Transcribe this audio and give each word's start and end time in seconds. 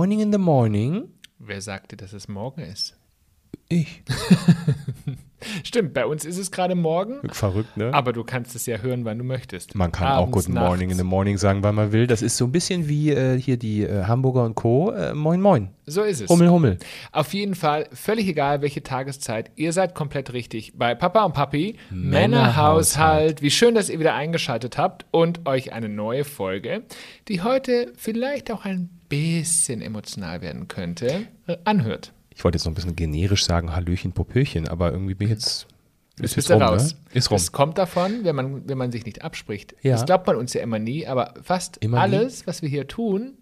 Morning 0.00 0.20
in 0.20 0.32
the 0.32 0.38
morning. 0.38 1.10
Wer 1.38 1.60
sagte, 1.60 1.94
dass 1.94 2.14
es 2.14 2.26
morgen 2.26 2.62
ist? 2.62 2.96
Ich. 3.68 4.02
Stimmt, 5.64 5.94
bei 5.94 6.06
uns 6.06 6.24
ist 6.24 6.38
es 6.38 6.50
gerade 6.50 6.74
morgen, 6.74 7.16
Verrückt, 7.32 7.76
ne? 7.76 7.92
aber 7.92 8.12
du 8.12 8.24
kannst 8.24 8.54
es 8.54 8.66
ja 8.66 8.78
hören, 8.78 9.04
wann 9.04 9.18
du 9.18 9.24
möchtest. 9.24 9.74
man 9.74 9.92
kann 9.92 10.08
auch 10.08 10.22
Abends, 10.28 10.46
Good 10.46 10.54
morning 10.54 10.90
in 10.90 10.96
the 10.96 11.02
nachts. 11.02 11.10
morning 11.10 11.38
sagen, 11.38 11.62
wann 11.62 11.74
man 11.74 11.92
will. 11.92 12.06
Das 12.06 12.22
ist 12.22 12.36
so 12.36 12.46
ein 12.46 12.52
bisschen 12.52 12.88
wie 12.88 13.10
äh, 13.10 13.38
hier 13.40 13.56
die 13.56 13.82
äh, 13.82 14.04
Hamburger 14.04 14.44
und 14.44 14.54
Co. 14.54 14.90
Äh, 14.90 15.14
moin, 15.14 15.40
moin. 15.40 15.68
So 15.86 16.02
ist 16.02 16.20
es. 16.20 16.28
Hummel, 16.30 16.50
Hummel. 16.50 16.78
Auf 17.10 17.34
jeden 17.34 17.54
Fall, 17.54 17.88
völlig 17.92 18.28
egal, 18.28 18.62
welche 18.62 18.82
Tageszeit, 18.82 19.50
ihr 19.56 19.72
seid 19.72 19.94
komplett 19.94 20.32
richtig 20.32 20.74
bei 20.76 20.94
Papa 20.94 21.24
und 21.24 21.32
Papi, 21.34 21.76
Männerhaushalt. 21.90 23.42
Wie 23.42 23.50
schön, 23.50 23.74
dass 23.74 23.88
ihr 23.88 23.98
wieder 23.98 24.14
eingeschaltet 24.14 24.78
habt 24.78 25.06
und 25.10 25.46
euch 25.46 25.72
eine 25.72 25.88
neue 25.88 26.24
Folge, 26.24 26.82
die 27.28 27.42
heute 27.42 27.92
vielleicht 27.96 28.50
auch 28.52 28.64
ein 28.64 28.88
bisschen 29.08 29.82
emotional 29.82 30.40
werden 30.40 30.68
könnte, 30.68 31.26
anhört. 31.64 32.12
Ich 32.34 32.44
wollte 32.44 32.56
jetzt 32.56 32.64
noch 32.64 32.72
ein 32.72 32.74
bisschen 32.74 32.96
generisch 32.96 33.44
sagen, 33.44 33.72
Hallöchen, 33.74 34.12
Popöchen, 34.12 34.68
aber 34.68 34.92
irgendwie 34.92 35.14
bin 35.14 35.28
ich 35.28 35.34
jetzt. 35.34 35.66
Jetzt 36.20 36.36
Ist 36.36 36.50
rum, 36.50 36.60
raus. 36.62 36.94
ne? 36.94 37.00
Ist 37.14 37.30
rum. 37.30 37.36
Das 37.36 37.50
kommt 37.52 37.78
davon, 37.78 38.24
wenn 38.24 38.36
man, 38.36 38.68
wenn 38.68 38.76
man 38.76 38.92
sich 38.92 39.06
nicht 39.06 39.22
abspricht. 39.22 39.74
Ja. 39.82 39.92
Das 39.92 40.04
glaubt 40.04 40.26
man 40.26 40.36
uns 40.36 40.52
ja 40.52 40.60
immer 40.60 40.78
nie, 40.78 41.06
aber 41.06 41.32
fast 41.42 41.78
Immer 41.78 41.96
nie? 41.96 42.02
alles, 42.16 42.46
was 42.46 42.60
wir 42.60 42.68
hier 42.68 42.86
tun, 42.86 43.38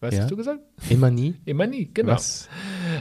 was 0.00 0.14
Ja. 0.14 0.22
hast 0.22 0.30
du 0.30 0.36
gesagt? 0.36 0.60
Immer 0.90 1.10
nie. 1.10 1.36
Immer 1.46 1.66
nie, 1.66 1.88
genau. 1.92 2.12
Was? 2.12 2.48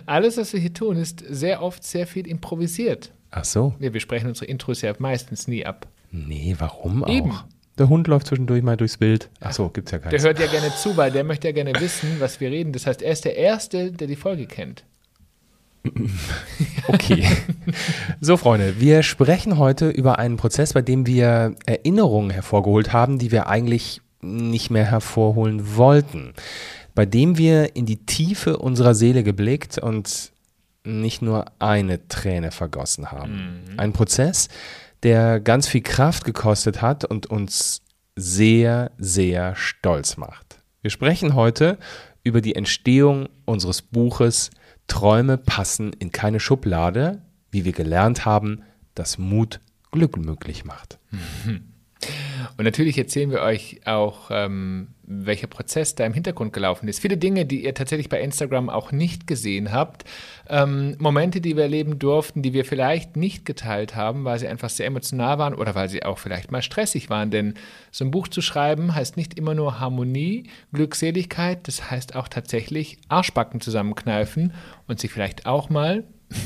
Alles, 0.06 0.38
was 0.38 0.54
wir 0.54 0.62
hier 0.62 0.74
tun, 0.74 0.96
ist 0.96 1.24
sehr 1.28 1.62
oft 1.62 1.84
sehr 1.84 2.08
viel 2.08 2.26
improvisiert. 2.26 3.12
Ach 3.30 3.44
so. 3.44 3.76
Wir, 3.80 3.94
wir 3.94 4.00
sprechen 4.00 4.28
unsere 4.28 4.46
Intros 4.46 4.82
ja 4.82 4.94
meistens 5.00 5.48
nie 5.50 5.66
ab. 5.66 5.88
Nee, 6.12 6.56
warum 6.58 7.04
auch? 7.04 7.10
Eben. 7.10 7.34
Der 7.78 7.90
Hund 7.90 8.08
läuft 8.08 8.28
zwischendurch 8.28 8.64
mal 8.64 8.78
durchs 8.78 8.98
Bild. 8.98 9.30
Ach 9.42 9.52
so, 9.52 9.68
gibt's 9.70 9.92
ja 9.92 9.98
Der 10.00 10.10
keins. 10.12 10.24
hört 10.24 10.40
ja 10.40 10.48
gerne 10.48 10.74
zu, 10.76 10.96
weil 10.96 11.12
der 11.12 11.26
möchte 11.26 11.48
ja 11.50 11.54
gerne 11.54 11.74
wissen, 11.80 12.16
was 12.20 12.40
wir 12.40 12.50
reden. 12.50 12.72
Das 12.72 12.88
heißt, 12.88 13.02
er 13.02 13.12
ist 13.12 13.26
der 13.26 13.36
Erste, 13.36 13.92
der 13.92 14.08
die 14.08 14.16
Folge 14.16 14.46
kennt. 14.48 14.86
Okay. 16.88 17.28
So, 18.22 18.38
Freunde, 18.38 18.80
wir 18.80 19.04
sprechen 19.04 19.58
heute 19.58 19.90
über 19.90 20.20
einen 20.20 20.38
Prozess, 20.38 20.74
bei 20.74 20.82
dem 20.82 21.06
wir 21.06 21.56
Erinnerungen 21.66 22.30
hervorgeholt 22.30 22.94
haben, 22.94 23.20
die 23.20 23.32
wir 23.32 23.48
eigentlich 23.48 24.02
nicht 24.22 24.70
mehr 24.70 24.86
hervorholen 24.86 25.76
wollten. 25.76 26.34
Bei 26.96 27.06
dem 27.06 27.38
wir 27.38 27.76
in 27.76 27.86
die 27.86 28.06
Tiefe 28.06 28.58
unserer 28.58 28.96
Seele 28.96 29.24
geblickt 29.24 29.78
und 29.78 30.32
nicht 30.84 31.22
nur 31.22 31.46
eine 31.60 32.08
Träne 32.08 32.52
vergossen 32.52 33.12
haben. 33.12 33.62
Ein 33.78 33.94
Prozess, 33.94 34.48
der 35.04 35.40
ganz 35.40 35.68
viel 35.68 35.82
Kraft 35.82 36.24
gekostet 36.24 36.82
hat 36.82 37.04
und 37.06 37.28
uns 37.28 37.82
sehr, 38.16 38.92
sehr 38.98 39.56
stolz 39.56 40.18
macht. 40.18 40.60
Wir 40.82 40.90
sprechen 40.90 41.36
heute 41.36 41.78
über 42.24 42.42
die 42.42 42.56
Entstehung 42.56 43.30
unseres 43.46 43.82
Buches 43.82 44.50
Träume 44.88 45.38
passen 45.38 45.94
in 45.94 46.12
keine 46.12 46.40
Schublade, 46.40 47.22
wie 47.52 47.66
wir 47.66 47.74
gelernt 47.74 48.26
haben, 48.26 48.64
dass 48.96 49.18
Mut 49.18 49.60
Glück 49.92 50.18
möglich 50.18 50.66
macht. 50.66 51.00
Und 52.58 52.66
natürlich 52.66 52.98
erzählen 52.98 53.32
wir 53.32 53.42
euch 53.42 53.82
auch, 53.86 54.30
ähm, 54.32 54.90
welcher 55.04 55.48
Prozess 55.48 55.96
da 55.96 56.06
im 56.06 56.14
Hintergrund 56.14 56.54
gelaufen 56.54 56.88
ist. 56.88 57.00
Viele 57.00 57.18
Dinge, 57.18 57.46
die 57.46 57.64
ihr 57.64 57.74
tatsächlich 57.74 58.10
bei 58.10 58.20
Instagram 58.22 58.70
auch 58.70 58.92
nicht 58.92 59.26
gesehen 59.26 59.72
habt. 59.72 60.04
Ähm, 60.50 60.96
Momente, 61.00 61.40
die 61.40 61.56
wir 61.56 61.64
erleben 61.64 61.98
durften, 61.98 62.42
die 62.42 62.54
wir 62.54 62.66
vielleicht 62.66 63.16
nicht 63.16 63.46
geteilt 63.46 63.96
haben, 63.96 64.26
weil 64.26 64.40
sie 64.40 64.48
einfach 64.48 64.70
sehr 64.70 64.88
emotional 64.88 65.38
waren 65.38 65.54
oder 65.54 65.76
weil 65.76 65.90
sie 65.90 66.04
auch 66.04 66.18
vielleicht 66.18 66.52
mal 66.52 66.62
stressig 66.62 67.10
waren. 67.10 67.32
Denn 67.32 67.54
so 67.92 68.06
ein 68.06 68.12
Buch 68.12 68.28
zu 68.28 68.42
schreiben 68.42 68.96
heißt 68.96 69.18
nicht 69.18 69.38
immer 69.38 69.56
nur 69.56 69.80
Harmonie, 69.80 70.50
Glückseligkeit. 70.74 71.68
Das 71.68 71.90
heißt 71.90 72.16
auch 72.16 72.28
tatsächlich 72.28 72.98
Arschbacken 73.08 73.62
zusammenkneifen 73.62 74.54
und 74.88 75.00
sich 75.00 75.12
vielleicht 75.12 75.46
auch 75.46 75.70
mal 75.70 76.04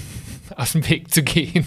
aus 0.55 0.73
dem 0.73 0.87
Weg 0.87 1.13
zu 1.13 1.23
gehen. 1.23 1.65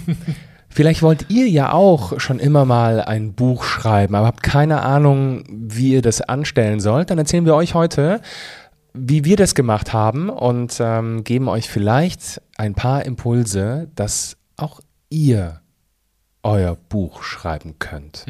Vielleicht 0.74 1.02
wollt 1.02 1.30
ihr 1.30 1.46
ja 1.48 1.72
auch 1.72 2.18
schon 2.18 2.40
immer 2.40 2.64
mal 2.64 3.00
ein 3.00 3.32
Buch 3.32 3.62
schreiben, 3.62 4.16
aber 4.16 4.26
habt 4.26 4.42
keine 4.42 4.82
Ahnung, 4.82 5.44
wie 5.48 5.92
ihr 5.92 6.02
das 6.02 6.20
anstellen 6.20 6.80
sollt. 6.80 7.10
Dann 7.10 7.18
erzählen 7.18 7.46
wir 7.46 7.54
euch 7.54 7.74
heute, 7.74 8.20
wie 8.92 9.24
wir 9.24 9.36
das 9.36 9.54
gemacht 9.54 9.92
haben 9.92 10.28
und 10.28 10.78
ähm, 10.80 11.22
geben 11.22 11.46
euch 11.46 11.70
vielleicht 11.70 12.42
ein 12.56 12.74
paar 12.74 13.06
Impulse, 13.06 13.88
dass 13.94 14.36
auch 14.56 14.80
ihr 15.10 15.60
euer 16.42 16.76
Buch 16.88 17.22
schreiben 17.22 17.78
könnt. 17.78 18.24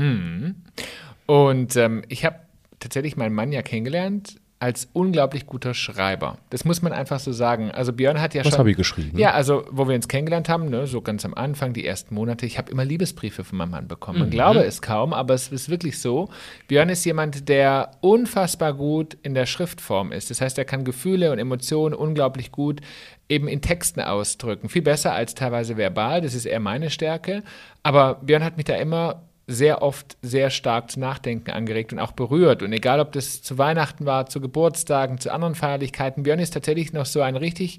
Und 1.24 1.76
ähm, 1.76 2.02
ich 2.08 2.26
habe 2.26 2.40
tatsächlich 2.78 3.16
meinen 3.16 3.34
Mann 3.34 3.52
ja 3.52 3.62
kennengelernt 3.62 4.36
als 4.64 4.88
unglaublich 4.94 5.44
guter 5.44 5.74
Schreiber. 5.74 6.38
Das 6.48 6.64
muss 6.64 6.80
man 6.80 6.94
einfach 6.94 7.20
so 7.20 7.32
sagen. 7.32 7.70
Also 7.70 7.92
Björn 7.92 8.18
hat 8.18 8.32
ja 8.32 8.42
Was 8.42 8.52
schon. 8.52 8.60
habe 8.60 8.70
ich 8.70 8.78
geschrieben? 8.78 9.18
Ja, 9.18 9.32
also 9.32 9.66
wo 9.70 9.86
wir 9.86 9.94
uns 9.94 10.08
kennengelernt 10.08 10.48
haben, 10.48 10.70
ne, 10.70 10.86
so 10.86 11.02
ganz 11.02 11.26
am 11.26 11.34
Anfang, 11.34 11.74
die 11.74 11.84
ersten 11.84 12.14
Monate, 12.14 12.46
ich 12.46 12.56
habe 12.56 12.72
immer 12.72 12.82
Liebesbriefe 12.82 13.44
von 13.44 13.58
meinem 13.58 13.72
Mann 13.72 13.88
bekommen. 13.88 14.20
Man 14.20 14.30
glaube 14.30 14.64
es 14.64 14.80
kaum, 14.80 15.12
aber 15.12 15.34
es 15.34 15.48
ist 15.48 15.68
wirklich 15.68 15.98
so. 15.98 16.30
Björn 16.66 16.88
ist 16.88 17.04
jemand, 17.04 17.50
der 17.50 17.90
unfassbar 18.00 18.72
gut 18.72 19.18
in 19.22 19.34
der 19.34 19.44
Schriftform 19.44 20.12
ist. 20.12 20.30
Das 20.30 20.40
heißt, 20.40 20.56
er 20.56 20.64
kann 20.64 20.84
Gefühle 20.84 21.30
und 21.30 21.38
Emotionen 21.38 21.94
unglaublich 21.94 22.50
gut 22.50 22.80
eben 23.28 23.48
in 23.48 23.60
Texten 23.60 24.00
ausdrücken. 24.00 24.70
Viel 24.70 24.80
besser 24.80 25.12
als 25.12 25.34
teilweise 25.34 25.76
verbal, 25.76 26.22
das 26.22 26.32
ist 26.32 26.46
eher 26.46 26.60
meine 26.60 26.88
Stärke. 26.88 27.42
Aber 27.82 28.14
Björn 28.22 28.44
hat 28.44 28.56
mich 28.56 28.64
da 28.64 28.76
immer 28.76 29.24
sehr 29.46 29.82
oft 29.82 30.16
sehr 30.22 30.50
stark 30.50 30.90
zu 30.90 31.00
Nachdenken 31.00 31.50
angeregt 31.50 31.92
und 31.92 31.98
auch 31.98 32.12
berührt. 32.12 32.62
Und 32.62 32.72
egal, 32.72 33.00
ob 33.00 33.12
das 33.12 33.42
zu 33.42 33.58
Weihnachten 33.58 34.06
war, 34.06 34.26
zu 34.26 34.40
Geburtstagen, 34.40 35.18
zu 35.18 35.32
anderen 35.32 35.54
Feierlichkeiten, 35.54 36.22
Björn 36.22 36.38
ist 36.38 36.54
tatsächlich 36.54 36.92
noch 36.92 37.04
so 37.04 37.20
ein 37.20 37.36
richtig, 37.36 37.78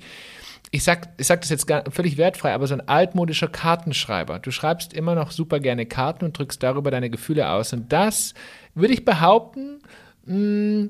ich 0.69 0.83
sag, 0.83 1.09
ich 1.17 1.25
sag 1.25 1.41
das 1.41 1.49
jetzt 1.49 1.65
gar, 1.65 1.83
völlig 1.89 2.17
wertfrei, 2.17 2.53
aber 2.53 2.67
so 2.67 2.75
ein 2.75 2.87
altmodischer 2.87 3.47
Kartenschreiber. 3.47 4.39
Du 4.39 4.51
schreibst 4.51 4.93
immer 4.93 5.15
noch 5.15 5.31
super 5.31 5.59
gerne 5.59 5.85
Karten 5.87 6.25
und 6.25 6.37
drückst 6.37 6.61
darüber 6.61 6.91
deine 6.91 7.09
Gefühle 7.09 7.49
aus. 7.49 7.73
Und 7.73 7.91
das, 7.91 8.35
würde 8.75 8.93
ich 8.93 9.03
behaupten, 9.03 9.79
mh, 10.25 10.89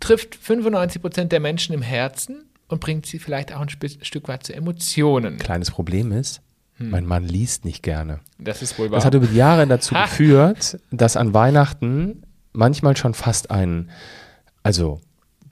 trifft 0.00 0.34
95 0.34 1.02
Prozent 1.02 1.32
der 1.32 1.40
Menschen 1.40 1.74
im 1.74 1.82
Herzen 1.82 2.46
und 2.68 2.80
bringt 2.80 3.06
sie 3.06 3.18
vielleicht 3.18 3.52
auch 3.52 3.60
ein 3.60 3.68
Stück 3.68 4.28
weit 4.28 4.44
zu 4.44 4.54
Emotionen. 4.54 5.38
Kleines 5.38 5.70
Problem 5.70 6.12
ist, 6.12 6.40
mein 6.78 7.06
Mann 7.06 7.24
liest 7.24 7.64
nicht 7.64 7.82
gerne. 7.82 8.20
Das 8.38 8.60
ist 8.62 8.78
wohl 8.78 8.90
wahr. 8.90 8.96
Das 8.98 9.04
hat 9.04 9.14
über 9.14 9.26
die 9.26 9.36
Jahre 9.36 9.66
dazu 9.66 9.94
Ha. 9.96 10.04
geführt, 10.04 10.78
dass 10.90 11.16
an 11.16 11.32
Weihnachten 11.34 12.22
manchmal 12.52 12.96
schon 12.96 13.14
fast 13.14 13.50
ein, 13.50 13.90
also 14.62 15.00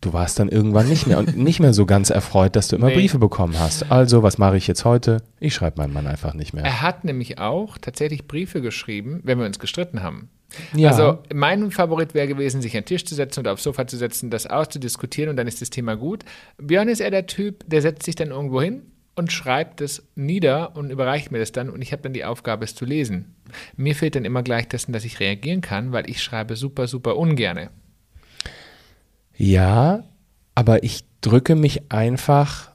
du 0.00 0.12
warst 0.12 0.38
dann 0.38 0.48
irgendwann 0.50 0.88
nicht 0.88 1.06
mehr 1.06 1.18
und 1.18 1.36
nicht 1.36 1.60
mehr 1.60 1.72
so 1.72 1.86
ganz 1.86 2.10
erfreut, 2.10 2.56
dass 2.56 2.68
du 2.68 2.76
immer 2.76 2.88
Nee. 2.88 2.94
Briefe 2.96 3.18
bekommen 3.18 3.58
hast. 3.58 3.90
Also, 3.90 4.22
was 4.22 4.36
mache 4.38 4.56
ich 4.58 4.66
jetzt 4.66 4.84
heute? 4.84 5.22
Ich 5.40 5.54
schreibe 5.54 5.78
meinem 5.80 5.94
Mann 5.94 6.06
einfach 6.06 6.34
nicht 6.34 6.52
mehr. 6.52 6.64
Er 6.64 6.82
hat 6.82 7.04
nämlich 7.04 7.38
auch 7.38 7.78
tatsächlich 7.78 8.26
Briefe 8.28 8.60
geschrieben, 8.60 9.20
wenn 9.24 9.38
wir 9.38 9.46
uns 9.46 9.58
gestritten 9.58 10.02
haben. 10.02 10.28
Ja. 10.76 10.90
Also 10.90 11.18
mein 11.34 11.70
Favorit 11.72 12.14
wäre 12.14 12.28
gewesen, 12.28 12.62
sich 12.62 12.76
an 12.76 12.82
den 12.82 12.86
Tisch 12.86 13.04
zu 13.06 13.14
setzen 13.14 13.40
oder 13.40 13.52
aufs 13.54 13.64
Sofa 13.64 13.86
zu 13.88 13.96
setzen, 13.96 14.30
das 14.30 14.46
auszudiskutieren 14.46 15.30
und 15.30 15.36
dann 15.36 15.48
ist 15.48 15.60
das 15.60 15.70
Thema 15.70 15.96
gut. 15.96 16.24
Björn 16.58 16.88
ist 16.88 17.00
eher 17.00 17.10
der 17.10 17.26
Typ, 17.26 17.64
der 17.66 17.82
setzt 17.82 18.04
sich 18.04 18.14
dann 18.14 18.28
irgendwo 18.28 18.60
hin 18.62 18.82
und 19.14 19.32
schreibt 19.32 19.80
es 19.80 20.02
nieder 20.14 20.76
und 20.76 20.91
überreicht 20.91 21.30
mir 21.30 21.38
das 21.38 21.52
dann 21.52 21.70
und 21.70 21.82
ich 21.82 21.92
habe 21.92 22.02
dann 22.02 22.12
die 22.12 22.25
Aufgabe, 22.25 22.64
es 22.64 22.75
zu 22.75 22.84
lesen. 22.84 23.34
Mir 23.76 23.94
fehlt 23.94 24.16
dann 24.16 24.25
immer 24.25 24.42
gleich 24.42 24.69
dessen, 24.69 24.92
dass 24.92 25.04
ich 25.04 25.20
reagieren 25.20 25.60
kann, 25.60 25.92
weil 25.92 26.08
ich 26.10 26.22
schreibe 26.22 26.56
super, 26.56 26.86
super 26.86 27.16
ungerne. 27.16 27.70
Ja, 29.36 30.04
aber 30.54 30.82
ich 30.82 31.04
drücke 31.20 31.56
mich 31.56 31.90
einfach 31.90 32.72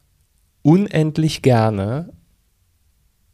unendlich 0.61 1.41
gerne 1.41 2.11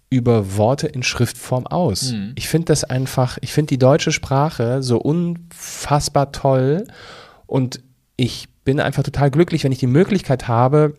über 0.09 0.55
Worte 0.55 0.87
in 0.87 1.03
Schriftform 1.03 1.67
aus. 1.67 2.13
Ich 2.35 2.47
finde 2.47 2.65
das 2.65 2.83
einfach, 2.83 3.37
ich 3.41 3.51
finde 3.51 3.69
die 3.69 3.79
deutsche 3.79 4.11
Sprache 4.11 4.81
so 4.81 4.97
unfassbar 4.97 6.31
toll 6.31 6.87
und 7.47 7.81
ich 8.15 8.47
bin 8.63 8.79
einfach 8.79 9.03
total 9.03 9.31
glücklich, 9.31 9.63
wenn 9.63 9.71
ich 9.71 9.79
die 9.79 9.87
Möglichkeit 9.87 10.47
habe, 10.47 10.95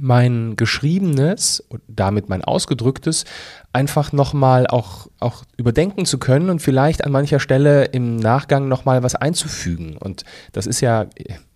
mein 0.00 0.56
Geschriebenes 0.56 1.60
und 1.60 1.82
damit 1.88 2.28
mein 2.28 2.44
Ausgedrücktes 2.44 3.24
einfach 3.72 4.12
nochmal 4.12 4.66
auch, 4.66 5.08
auch 5.20 5.44
überdenken 5.56 6.06
zu 6.06 6.18
können 6.18 6.48
und 6.48 6.60
vielleicht 6.60 7.04
an 7.04 7.12
mancher 7.12 7.40
Stelle 7.40 7.84
im 7.84 8.16
Nachgang 8.16 8.68
nochmal 8.68 9.02
was 9.02 9.14
einzufügen. 9.14 9.96
Und 9.98 10.24
das 10.52 10.66
ist 10.66 10.80
ja 10.80 11.06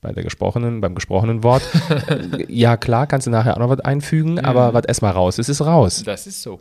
bei 0.00 0.12
der 0.12 0.22
gesprochenen, 0.22 0.80
beim 0.80 0.94
gesprochenen 0.94 1.42
Wort, 1.42 1.62
äh, 2.08 2.44
ja 2.48 2.76
klar, 2.76 3.06
kannst 3.06 3.26
du 3.26 3.30
nachher 3.30 3.54
auch 3.54 3.60
noch 3.60 3.70
was 3.70 3.80
einfügen, 3.80 4.38
aber 4.38 4.74
was 4.74 4.84
erstmal 4.84 5.12
raus 5.12 5.38
ist, 5.38 5.48
ist 5.48 5.62
raus. 5.62 6.02
Das 6.04 6.26
ist 6.26 6.42
so. 6.42 6.60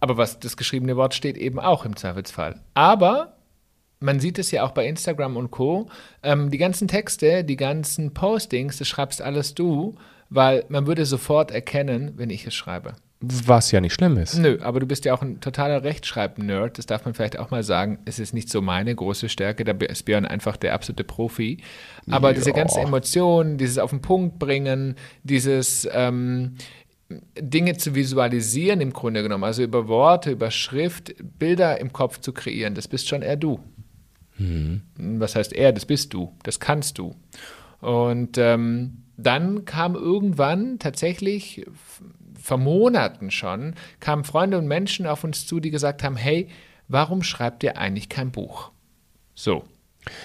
Aber 0.00 0.16
was 0.16 0.38
das 0.38 0.56
geschriebene 0.56 0.96
Wort 0.96 1.14
steht 1.14 1.36
eben 1.36 1.58
auch 1.58 1.84
im 1.84 1.96
Zweifelsfall. 1.96 2.60
Aber 2.74 3.34
man 4.00 4.20
sieht 4.20 4.38
es 4.38 4.50
ja 4.50 4.64
auch 4.64 4.72
bei 4.72 4.86
Instagram 4.86 5.36
und 5.36 5.50
Co. 5.50 5.88
Ähm, 6.22 6.50
die 6.50 6.58
ganzen 6.58 6.88
Texte, 6.88 7.42
die 7.42 7.56
ganzen 7.56 8.14
Postings, 8.14 8.78
das 8.78 8.86
schreibst 8.86 9.22
alles 9.22 9.54
du, 9.54 9.96
weil 10.30 10.64
man 10.68 10.86
würde 10.86 11.06
sofort 11.06 11.50
erkennen, 11.50 12.12
wenn 12.16 12.30
ich 12.30 12.46
es 12.46 12.54
schreibe. 12.54 12.94
Was 13.20 13.70
ja 13.70 13.80
nicht 13.80 13.94
schlimm 13.94 14.18
ist. 14.18 14.36
Nö, 14.38 14.58
aber 14.60 14.80
du 14.80 14.86
bist 14.86 15.04
ja 15.04 15.14
auch 15.14 15.22
ein 15.22 15.40
totaler 15.40 15.82
Rechtschreib-Nerd. 15.82 16.76
Das 16.76 16.86
darf 16.86 17.04
man 17.04 17.14
vielleicht 17.14 17.38
auch 17.38 17.50
mal 17.50 17.62
sagen. 17.62 17.98
Es 18.04 18.18
ist 18.18 18.34
nicht 18.34 18.50
so 18.50 18.60
meine 18.60 18.94
große 18.94 19.28
Stärke. 19.28 19.64
Da 19.64 19.72
ist 19.86 20.02
Björn 20.04 20.26
einfach 20.26 20.56
der 20.56 20.74
absolute 20.74 21.04
Profi. 21.04 21.58
Aber 22.10 22.28
ja. 22.28 22.34
diese 22.34 22.52
ganzen 22.52 22.80
Emotionen, 22.80 23.56
dieses 23.56 23.78
auf 23.78 23.90
den 23.90 24.02
Punkt 24.02 24.38
bringen, 24.38 24.96
dieses 25.22 25.88
ähm, 25.92 26.56
Dinge 27.38 27.76
zu 27.76 27.94
visualisieren 27.94 28.80
im 28.80 28.92
Grunde 28.92 29.22
genommen, 29.22 29.44
also 29.44 29.62
über 29.62 29.88
Worte, 29.88 30.32
über 30.32 30.50
Schrift, 30.50 31.14
Bilder 31.38 31.80
im 31.80 31.92
Kopf 31.92 32.20
zu 32.20 32.32
kreieren, 32.32 32.74
das 32.74 32.88
bist 32.88 33.08
schon 33.08 33.22
eher 33.22 33.36
du. 33.36 33.60
Mhm. 34.36 34.82
Was 34.96 35.36
heißt 35.36 35.52
er? 35.52 35.72
Das 35.72 35.86
bist 35.86 36.12
du. 36.12 36.34
Das 36.42 36.60
kannst 36.60 36.98
du. 36.98 37.14
Und 37.80 38.36
ähm, 38.38 39.03
dann 39.16 39.64
kam 39.64 39.94
irgendwann 39.94 40.78
tatsächlich 40.78 41.66
vor 42.40 42.58
Monaten 42.58 43.30
schon, 43.30 43.74
kamen 44.00 44.24
Freunde 44.24 44.58
und 44.58 44.66
Menschen 44.66 45.06
auf 45.06 45.24
uns 45.24 45.46
zu, 45.46 45.60
die 45.60 45.70
gesagt 45.70 46.02
haben, 46.02 46.16
hey, 46.16 46.48
warum 46.88 47.22
schreibt 47.22 47.62
ihr 47.62 47.78
eigentlich 47.78 48.08
kein 48.08 48.30
Buch? 48.30 48.70
So. 49.34 49.64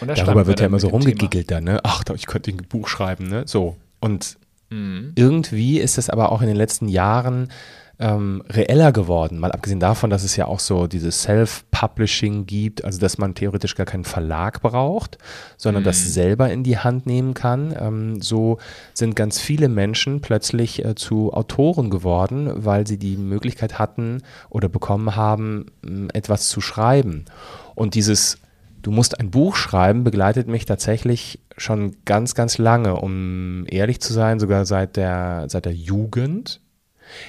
Darüber 0.01 0.45
wird 0.45 0.59
ja 0.59 0.65
immer 0.65 0.79
so 0.79 0.89
rumgegiggelt 0.89 1.49
dann, 1.49 1.63
ne? 1.63 1.79
Ach, 1.83 2.03
ich 2.13 2.25
könnte 2.25 2.51
ein 2.51 2.57
Buch 2.57 2.89
schreiben, 2.89 3.29
ne? 3.29 3.43
So. 3.45 3.77
Und 4.01 4.37
mhm. 4.69 5.13
irgendwie 5.15 5.79
ist 5.79 5.97
es 5.97 6.09
aber 6.09 6.31
auch 6.31 6.41
in 6.41 6.47
den 6.47 6.57
letzten 6.57 6.89
Jahren 6.89 7.49
ähm, 7.99 8.43
reeller 8.49 8.91
geworden. 8.91 9.39
Mal 9.39 9.51
abgesehen 9.51 9.79
davon, 9.79 10.09
dass 10.09 10.23
es 10.23 10.35
ja 10.35 10.45
auch 10.45 10.59
so 10.59 10.87
dieses 10.87 11.23
Self-Publishing 11.23 12.45
gibt, 12.45 12.85
also 12.85 12.99
dass 12.99 13.17
man 13.17 13.35
theoretisch 13.35 13.75
gar 13.75 13.85
keinen 13.85 14.05
Verlag 14.05 14.61
braucht, 14.61 15.17
sondern 15.57 15.83
mhm. 15.83 15.85
das 15.85 16.13
selber 16.13 16.49
in 16.49 16.63
die 16.63 16.77
Hand 16.77 17.05
nehmen 17.05 17.33
kann. 17.33 17.75
Ähm, 17.77 18.21
so 18.21 18.57
sind 18.93 19.15
ganz 19.15 19.39
viele 19.39 19.67
Menschen 19.67 20.21
plötzlich 20.21 20.85
äh, 20.85 20.95
zu 20.95 21.33
Autoren 21.33 21.89
geworden, 21.89 22.51
weil 22.55 22.87
sie 22.87 22.97
die 22.97 23.17
Möglichkeit 23.17 23.79
hatten 23.79 24.23
oder 24.49 24.69
bekommen 24.69 25.15
haben, 25.15 25.65
etwas 26.13 26.47
zu 26.47 26.61
schreiben. 26.61 27.25
Und 27.75 27.95
dieses 27.95 28.37
Du 28.81 28.91
musst 28.91 29.19
ein 29.19 29.29
Buch 29.29 29.55
schreiben, 29.55 30.03
begleitet 30.03 30.47
mich 30.47 30.65
tatsächlich 30.65 31.39
schon 31.57 31.97
ganz, 32.05 32.33
ganz 32.33 32.57
lange, 32.57 32.95
um 32.95 33.65
ehrlich 33.67 33.99
zu 33.99 34.13
sein, 34.13 34.39
sogar 34.39 34.65
seit 34.65 34.95
der, 34.95 35.45
seit 35.49 35.65
der 35.65 35.73
Jugend. 35.73 36.61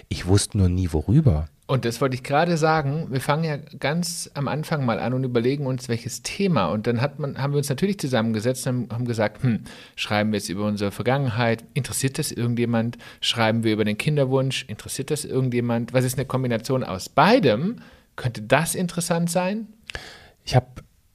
Ich 0.08 0.26
wusste 0.26 0.58
nur 0.58 0.68
nie 0.68 0.92
worüber. 0.92 1.48
Und 1.70 1.84
das 1.84 2.00
wollte 2.00 2.16
ich 2.16 2.24
gerade 2.24 2.56
sagen. 2.56 3.06
Wir 3.10 3.20
fangen 3.20 3.44
ja 3.44 3.56
ganz 3.56 4.28
am 4.34 4.48
Anfang 4.48 4.84
mal 4.84 4.98
an 4.98 5.12
und 5.12 5.22
überlegen 5.22 5.66
uns, 5.66 5.88
welches 5.88 6.22
Thema. 6.22 6.66
Und 6.66 6.88
dann 6.88 7.00
man, 7.18 7.38
haben 7.40 7.52
wir 7.52 7.58
uns 7.58 7.68
natürlich 7.68 8.00
zusammengesetzt 8.00 8.66
und 8.66 8.92
haben 8.92 9.04
gesagt, 9.04 9.44
hm, 9.44 9.60
schreiben 9.94 10.32
wir 10.32 10.38
jetzt 10.40 10.48
über 10.48 10.66
unsere 10.66 10.90
Vergangenheit? 10.90 11.62
Interessiert 11.72 12.18
das 12.18 12.32
irgendjemand? 12.32 12.98
Schreiben 13.20 13.62
wir 13.62 13.72
über 13.72 13.84
den 13.84 13.96
Kinderwunsch? 13.96 14.64
Interessiert 14.66 15.12
das 15.12 15.24
irgendjemand? 15.24 15.92
Was 15.92 16.04
ist 16.04 16.18
eine 16.18 16.26
Kombination 16.26 16.82
aus 16.82 17.08
beidem? 17.08 17.76
Könnte 18.16 18.42
das 18.42 18.74
interessant 18.74 19.30
sein? 19.30 19.68
Ich 20.44 20.56
habe 20.56 20.66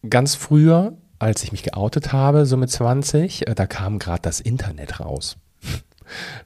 ganz 0.09 0.35
früher, 0.35 0.93
als 1.19 1.43
ich 1.43 1.51
mich 1.51 1.63
geoutet 1.63 2.13
habe, 2.13 2.45
so 2.45 2.55
mit 2.55 2.69
20, 2.69 3.45
äh, 3.45 3.55
da 3.55 3.67
kam 3.67 3.99
gerade 3.99 4.21
das 4.21 4.39
Internet 4.39 5.01
raus. 5.01 5.35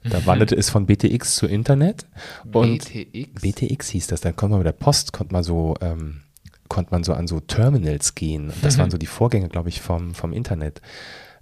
Da 0.04 0.20
mhm. 0.20 0.26
wanderte 0.26 0.56
es 0.56 0.70
von 0.70 0.86
BTX 0.86 1.36
zu 1.36 1.48
Internet. 1.48 2.06
Und 2.52 2.92
BTX? 2.92 3.42
BTX 3.42 3.90
hieß 3.90 4.08
das. 4.08 4.22
Dann 4.22 4.36
konnte 4.36 4.52
man 4.52 4.60
mit 4.60 4.68
der 4.68 4.74
Post, 4.74 5.14
konnte 5.14 5.34
man 5.34 5.44
so, 5.44 5.76
ähm, 5.82 6.22
konnte 6.68 6.92
man 6.92 7.04
so 7.04 7.14
an 7.14 7.28
so 7.28 7.40
Terminals 7.40 8.16
gehen. 8.16 8.52
Das 8.62 8.76
mhm. 8.76 8.82
waren 8.82 8.92
so 8.92 8.98
die 8.98 9.06
Vorgänge, 9.06 9.50
glaube 9.50 9.70
ich, 9.70 9.82
vom, 9.82 10.14
vom 10.14 10.34
Internet. 10.34 10.82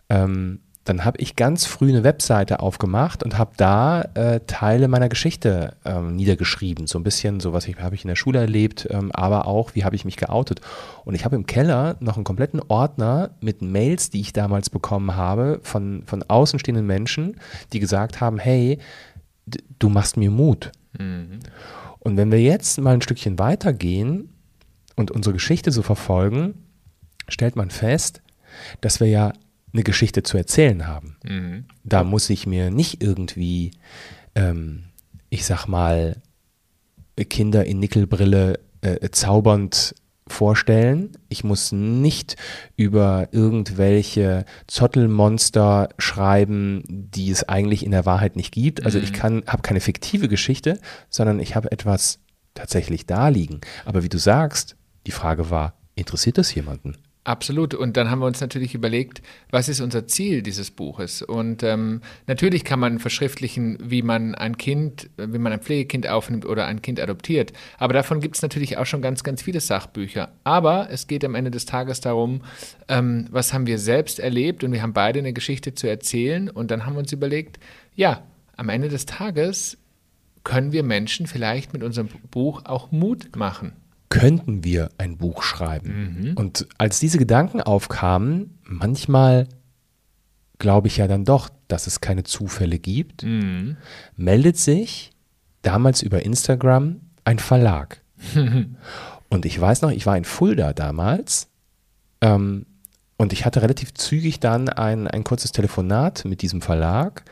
Ähm, 0.10 0.62
dann 0.88 1.04
habe 1.04 1.20
ich 1.20 1.36
ganz 1.36 1.66
früh 1.66 1.90
eine 1.90 2.06
Webseite 2.06 2.62
aufgemacht 2.62 3.22
und 3.22 3.38
habe 3.38 3.52
da 3.58 4.04
äh, 4.14 4.40
Teile 4.48 4.88
meiner 4.88 5.10
Geschichte 5.10 5.76
ähm, 5.84 6.16
niedergeschrieben. 6.16 6.88
So 6.88 6.98
ein 6.98 7.04
bisschen, 7.04 7.42
so 7.42 7.52
was 7.52 7.68
habe 7.68 7.96
ich 7.96 8.06
in 8.06 8.08
der 8.08 8.16
Schule 8.16 8.40
erlebt, 8.40 8.88
ähm, 8.90 9.12
aber 9.12 9.48
auch, 9.48 9.76
wie 9.76 9.84
habe 9.84 9.98
ich 9.98 10.06
mich 10.06 10.16
geoutet. 10.16 10.62
Und 11.04 11.14
ich 11.14 11.26
habe 11.26 11.36
im 11.36 11.46
Keller 11.46 11.98
noch 12.00 12.16
einen 12.16 12.24
kompletten 12.24 12.62
Ordner 12.70 13.32
mit 13.42 13.62
Mails, 13.62 14.12
die 14.12 14.22
ich 14.22 14.32
damals 14.32 14.70
bekommen 14.70 15.18
habe 15.18 15.60
von, 15.64 16.04
von 16.06 16.24
außenstehenden 16.24 16.86
Menschen, 16.86 17.36
die 17.74 17.80
gesagt 17.80 18.22
haben, 18.22 18.40
hey, 18.40 18.80
du 19.80 19.90
machst 19.90 20.16
mir 20.16 20.32
Mut. 20.32 20.72
Mhm. 20.98 21.40
Und 22.00 22.16
wenn 22.16 22.32
wir 22.32 22.42
jetzt 22.42 22.80
mal 22.80 22.94
ein 22.94 23.02
Stückchen 23.02 23.40
weitergehen 23.40 24.30
und 24.96 25.12
unsere 25.12 25.34
Geschichte 25.34 25.74
so 25.74 25.82
verfolgen, 25.82 26.54
stellt 27.28 27.58
man 27.58 27.72
fest, 27.72 28.22
dass 28.80 29.02
wir 29.02 29.08
ja 29.08 29.34
eine 29.74 29.84
Geschichte 29.84 30.24
zu 30.24 30.38
erzählen 30.38 30.88
haben. 30.88 31.18
Mhm. 31.24 31.66
Da 31.84 32.04
muss 32.04 32.30
ich 32.30 32.48
mir 32.48 32.72
nicht 32.72 33.04
irgendwie, 33.04 33.72
ähm, 34.36 34.86
ich 35.30 35.46
sag 35.46 35.68
mal, 35.68 36.22
Kinder 37.16 37.66
in 37.66 37.80
Nickelbrille 37.80 38.60
äh, 38.82 39.10
zaubernd 39.10 39.96
vorstellen. 40.28 41.12
Ich 41.30 41.44
muss 41.44 41.72
nicht 41.72 42.36
über 42.76 43.30
irgendwelche 43.32 44.46
Zottelmonster 44.68 45.90
schreiben, 45.98 46.84
die 46.88 47.32
es 47.32 47.48
eigentlich 47.48 47.86
in 47.86 47.92
der 47.92 48.06
Wahrheit 48.06 48.36
nicht 48.36 48.54
gibt. 48.54 48.86
Also 48.86 49.00
ich 49.00 49.12
mhm. 49.12 49.16
kann, 49.16 49.44
habe 49.48 49.62
keine 49.62 49.80
fiktive 49.80 50.28
Geschichte, 50.28 50.80
sondern 51.10 51.40
ich 51.40 51.56
habe 51.56 51.72
etwas 51.72 52.20
tatsächlich 52.54 53.06
da 53.06 53.30
liegen. 53.30 53.62
Aber 53.86 54.04
wie 54.04 54.10
du 54.10 54.18
sagst, 54.18 54.76
die 55.06 55.12
Frage 55.12 55.50
war, 55.50 55.74
interessiert 55.96 56.38
das 56.38 56.54
jemanden? 56.54 56.98
Absolut. 57.28 57.74
Und 57.74 57.98
dann 57.98 58.10
haben 58.10 58.20
wir 58.20 58.26
uns 58.26 58.40
natürlich 58.40 58.74
überlegt, 58.74 59.22
was 59.52 59.68
ist 59.68 59.82
unser 59.82 60.08
Ziel 60.08 60.42
dieses 60.42 60.72
Buches? 60.72 61.22
Und 61.22 61.62
ähm, 61.62 62.00
natürlich 62.26 62.64
kann 62.64 62.80
man 62.80 63.00
verschriftlichen, 63.00 63.78
wie 63.82 64.02
man 64.02 64.34
ein 64.34 64.58
Kind, 64.58 65.10
wie 65.18 65.38
man 65.38 65.52
ein 65.52 65.60
Pflegekind 65.60 66.08
aufnimmt 66.08 66.46
oder 66.46 66.68
ein 66.68 66.82
Kind 66.82 67.02
adoptiert. 67.02 67.52
Aber 67.80 67.92
davon 67.94 68.22
gibt 68.22 68.38
es 68.38 68.44
natürlich 68.44 68.78
auch 68.78 68.86
schon 68.86 69.02
ganz, 69.02 69.26
ganz 69.26 69.42
viele 69.42 69.60
Sachbücher. 69.60 70.32
Aber 70.46 70.88
es 70.90 71.08
geht 71.08 71.26
am 71.26 71.36
Ende 71.36 71.52
des 71.52 71.66
Tages 71.66 72.00
darum, 72.00 72.44
ähm, 72.88 73.28
was 73.30 73.52
haben 73.52 73.68
wir 73.68 73.78
selbst 73.78 74.20
erlebt 74.20 74.64
und 74.64 74.72
wir 74.72 74.82
haben 74.82 74.94
beide 74.94 75.20
eine 75.20 75.34
Geschichte 75.34 75.76
zu 75.76 75.90
erzählen. 75.90 76.50
Und 76.50 76.72
dann 76.72 76.86
haben 76.86 76.94
wir 76.94 77.00
uns 77.00 77.12
überlegt, 77.12 77.60
ja, 77.94 78.24
am 78.56 78.70
Ende 78.70 78.88
des 78.88 79.06
Tages 79.06 79.78
können 80.46 80.72
wir 80.72 80.84
Menschen 80.84 81.28
vielleicht 81.28 81.74
mit 81.74 81.84
unserem 81.84 82.08
Buch 82.32 82.62
auch 82.64 82.90
Mut 82.94 83.36
machen 83.36 83.74
könnten 84.10 84.64
wir 84.64 84.90
ein 84.98 85.18
Buch 85.18 85.44
schreiben? 85.44 86.20
Mhm. 86.22 86.34
Und 86.34 86.68
als 86.78 87.00
diese 87.00 87.18
Gedanken 87.18 87.62
aufkamen, 87.62 88.60
manchmal 88.64 89.48
glaube 90.60 90.88
ich 90.88 90.98
ja 90.98 91.08
dann 91.08 91.26
doch, 91.26 91.50
dass 91.68 91.88
es 91.88 92.02
keine 92.02 92.24
Zufälle 92.24 92.80
gibt, 92.80 93.24
mhm. 93.24 93.78
meldet 94.16 94.58
sich 94.58 95.12
damals 95.62 96.02
über 96.02 96.24
Instagram 96.24 97.02
ein 97.26 97.40
Verlag. 97.40 98.02
und 99.30 99.46
ich 99.46 99.60
weiß 99.60 99.82
noch, 99.82 99.92
ich 99.92 100.06
war 100.06 100.18
in 100.18 100.26
Fulda 100.26 100.74
damals 100.74 101.50
ähm, 102.22 102.66
und 103.18 103.34
ich 103.34 103.46
hatte 103.46 103.62
relativ 103.62 103.94
zügig 103.94 104.40
dann 104.40 104.70
ein, 104.70 105.08
ein 105.08 105.24
kurzes 105.24 105.52
Telefonat 105.52 106.26
mit 106.26 106.42
diesem 106.42 106.62
Verlag 106.62 107.24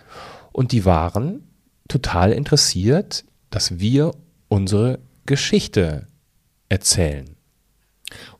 und 0.51 0.71
die 0.71 0.85
waren 0.85 1.43
total 1.87 2.31
interessiert, 2.31 3.25
dass 3.49 3.79
wir 3.79 4.11
unsere 4.47 4.99
Geschichte 5.25 6.07
erzählen. 6.75 7.25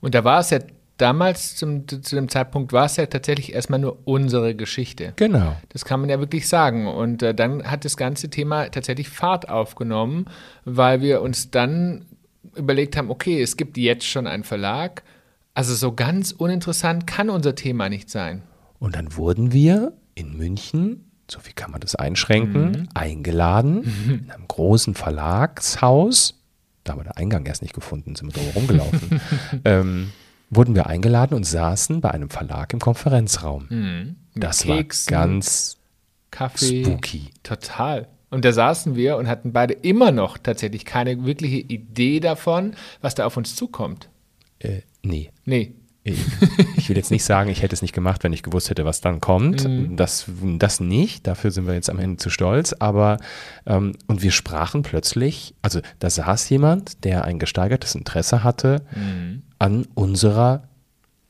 Und 0.02 0.14
da 0.14 0.24
war 0.26 0.42
es 0.42 0.50
ja 0.50 0.60
damals, 0.98 1.56
zum, 1.56 1.88
zu 1.88 2.16
dem 2.16 2.28
Zeitpunkt, 2.28 2.74
war 2.74 2.86
es 2.86 2.98
ja 2.98 3.06
tatsächlich 3.06 3.54
erstmal 3.54 3.80
nur 3.80 4.00
unsere 4.04 4.56
Geschichte. 4.56 5.14
Genau. 5.16 5.56
Das 5.70 5.86
kann 5.86 6.02
man 6.02 6.10
ja 6.10 6.20
wirklich 6.20 6.48
sagen. 6.48 6.88
Und 6.88 7.24
äh, 7.24 7.34
dann 7.34 7.64
hat 7.64 7.86
das 7.86 7.96
ganze 7.98 8.30
Thema 8.30 8.70
tatsächlich 8.70 9.10
Fahrt 9.10 9.50
aufgenommen, 9.50 10.26
weil 10.66 11.02
wir 11.02 11.22
uns 11.22 11.50
dann 11.50 12.06
überlegt 12.56 12.98
haben, 12.98 13.10
okay, 13.10 13.42
es 13.42 13.56
gibt 13.58 13.78
jetzt 13.78 14.06
schon 14.06 14.28
einen 14.28 14.44
Verlag. 14.44 15.04
Also 15.54 15.74
so 15.74 15.94
ganz 15.94 16.34
uninteressant 16.34 17.08
kann 17.08 17.30
unser 17.30 17.56
Thema 17.56 17.88
nicht 17.88 18.10
sein. 18.10 18.44
Und 18.80 18.96
dann 18.96 19.16
wurden 19.16 19.54
wir 19.54 19.94
in 20.14 20.38
München, 20.38 21.12
so 21.32 21.40
viel 21.40 21.54
kann 21.54 21.72
man 21.72 21.80
das 21.82 21.96
einschränken, 21.96 22.72
mhm. 22.72 22.90
eingeladen 22.94 23.82
mhm. 24.06 24.14
in 24.26 24.32
einem 24.32 24.48
großen 24.48 24.94
Verlagshaus 24.94 26.36
da 26.86 26.94
haben 26.94 27.00
wir 27.00 27.04
den 27.04 27.18
Eingang 27.18 27.46
erst 27.46 27.62
nicht 27.62 27.74
gefunden, 27.74 28.16
sind 28.16 28.34
wir 28.34 28.42
drüber 28.42 28.54
rumgelaufen, 28.54 29.22
ähm, 29.66 30.12
wurden 30.50 30.76
wir 30.76 30.88
eingeladen 30.88 31.34
und 31.36 31.44
saßen 31.44 32.00
bei 32.00 32.12
einem 32.12 32.30
Verlag 32.30 32.72
im 32.72 32.80
Konferenzraum. 32.80 33.68
Mhm. 33.70 34.16
Das 34.36 34.64
Keksen, 34.64 35.14
war 35.14 35.22
ganz 35.22 35.78
Kaffee, 36.32 36.86
spooky. 36.86 37.32
Total. 37.44 38.08
Und 38.30 38.46
da 38.46 38.54
saßen 38.54 38.96
wir 38.96 39.18
und 39.18 39.28
hatten 39.28 39.52
beide 39.52 39.74
immer 39.74 40.12
noch 40.12 40.38
tatsächlich 40.38 40.86
keine 40.86 41.26
wirkliche 41.26 41.58
Idee 41.58 42.20
davon, 42.20 42.76
was 43.02 43.16
da 43.16 43.26
auf 43.26 43.36
uns 43.36 43.56
zukommt. 43.56 44.10
Äh, 44.60 44.82
nee. 45.04 45.32
Nee 45.46 45.74
ich 46.06 46.88
will 46.88 46.98
jetzt 46.98 47.10
nicht 47.10 47.24
sagen, 47.24 47.50
ich 47.50 47.64
hätte 47.64 47.74
es 47.74 47.82
nicht 47.82 47.94
gemacht, 47.94 48.24
wenn 48.24 48.32
ich 48.32 48.44
gewusst 48.44 48.70
hätte, 48.70 48.86
was 48.86 49.02
dann 49.02 49.20
kommt. 49.20 49.68
Mhm. 49.68 49.96
Das, 49.96 50.26
das 50.58 50.80
nicht, 50.80 51.26
dafür 51.26 51.50
sind 51.50 51.66
wir 51.66 51.74
jetzt 51.74 51.90
am 51.90 51.98
Ende 51.98 52.18
zu 52.18 52.30
stolz. 52.30 52.74
Aber, 52.74 53.18
ähm, 53.66 53.94
und 54.06 54.22
wir 54.22 54.32
sprachen 54.32 54.84
plötzlich, 54.84 55.56
also 55.64 55.80
da 56.00 56.10
saß 56.12 56.48
jemand, 56.50 57.04
der 57.04 57.26
ein 57.26 57.40
gesteigertes 57.40 57.96
Interesse 57.96 58.44
hatte 58.44 58.84
mhm. 58.96 59.42
an 59.58 59.88
unserer 59.96 60.68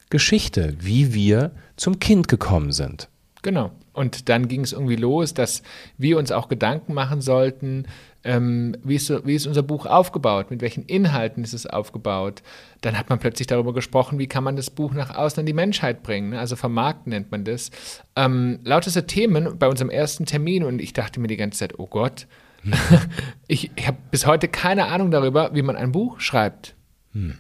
Geschichte, 0.10 0.76
wie 0.80 1.14
wir 1.14 1.52
zum 1.78 2.00
Kind 2.00 2.28
gekommen 2.28 2.74
sind. 2.74 3.08
Genau. 3.44 3.72
Und 3.96 4.30
dann 4.30 4.48
ging 4.48 4.62
es 4.62 4.74
irgendwie 4.74 4.96
los, 4.96 5.34
dass 5.34 5.64
wir 5.98 6.18
uns 6.18 6.32
auch 6.32 6.48
Gedanken 6.48 6.94
machen 6.94 7.22
sollten, 7.22 7.88
ähm, 8.26 8.76
wie, 8.84 8.96
ist, 8.96 9.10
wie 9.26 9.36
ist 9.36 9.46
unser 9.46 9.64
Buch 9.64 9.86
aufgebaut, 9.86 10.50
mit 10.50 10.62
welchen 10.62 10.84
Inhalten 10.84 11.44
ist 11.44 11.54
es 11.54 11.68
aufgebaut. 11.68 12.42
Dann 12.82 12.98
hat 12.98 13.10
man 13.10 13.20
plötzlich 13.20 13.48
darüber 13.48 13.74
gesprochen, 13.74 14.18
wie 14.18 14.28
kann 14.28 14.44
man 14.44 14.56
das 14.56 14.72
Buch 14.72 14.94
nach 14.94 15.16
außen 15.16 15.40
an 15.42 15.46
die 15.46 15.54
Menschheit 15.54 16.04
bringen, 16.04 16.32
ne? 16.32 16.40
also 16.40 16.56
vermarkten 16.56 17.12
nennt 17.12 17.32
man 17.32 17.44
das. 17.46 17.70
Ähm, 18.16 18.60
lauteste 18.64 19.06
Themen 19.06 19.58
bei 19.58 19.68
unserem 19.68 19.92
ersten 19.92 20.26
Termin 20.26 20.64
und 20.64 20.82
ich 20.82 20.94
dachte 20.94 21.20
mir 21.20 21.28
die 21.28 21.38
ganze 21.38 21.60
Zeit, 21.60 21.80
oh 21.80 21.88
Gott, 21.88 22.28
hm. 22.64 22.74
ich, 23.48 23.72
ich 23.76 23.88
habe 23.88 23.98
bis 24.10 24.26
heute 24.26 24.48
keine 24.48 24.88
Ahnung 24.88 25.12
darüber, 25.12 25.52
wie 25.54 25.62
man 25.62 25.76
ein 25.76 25.92
Buch 25.92 26.20
schreibt. 26.20 26.76
Hm. 27.14 27.36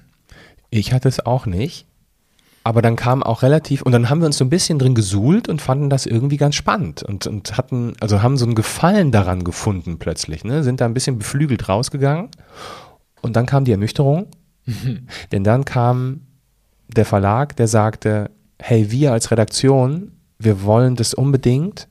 Ich 0.69 0.93
hatte 0.93 1.09
es 1.09 1.25
auch 1.25 1.47
nicht. 1.47 1.87
Aber 2.65 2.81
dann 2.81 2.95
kam 2.95 3.21
auch 3.21 3.43
relativ, 3.43 3.83
und 3.83 3.91
dann 3.91 4.09
haben 4.09 4.21
wir 4.21 4.25
uns 4.25 4.39
so 4.39 4.43
ein 4.43 4.49
bisschen 4.49 4.79
drin 4.79 4.95
gesuhlt 4.95 5.47
und 5.47 5.61
fanden 5.61 5.91
das 5.91 6.07
irgendwie 6.07 6.37
ganz 6.37 6.55
spannend 6.55 7.03
und, 7.03 7.27
und 7.27 7.57
hatten, 7.57 7.93
also 7.99 8.23
haben 8.23 8.37
so 8.37 8.45
einen 8.45 8.55
Gefallen 8.55 9.11
daran 9.11 9.43
gefunden 9.43 9.99
plötzlich, 9.99 10.43
ne? 10.43 10.63
sind 10.63 10.81
da 10.81 10.85
ein 10.85 10.95
bisschen 10.95 11.19
beflügelt 11.19 11.69
rausgegangen. 11.69 12.29
Und 13.21 13.35
dann 13.35 13.45
kam 13.45 13.65
die 13.65 13.71
Ernüchterung, 13.71 14.29
denn 15.31 15.43
dann 15.43 15.63
kam 15.63 16.21
der 16.87 17.05
Verlag, 17.05 17.55
der 17.55 17.67
sagte, 17.67 18.31
hey, 18.59 18.89
wir 18.89 19.11
als 19.11 19.29
Redaktion, 19.29 20.13
wir 20.39 20.63
wollen 20.63 20.95
das 20.95 21.13
unbedingt, 21.13 21.87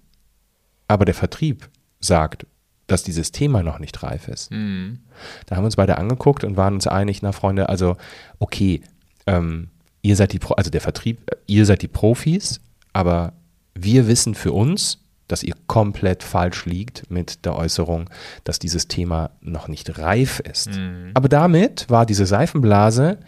aber 0.88 1.04
der 1.04 1.14
Vertrieb 1.14 1.69
sagt, 2.00 2.49
dass 2.88 3.04
dieses 3.04 3.31
Thema 3.31 3.62
noch 3.62 3.78
nicht 3.78 4.02
reif 4.02 4.26
ist. 4.26 4.50
Mhm. 4.50 4.99
Da 5.47 5.54
haben 5.54 5.62
wir 5.62 5.66
uns 5.66 5.76
beide 5.76 5.99
angeguckt 5.99 6.43
und 6.43 6.57
waren 6.57 6.75
uns 6.75 6.88
einig, 6.88 7.23
na 7.23 7.31
Freunde, 7.31 7.69
also 7.69 7.97
okay, 8.40 8.83
ähm, 9.28 9.69
ihr 10.04 10.16
seid 10.16 10.32
die, 10.32 10.38
Pro 10.38 10.54
also 10.54 10.70
der 10.70 10.80
Vertrieb, 10.80 11.30
ihr 11.46 11.64
seid 11.66 11.82
die 11.82 11.88
Profis, 11.88 12.61
aber 12.92 13.32
wir 13.75 14.06
wissen 14.06 14.34
für 14.34 14.52
uns, 14.52 15.00
dass 15.26 15.42
ihr 15.42 15.54
komplett 15.66 16.23
falsch 16.23 16.66
liegt 16.66 17.11
mit 17.11 17.46
der 17.46 17.56
Äußerung, 17.56 18.11
dass 18.44 18.58
dieses 18.58 18.87
Thema 18.87 19.30
noch 19.40 19.66
nicht 19.66 19.99
reif 19.99 20.40
ist. 20.40 20.76
Mhm. 20.76 21.11
Aber 21.14 21.30
damit 21.30 21.88
war 21.88 22.04
diese 22.04 22.26
Seifenblase 22.26 23.18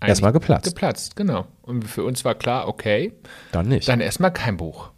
erstmal 0.00 0.32
geplatzt. 0.32 0.64
Geplatzt, 0.64 1.14
genau. 1.14 1.46
Und 1.62 1.84
für 1.84 2.02
uns 2.02 2.24
war 2.24 2.34
klar, 2.34 2.66
okay. 2.66 3.12
Dann 3.52 3.68
nicht. 3.68 3.88
Dann 3.88 4.00
erstmal 4.00 4.32
kein 4.32 4.56
Buch. 4.56 4.90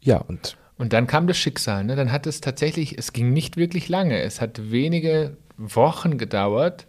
Ja, 0.00 0.18
und. 0.18 0.58
Und 0.76 0.92
dann 0.92 1.06
kam 1.06 1.26
das 1.26 1.38
Schicksal. 1.38 1.84
Ne? 1.84 1.96
Dann 1.96 2.12
hat 2.12 2.26
es 2.26 2.42
tatsächlich, 2.42 2.98
es 2.98 3.14
ging 3.14 3.32
nicht 3.32 3.56
wirklich 3.56 3.88
lange. 3.88 4.20
Es 4.20 4.42
hat 4.42 4.70
wenige 4.70 5.38
Wochen 5.56 6.18
gedauert, 6.18 6.86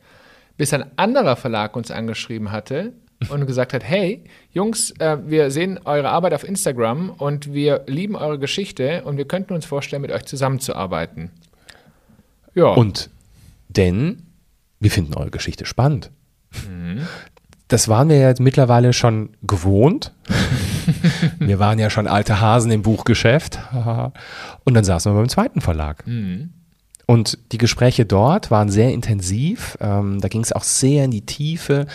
bis 0.57 0.73
ein 0.73 0.97
anderer 0.97 1.37
Verlag 1.37 1.77
uns 1.77 1.91
angeschrieben 1.91 2.51
hatte 2.51 2.91
und 3.29 3.45
gesagt 3.45 3.73
hat, 3.73 3.83
hey, 3.83 4.23
Jungs, 4.51 4.91
äh, 4.99 5.17
wir 5.25 5.51
sehen 5.51 5.79
eure 5.85 6.09
Arbeit 6.09 6.33
auf 6.33 6.47
Instagram 6.47 7.09
und 7.09 7.53
wir 7.53 7.83
lieben 7.87 8.15
eure 8.15 8.39
Geschichte 8.39 9.03
und 9.03 9.17
wir 9.17 9.25
könnten 9.25 9.53
uns 9.53 9.65
vorstellen, 9.65 10.01
mit 10.01 10.11
euch 10.11 10.25
zusammenzuarbeiten. 10.25 11.31
Ja. 12.55 12.67
Und 12.67 13.09
denn 13.69 14.23
wir 14.79 14.91
finden 14.91 15.15
eure 15.15 15.31
Geschichte 15.31 15.65
spannend. 15.65 16.11
Mhm. 16.67 17.07
Das 17.67 17.87
waren 17.87 18.09
wir 18.09 18.17
ja 18.17 18.33
mittlerweile 18.39 18.93
schon 18.93 19.29
gewohnt. 19.41 20.13
wir 21.39 21.57
waren 21.57 21.79
ja 21.79 21.89
schon 21.89 22.07
alte 22.07 22.39
Hasen 22.41 22.69
im 22.71 22.81
Buchgeschäft. 22.81 23.59
Und 24.63 24.73
dann 24.73 24.83
saßen 24.83 25.11
wir 25.11 25.17
beim 25.17 25.29
zweiten 25.29 25.61
Verlag. 25.61 26.05
Mhm. 26.05 26.53
Und 27.05 27.37
die 27.51 27.57
Gespräche 27.57 28.05
dort 28.05 28.49
waren 28.49 28.69
sehr 28.69 28.93
intensiv. 28.93 29.77
Ähm, 29.81 30.21
da 30.21 30.27
ging 30.29 30.41
es 30.41 30.53
auch 30.53 30.63
sehr 30.63 31.05
in 31.05 31.11
die 31.11 31.25
Tiefe 31.25 31.85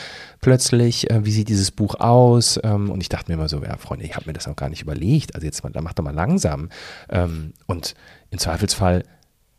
plötzlich. 0.40 1.10
Äh, 1.10 1.24
wie 1.24 1.32
sieht 1.32 1.48
dieses 1.48 1.70
Buch 1.70 1.94
aus? 1.96 2.60
Ähm, 2.62 2.90
und 2.90 3.00
ich 3.00 3.08
dachte 3.08 3.30
mir 3.30 3.34
immer 3.34 3.48
so, 3.48 3.62
ja, 3.62 3.76
Freunde, 3.76 4.04
ich 4.04 4.14
habe 4.14 4.26
mir 4.26 4.34
das 4.34 4.46
noch 4.46 4.56
gar 4.56 4.68
nicht 4.68 4.82
überlegt. 4.82 5.34
Also 5.34 5.46
jetzt 5.46 5.62
mal, 5.64 5.70
da 5.70 5.80
macht 5.80 5.98
doch 5.98 6.04
mal 6.04 6.14
langsam. 6.14 6.68
Ähm, 7.08 7.54
und 7.66 7.94
im 8.30 8.38
Zweifelsfall 8.38 9.04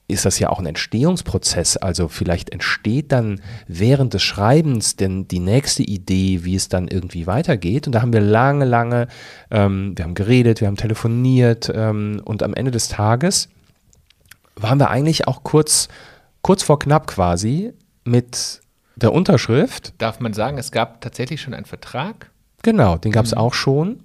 ist 0.08 0.26
das 0.26 0.40
ja 0.40 0.50
auch 0.50 0.60
ein 0.60 0.66
Entstehungsprozess. 0.66 1.78
Also 1.78 2.08
vielleicht 2.08 2.52
entsteht 2.52 3.12
dann 3.12 3.42
während 3.68 4.14
des 4.14 4.24
Schreibens 4.24 4.96
denn 4.96 5.28
die 5.28 5.40
nächste 5.40 5.84
Idee, 5.84 6.44
wie 6.44 6.56
es 6.56 6.68
dann 6.68 6.88
irgendwie 6.88 7.28
weitergeht. 7.28 7.88
Und 7.88 7.94
da 7.94 8.02
haben 8.02 8.14
wir 8.14 8.22
lange, 8.22 8.66
lange, 8.66 9.08
ähm, 9.52 9.94
wir 9.96 10.06
haben 10.06 10.16
geredet, 10.16 10.62
wir 10.62 10.68
haben 10.68 10.78
telefoniert 10.78 11.72
ähm, 11.74 12.22
und 12.26 12.44
am 12.44 12.54
Ende 12.54 12.72
des 12.72 12.88
Tages 12.88 13.50
waren 14.62 14.80
wir 14.80 14.90
eigentlich 14.90 15.28
auch 15.28 15.44
kurz, 15.44 15.88
kurz 16.42 16.64
vor 16.64 16.80
knapp 16.80 17.08
quasi 17.08 17.74
mit 18.04 18.62
der 18.96 19.14
Unterschrift. 19.14 19.94
Darf 19.98 20.20
man 20.20 20.34
sagen, 20.34 20.58
es 20.58 20.72
gab 20.72 21.02
tatsächlich 21.02 21.42
schon 21.42 21.54
einen 21.54 21.66
Vertrag? 21.66 22.32
Genau, 22.64 22.98
den 22.98 23.12
gab 23.12 23.26
es 23.26 23.32
mhm. 23.32 23.38
auch 23.38 23.54
schon. 23.54 24.04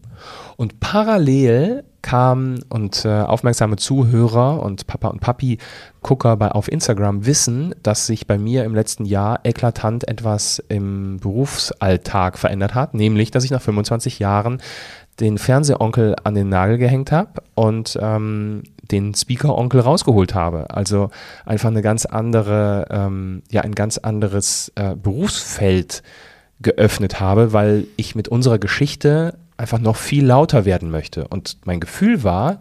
Und 0.56 0.78
parallel 0.80 1.84
kamen 2.02 2.62
und 2.68 3.04
äh, 3.04 3.23
aufmerksame 3.23 3.76
Zuhörer 3.76 4.62
und 4.62 4.87
Papa 4.87 5.08
und 5.08 5.20
Papi 5.20 5.58
Gucker 6.02 6.37
bei, 6.37 6.50
auf 6.50 6.70
Instagram 6.70 7.26
wissen, 7.26 7.75
dass 7.82 8.06
sich 8.06 8.26
bei 8.26 8.38
mir 8.38 8.64
im 8.64 8.75
letzten 8.75 9.06
Jahr 9.06 9.40
eklatant 9.42 10.06
etwas 10.06 10.62
im 10.68 11.18
Berufsalltag 11.18 12.38
verändert 12.38 12.75
hat, 12.75 12.94
nämlich, 12.94 13.30
dass 13.30 13.44
ich 13.44 13.50
nach 13.50 13.62
25 13.62 14.18
Jahren 14.18 14.61
den 15.18 15.38
Fernsehonkel 15.38 16.14
an 16.25 16.34
den 16.34 16.49
Nagel 16.49 16.78
gehängt 16.78 17.11
habe 17.11 17.42
und 17.54 17.99
ähm, 18.00 18.64
den 18.91 19.14
Speaker-Onkel 19.14 19.81
rausgeholt 19.81 20.35
habe. 20.35 20.71
Also 20.71 21.11
einfach 21.45 21.71
eine 21.71 21.83
ganz 21.83 22.07
andere, 22.07 22.87
ähm, 22.91 23.43
ja, 23.50 23.62
ein 23.62 23.75
ganz 23.75 23.99
anderes 23.99 24.73
äh, 24.75 24.95
Berufsfeld 24.95 26.03
geöffnet 26.61 27.21
habe, 27.21 27.53
weil 27.53 27.87
ich 27.97 28.14
mit 28.14 28.29
unserer 28.29 28.59
Geschichte 28.59 29.38
einfach 29.57 29.79
noch 29.79 29.97
viel 29.97 30.25
lauter 30.25 30.64
werden 30.64 30.91
möchte. 30.91 31.29
Und 31.29 31.59
mein 31.64 31.81
Gefühl 31.81 32.25
war, 32.25 32.59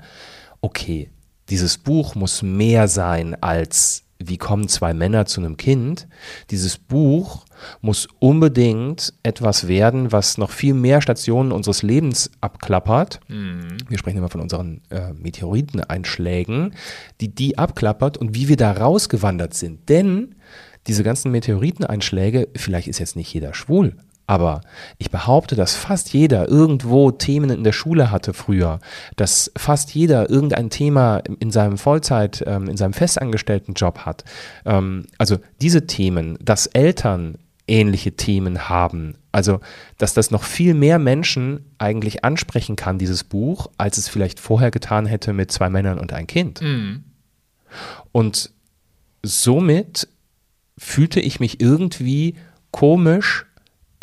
okay, 0.61 1.09
dieses 1.49 1.77
Buch 1.77 2.15
muss 2.15 2.41
mehr 2.41 2.87
sein 2.87 3.35
als 3.41 4.03
wie 4.27 4.37
kommen 4.37 4.67
zwei 4.67 4.93
Männer 4.93 5.25
zu 5.25 5.41
einem 5.41 5.57
Kind? 5.57 6.07
Dieses 6.51 6.77
Buch 6.77 7.45
muss 7.81 8.07
unbedingt 8.19 9.13
etwas 9.23 9.67
werden, 9.67 10.11
was 10.11 10.37
noch 10.37 10.51
viel 10.51 10.73
mehr 10.73 11.01
Stationen 11.01 11.51
unseres 11.51 11.83
Lebens 11.83 12.31
abklappert. 12.41 13.19
Mhm. 13.27 13.77
Wir 13.87 13.97
sprechen 13.97 14.17
immer 14.17 14.29
von 14.29 14.41
unseren 14.41 14.81
äh, 14.89 15.13
Meteoriteneinschlägen, 15.13 16.73
die 17.21 17.33
die 17.33 17.57
abklappert 17.57 18.17
und 18.17 18.35
wie 18.35 18.49
wir 18.49 18.57
da 18.57 18.71
rausgewandert 18.71 19.53
sind. 19.53 19.89
Denn 19.89 20.35
diese 20.87 21.03
ganzen 21.03 21.31
Meteoriteneinschläge, 21.31 22.49
vielleicht 22.55 22.87
ist 22.87 22.99
jetzt 22.99 23.15
nicht 23.15 23.33
jeder 23.33 23.53
schwul, 23.53 23.95
aber 24.25 24.61
ich 24.97 25.11
behaupte, 25.11 25.55
dass 25.55 25.75
fast 25.75 26.13
jeder 26.13 26.47
irgendwo 26.47 27.11
Themen 27.11 27.49
in 27.49 27.63
der 27.63 27.73
Schule 27.73 28.09
hatte 28.09 28.33
früher, 28.33 28.79
dass 29.15 29.51
fast 29.57 29.93
jeder 29.93 30.29
irgendein 30.29 30.69
Thema 30.69 31.17
in 31.39 31.51
seinem 31.51 31.77
Vollzeit, 31.77 32.43
ähm, 32.47 32.69
in 32.69 32.77
seinem 32.77 32.93
festangestellten 32.93 33.73
Job 33.73 33.99
hat. 33.99 34.23
Ähm, 34.65 35.07
also 35.17 35.37
diese 35.61 35.87
Themen, 35.87 36.37
dass 36.41 36.67
Eltern 36.67 37.37
ähnliche 37.67 38.13
Themen 38.13 38.69
haben. 38.69 39.15
Also, 39.31 39.59
dass 39.97 40.13
das 40.13 40.31
noch 40.31 40.43
viel 40.43 40.73
mehr 40.73 40.99
Menschen 40.99 41.65
eigentlich 41.77 42.23
ansprechen 42.23 42.75
kann, 42.75 42.99
dieses 42.99 43.23
Buch, 43.23 43.67
als 43.77 43.97
es 43.97 44.09
vielleicht 44.09 44.39
vorher 44.39 44.69
getan 44.69 45.05
hätte 45.05 45.33
mit 45.33 45.51
zwei 45.51 45.69
Männern 45.69 45.99
und 45.99 46.13
ein 46.13 46.27
Kind. 46.27 46.61
Mhm. 46.61 47.03
Und 48.11 48.51
somit 49.23 50.07
fühlte 50.77 51.19
ich 51.19 51.39
mich 51.39 51.61
irgendwie 51.61 52.35
komisch 52.71 53.45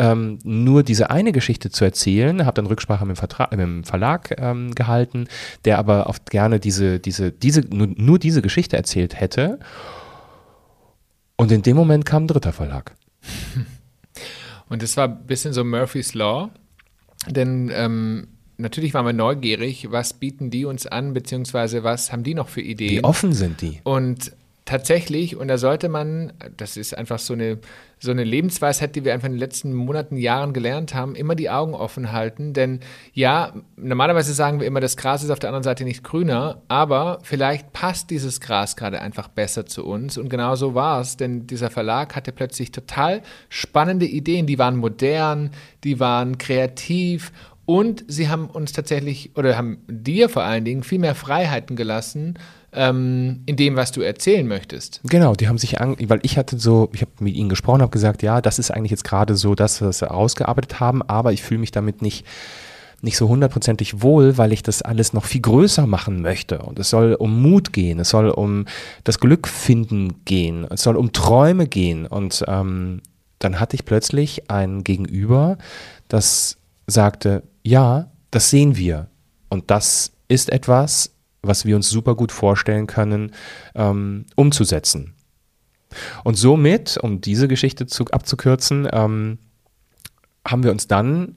ähm, 0.01 0.39
nur 0.45 0.83
diese 0.83 1.11
eine 1.11 1.31
Geschichte 1.31 1.71
zu 1.71 1.85
erzählen, 1.85 2.47
habe 2.47 2.55
dann 2.55 2.67
Rücksprache 2.67 3.05
mit 3.05 3.17
dem, 3.17 3.19
Vertrag, 3.19 3.51
mit 3.51 3.61
dem 3.61 3.85
Verlag 3.85 4.35
ähm, 4.39 4.75
gehalten, 4.75 5.29
der 5.67 5.79
aber 5.79 6.07
oft 6.07 6.31
gerne 6.31 6.59
diese, 6.59 6.99
diese, 6.99 7.31
diese, 7.31 7.61
nur, 7.61 7.89
nur 7.95 8.19
diese 8.19 8.41
Geschichte 8.41 8.79
erzählt 8.79 9.21
hätte. 9.21 9.59
Und 11.37 11.53
in 11.53 11.61
dem 11.63 11.77
Moment 11.77 12.07
kam 12.07 12.25
ein 12.25 12.29
dritter 12.29 12.53
Verlag. 12.53 12.95
Und 14.71 14.83
das 14.83 14.97
war 14.97 15.09
ein 15.09 15.27
bisschen 15.27 15.53
so 15.53 15.65
Murphy's 15.65 16.15
Law, 16.15 16.51
denn 17.29 17.71
ähm, 17.75 18.29
natürlich 18.57 18.95
waren 18.95 19.05
wir 19.05 19.13
neugierig, 19.13 19.91
was 19.91 20.15
bieten 20.15 20.51
die 20.51 20.65
uns 20.65 20.87
an, 20.87 21.13
beziehungsweise 21.13 21.83
was 21.83 22.13
haben 22.13 22.23
die 22.23 22.35
noch 22.35 22.49
für 22.49 22.61
Ideen. 22.61 22.91
Wie 22.91 23.05
offen 23.05 23.33
sind 23.33 23.61
die? 23.61 23.81
Und 23.83 24.33
tatsächlich, 24.71 25.35
und 25.35 25.49
da 25.49 25.59
sollte 25.59 25.89
man, 25.89 26.33
das 26.57 26.77
ist 26.77 26.97
einfach 26.97 27.19
so 27.19 27.33
eine, 27.35 27.59
so 27.99 28.13
eine 28.13 28.23
Lebensweisheit, 28.23 28.95
die 28.95 29.05
wir 29.05 29.13
einfach 29.13 29.27
in 29.27 29.33
den 29.33 29.41
letzten 29.41 29.75
Monaten, 29.75 30.17
Jahren 30.17 30.53
gelernt 30.53 30.95
haben, 30.95 31.17
immer 31.17 31.35
die 31.35 31.51
Augen 31.51 31.75
offen 31.75 32.13
halten. 32.13 32.53
Denn 32.53 32.79
ja, 33.13 33.53
normalerweise 33.77 34.33
sagen 34.33 34.61
wir 34.61 34.69
immer, 34.69 34.79
das 34.79 34.97
Gras 34.97 35.25
ist 35.25 35.31
auf 35.31 35.41
der 35.41 35.51
anderen 35.51 35.65
Seite 35.65 35.83
nicht 35.83 36.05
grüner, 36.05 36.63
aber 36.69 37.19
vielleicht 37.23 37.73
passt 37.73 38.11
dieses 38.11 38.41
Gras 38.41 38.77
gerade 38.77 39.01
einfach 39.01 39.27
besser 39.27 39.67
zu 39.67 39.85
uns. 39.85 40.17
Und 40.17 40.29
genau 40.29 40.55
so 40.55 40.75
war 40.75 41.01
es, 41.01 41.17
denn 41.17 41.49
dieser 41.49 41.69
Verlag 41.69 42.15
hatte 42.15 42.31
plötzlich 42.31 42.71
total 42.71 43.23
spannende 43.49 44.07
Ideen, 44.07 44.47
die 44.47 44.59
waren 44.61 44.77
modern, 44.77 45.51
die 45.83 45.99
waren 45.99 46.39
kreativ 46.39 47.33
und 47.67 48.05
sie 48.07 48.29
haben 48.29 48.47
uns 48.47 48.73
tatsächlich, 48.73 49.37
oder 49.37 49.57
haben 49.57 49.79
dir 49.89 50.29
vor 50.29 50.45
allen 50.45 50.65
Dingen, 50.65 50.85
viel 50.85 51.01
mehr 51.01 51.17
Freiheiten 51.17 51.75
gelassen, 51.77 52.39
ähm, 52.73 53.43
in 53.47 53.57
dem, 53.57 53.77
was 53.77 53.93
du 53.93 54.01
erzählen 54.01 54.47
möchtest. 54.47 55.01
Genau, 55.05 55.35
die 55.35 55.49
haben 55.49 55.59
sich 55.59 55.81
an, 55.81 55.97
weil 56.09 56.21
ich 56.23 56.39
hatte 56.39 56.59
so, 56.59 56.89
ich 56.93 57.01
habe 57.01 57.11
mit 57.21 57.35
ihnen 57.35 57.49
gesprochen, 57.49 57.83
habe 57.83 57.91
gesagt, 57.91 58.23
ja, 58.23 58.41
das 58.41 58.59
ist 58.59 58.71
eigentlich 58.71 58.93
jetzt 58.93 59.05
gerade 59.05 59.37
so 59.37 59.55
das, 59.55 59.83
was 59.83 60.01
wir 60.01 60.13
ausgearbeitet 60.13 60.81
haben, 60.81 61.03
aber 61.03 61.33
ich 61.33 61.43
fühle 61.43 61.61
mich 61.61 61.73
damit 61.73 62.03
nicht 62.03 62.25
nicht 63.03 63.17
so 63.17 63.29
hundertprozentig 63.29 64.03
wohl, 64.03 64.37
weil 64.37 64.53
ich 64.53 64.63
das 64.63 64.83
alles 64.83 65.13
noch 65.13 65.25
viel 65.25 65.41
größer 65.41 65.87
machen 65.87 66.21
möchte. 66.21 66.59
Und 66.59 66.79
es 66.79 66.91
soll 66.91 67.15
um 67.15 67.41
Mut 67.41 67.73
gehen, 67.73 67.99
es 67.99 68.11
soll 68.11 68.29
um 68.29 68.67
das 69.05 69.21
Glück 69.21 69.49
finden 69.49 70.25
gehen, 70.25 70.67
es 70.69 70.83
soll 70.83 70.97
um 70.97 71.13
Träume 71.13 71.67
gehen. 71.67 72.07
Und 72.07 72.45
ähm, 72.47 73.01
dann 73.39 73.59
hatte 73.59 73.75
ich 73.75 73.85
plötzlich 73.85 74.51
ein 74.51 74.85
Gegenüber, 74.85 75.57
das 76.09 76.59
sagte, 76.87 77.43
ja, 77.63 78.11
das 78.31 78.51
sehen 78.51 78.77
wir. 78.77 79.09
Und 79.49 79.71
das 79.71 80.13
ist 80.29 80.53
etwas, 80.53 81.13
was 81.43 81.65
wir 81.65 81.77
uns 81.77 81.89
super 81.89 82.15
gut 82.15 82.33
vorstellen 82.33 82.87
können, 82.87 83.33
ähm, 83.75 84.27
umzusetzen. 84.37 85.15
Und 86.25 86.37
somit, 86.37 86.99
um 86.99 87.21
diese 87.21 87.49
Geschichte 87.49 87.87
zu, 87.87 88.07
abzukürzen, 88.07 88.89
ähm, 88.93 89.39
haben 90.47 90.63
wir 90.63 90.71
uns 90.71 90.87
dann 90.87 91.37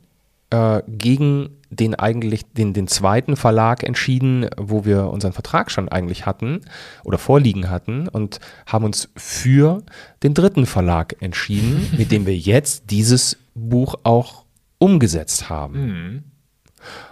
äh, 0.49 0.81
gegen 0.87 1.57
den 1.69 1.95
eigentlich 1.95 2.45
den, 2.53 2.73
den 2.73 2.87
zweiten 2.87 3.35
Verlag 3.35 3.83
entschieden, 3.83 4.47
wo 4.57 4.85
wir 4.85 5.07
unseren 5.07 5.33
Vertrag 5.33 5.71
schon 5.71 5.89
eigentlich 5.89 6.27
hatten 6.27 6.61
oder 7.03 7.17
vorliegen 7.17 7.69
hatten 7.69 8.07
und 8.07 8.39
haben 8.67 8.85
uns 8.85 9.09
für 9.15 9.81
den 10.21 10.35
dritten 10.35 10.67
Verlag 10.67 11.15
entschieden, 11.21 11.89
mit 11.97 12.11
dem 12.11 12.27
wir 12.27 12.37
jetzt 12.37 12.91
dieses 12.91 13.37
Buch 13.55 13.95
auch 14.03 14.45
umgesetzt 14.77 15.49
haben. 15.49 15.85
Mhm. 15.85 16.23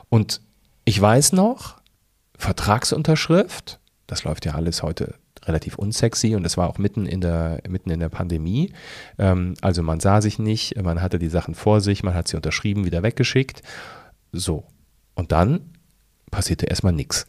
Und 0.10 0.42
ich 0.86 1.02
weiß 1.02 1.34
noch, 1.34 1.81
Vertragsunterschrift, 2.42 3.80
das 4.08 4.24
läuft 4.24 4.46
ja 4.46 4.56
alles 4.56 4.82
heute 4.82 5.16
relativ 5.44 5.76
unsexy 5.76 6.36
und 6.36 6.44
das 6.44 6.58
war 6.58 6.70
auch 6.70 6.80
mitten 6.80 7.06
in 7.06 7.22
der, 7.22 7.62
mitten 7.70 7.92
in 7.92 8.00
der 8.00 8.10
Pandemie. 8.10 8.74
Ähm, 9.20 9.54
also 9.62 9.84
man 9.84 10.00
sah 10.00 10.22
sich 10.22 10.40
nicht, 10.40 10.76
man 10.82 11.02
hatte 11.02 11.20
die 11.20 11.30
Sachen 11.30 11.54
vor 11.54 11.82
sich, 11.82 12.04
man 12.04 12.16
hat 12.16 12.28
sie 12.28 12.36
unterschrieben, 12.36 12.86
wieder 12.86 13.04
weggeschickt. 13.04 13.62
So. 14.32 14.66
Und 15.14 15.32
dann 15.32 15.70
passierte 16.32 16.66
erstmal 16.66 16.94
nichts. 16.94 17.28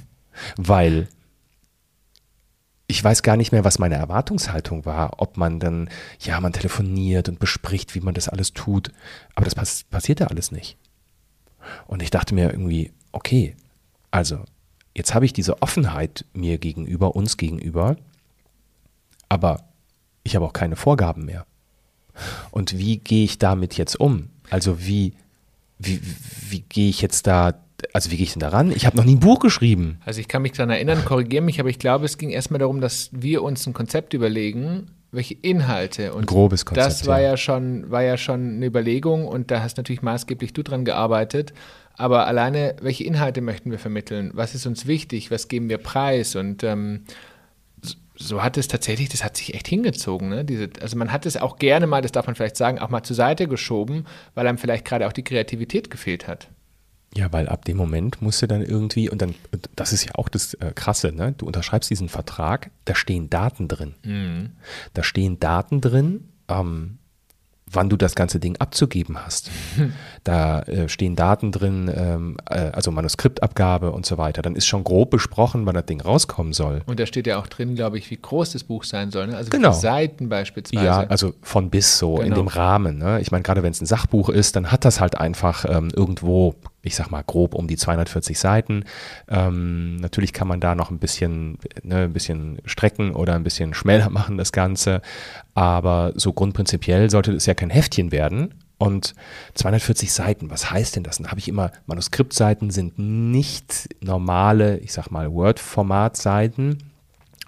Weil 0.56 1.08
ich 2.86 3.02
weiß 3.02 3.22
gar 3.22 3.36
nicht 3.36 3.52
mehr, 3.52 3.64
was 3.64 3.78
meine 3.78 3.96
Erwartungshaltung 3.96 4.86
war, 4.86 5.20
ob 5.20 5.36
man 5.36 5.60
dann, 5.60 5.90
ja, 6.20 6.40
man 6.40 6.52
telefoniert 6.54 7.28
und 7.28 7.38
bespricht, 7.38 7.94
wie 7.94 8.00
man 8.00 8.14
das 8.14 8.28
alles 8.28 8.54
tut. 8.54 8.90
Aber 9.34 9.44
das 9.44 9.54
pass 9.54 9.84
passierte 9.84 10.30
alles 10.30 10.50
nicht. 10.50 10.78
Und 11.86 12.02
ich 12.02 12.10
dachte 12.10 12.34
mir 12.34 12.50
irgendwie, 12.52 12.92
okay, 13.12 13.54
also 14.16 14.44
jetzt 14.94 15.14
habe 15.14 15.26
ich 15.26 15.34
diese 15.34 15.60
Offenheit 15.60 16.24
mir 16.32 16.56
gegenüber, 16.56 17.14
uns 17.14 17.36
gegenüber, 17.36 17.96
aber 19.28 19.64
ich 20.22 20.34
habe 20.34 20.46
auch 20.46 20.54
keine 20.54 20.74
Vorgaben 20.74 21.26
mehr. 21.26 21.44
Und 22.50 22.78
wie 22.78 22.96
gehe 22.96 23.24
ich 23.24 23.38
damit 23.38 23.76
jetzt 23.76 24.00
um? 24.00 24.30
Also 24.48 24.86
wie, 24.86 25.12
wie, 25.78 26.00
wie 26.48 26.60
gehe 26.60 26.88
ich 26.88 27.02
jetzt 27.02 27.26
da, 27.26 27.60
also 27.92 28.10
wie 28.10 28.16
gehe 28.16 28.24
ich 28.24 28.32
denn 28.32 28.40
daran? 28.40 28.70
Ich 28.70 28.86
habe 28.86 28.96
noch 28.96 29.04
nie 29.04 29.16
ein 29.16 29.20
Buch 29.20 29.38
geschrieben. 29.38 30.00
Also 30.06 30.18
ich 30.18 30.28
kann 30.28 30.40
mich 30.40 30.52
daran 30.52 30.70
erinnern, 30.70 31.04
korrigiere 31.04 31.42
mich, 31.42 31.60
aber 31.60 31.68
ich 31.68 31.78
glaube, 31.78 32.06
es 32.06 32.16
ging 32.16 32.30
erstmal 32.30 32.60
darum, 32.60 32.80
dass 32.80 33.10
wir 33.12 33.42
uns 33.42 33.66
ein 33.66 33.74
Konzept 33.74 34.14
überlegen, 34.14 34.86
welche 35.12 35.34
Inhalte 35.34 36.14
und 36.14 36.22
ein 36.22 36.26
grobes 36.26 36.64
Konzept. 36.64 36.86
Das 36.86 37.06
war 37.06 37.20
ja. 37.20 37.32
ja 37.32 37.36
schon, 37.36 37.90
war 37.90 38.02
ja 38.02 38.16
schon 38.16 38.56
eine 38.56 38.66
Überlegung 38.66 39.28
und 39.28 39.50
da 39.50 39.62
hast 39.62 39.76
natürlich 39.76 40.00
maßgeblich 40.00 40.54
du 40.54 40.62
dran 40.62 40.86
gearbeitet. 40.86 41.52
Aber 41.96 42.26
alleine, 42.26 42.76
welche 42.80 43.04
Inhalte 43.04 43.40
möchten 43.40 43.70
wir 43.70 43.78
vermitteln? 43.78 44.30
Was 44.34 44.54
ist 44.54 44.66
uns 44.66 44.86
wichtig? 44.86 45.30
Was 45.30 45.48
geben 45.48 45.68
wir 45.68 45.78
preis? 45.78 46.36
Und 46.36 46.62
ähm, 46.62 47.04
so 48.14 48.42
hat 48.42 48.56
es 48.56 48.68
tatsächlich, 48.68 49.08
das 49.08 49.24
hat 49.24 49.36
sich 49.36 49.54
echt 49.54 49.68
hingezogen. 49.68 50.28
Ne? 50.28 50.44
Diese, 50.44 50.70
also 50.80 50.96
man 50.96 51.12
hat 51.12 51.26
es 51.26 51.36
auch 51.36 51.58
gerne 51.58 51.86
mal, 51.86 52.02
das 52.02 52.12
darf 52.12 52.26
man 52.26 52.34
vielleicht 52.34 52.56
sagen, 52.56 52.78
auch 52.78 52.90
mal 52.90 53.02
zur 53.02 53.16
Seite 53.16 53.48
geschoben, 53.48 54.06
weil 54.34 54.46
einem 54.46 54.58
vielleicht 54.58 54.84
gerade 54.84 55.06
auch 55.06 55.12
die 55.12 55.24
Kreativität 55.24 55.90
gefehlt 55.90 56.26
hat. 56.26 56.48
Ja, 57.14 57.32
weil 57.32 57.48
ab 57.48 57.64
dem 57.64 57.78
Moment 57.78 58.20
musst 58.20 58.42
du 58.42 58.46
dann 58.46 58.62
irgendwie, 58.62 59.08
und 59.08 59.22
dann, 59.22 59.34
das 59.74 59.92
ist 59.92 60.04
ja 60.04 60.12
auch 60.16 60.28
das 60.28 60.54
äh, 60.54 60.72
Krasse, 60.74 61.12
ne? 61.12 61.34
du 61.36 61.46
unterschreibst 61.46 61.88
diesen 61.88 62.10
Vertrag, 62.10 62.70
da 62.84 62.94
stehen 62.94 63.30
Daten 63.30 63.68
drin. 63.68 63.94
Mhm. 64.04 64.50
Da 64.92 65.02
stehen 65.02 65.40
Daten 65.40 65.80
drin, 65.80 66.28
ähm, 66.48 66.98
wann 67.76 67.88
du 67.88 67.96
das 67.96 68.14
ganze 68.14 68.40
Ding 68.40 68.56
abzugeben 68.56 69.24
hast. 69.24 69.50
Da 70.24 70.62
äh, 70.62 70.88
stehen 70.88 71.14
Daten 71.14 71.52
drin, 71.52 71.88
ähm, 71.94 72.36
äh, 72.50 72.70
also 72.72 72.90
Manuskriptabgabe 72.90 73.92
und 73.92 74.06
so 74.06 74.18
weiter. 74.18 74.42
Dann 74.42 74.56
ist 74.56 74.66
schon 74.66 74.82
grob 74.82 75.10
besprochen, 75.10 75.66
wann 75.66 75.76
das 75.76 75.86
Ding 75.86 76.00
rauskommen 76.00 76.52
soll. 76.52 76.82
Und 76.86 76.98
da 76.98 77.06
steht 77.06 77.28
ja 77.28 77.38
auch 77.38 77.46
drin, 77.46 77.76
glaube 77.76 77.98
ich, 77.98 78.10
wie 78.10 78.18
groß 78.20 78.52
das 78.52 78.64
Buch 78.64 78.82
sein 78.82 79.12
soll. 79.12 79.28
Ne? 79.28 79.36
Also 79.36 79.50
genau. 79.50 79.70
Seiten 79.70 80.28
beispielsweise. 80.28 80.84
Ja, 80.84 81.06
also 81.06 81.34
von 81.42 81.70
bis 81.70 81.98
so 81.98 82.14
genau. 82.14 82.26
in 82.26 82.34
dem 82.34 82.48
Rahmen. 82.48 82.98
Ne? 82.98 83.20
Ich 83.20 83.30
meine, 83.30 83.44
gerade 83.44 83.62
wenn 83.62 83.70
es 83.70 83.80
ein 83.80 83.86
Sachbuch 83.86 84.28
ist, 84.28 84.56
dann 84.56 84.72
hat 84.72 84.84
das 84.84 85.00
halt 85.00 85.18
einfach 85.20 85.64
ähm, 85.68 85.90
irgendwo 85.94 86.56
ich 86.86 86.96
sag 86.96 87.10
mal 87.10 87.22
grob 87.22 87.54
um 87.54 87.66
die 87.66 87.76
240 87.76 88.38
Seiten. 88.38 88.84
Ähm, 89.28 89.96
natürlich 89.96 90.32
kann 90.32 90.48
man 90.48 90.60
da 90.60 90.74
noch 90.74 90.90
ein 90.90 90.98
bisschen, 90.98 91.58
ne, 91.82 92.04
ein 92.04 92.12
bisschen 92.12 92.58
strecken 92.64 93.14
oder 93.14 93.34
ein 93.34 93.42
bisschen 93.42 93.74
schmäler 93.74 94.08
machen, 94.10 94.38
das 94.38 94.52
Ganze. 94.52 95.02
Aber 95.54 96.12
so 96.14 96.32
grundprinzipiell 96.32 97.10
sollte 97.10 97.32
es 97.32 97.46
ja 97.46 97.54
kein 97.54 97.70
Heftchen 97.70 98.12
werden. 98.12 98.54
Und 98.78 99.14
240 99.54 100.12
Seiten, 100.12 100.50
was 100.50 100.70
heißt 100.70 100.96
denn 100.96 101.02
das? 101.02 101.16
Dann 101.16 101.28
habe 101.28 101.40
ich 101.40 101.48
immer, 101.48 101.72
Manuskriptseiten 101.86 102.70
sind 102.70 102.98
nicht 102.98 103.88
normale, 104.00 104.78
ich 104.78 104.92
sag 104.92 105.10
mal, 105.10 105.32
Word-Format-Seiten 105.32 106.78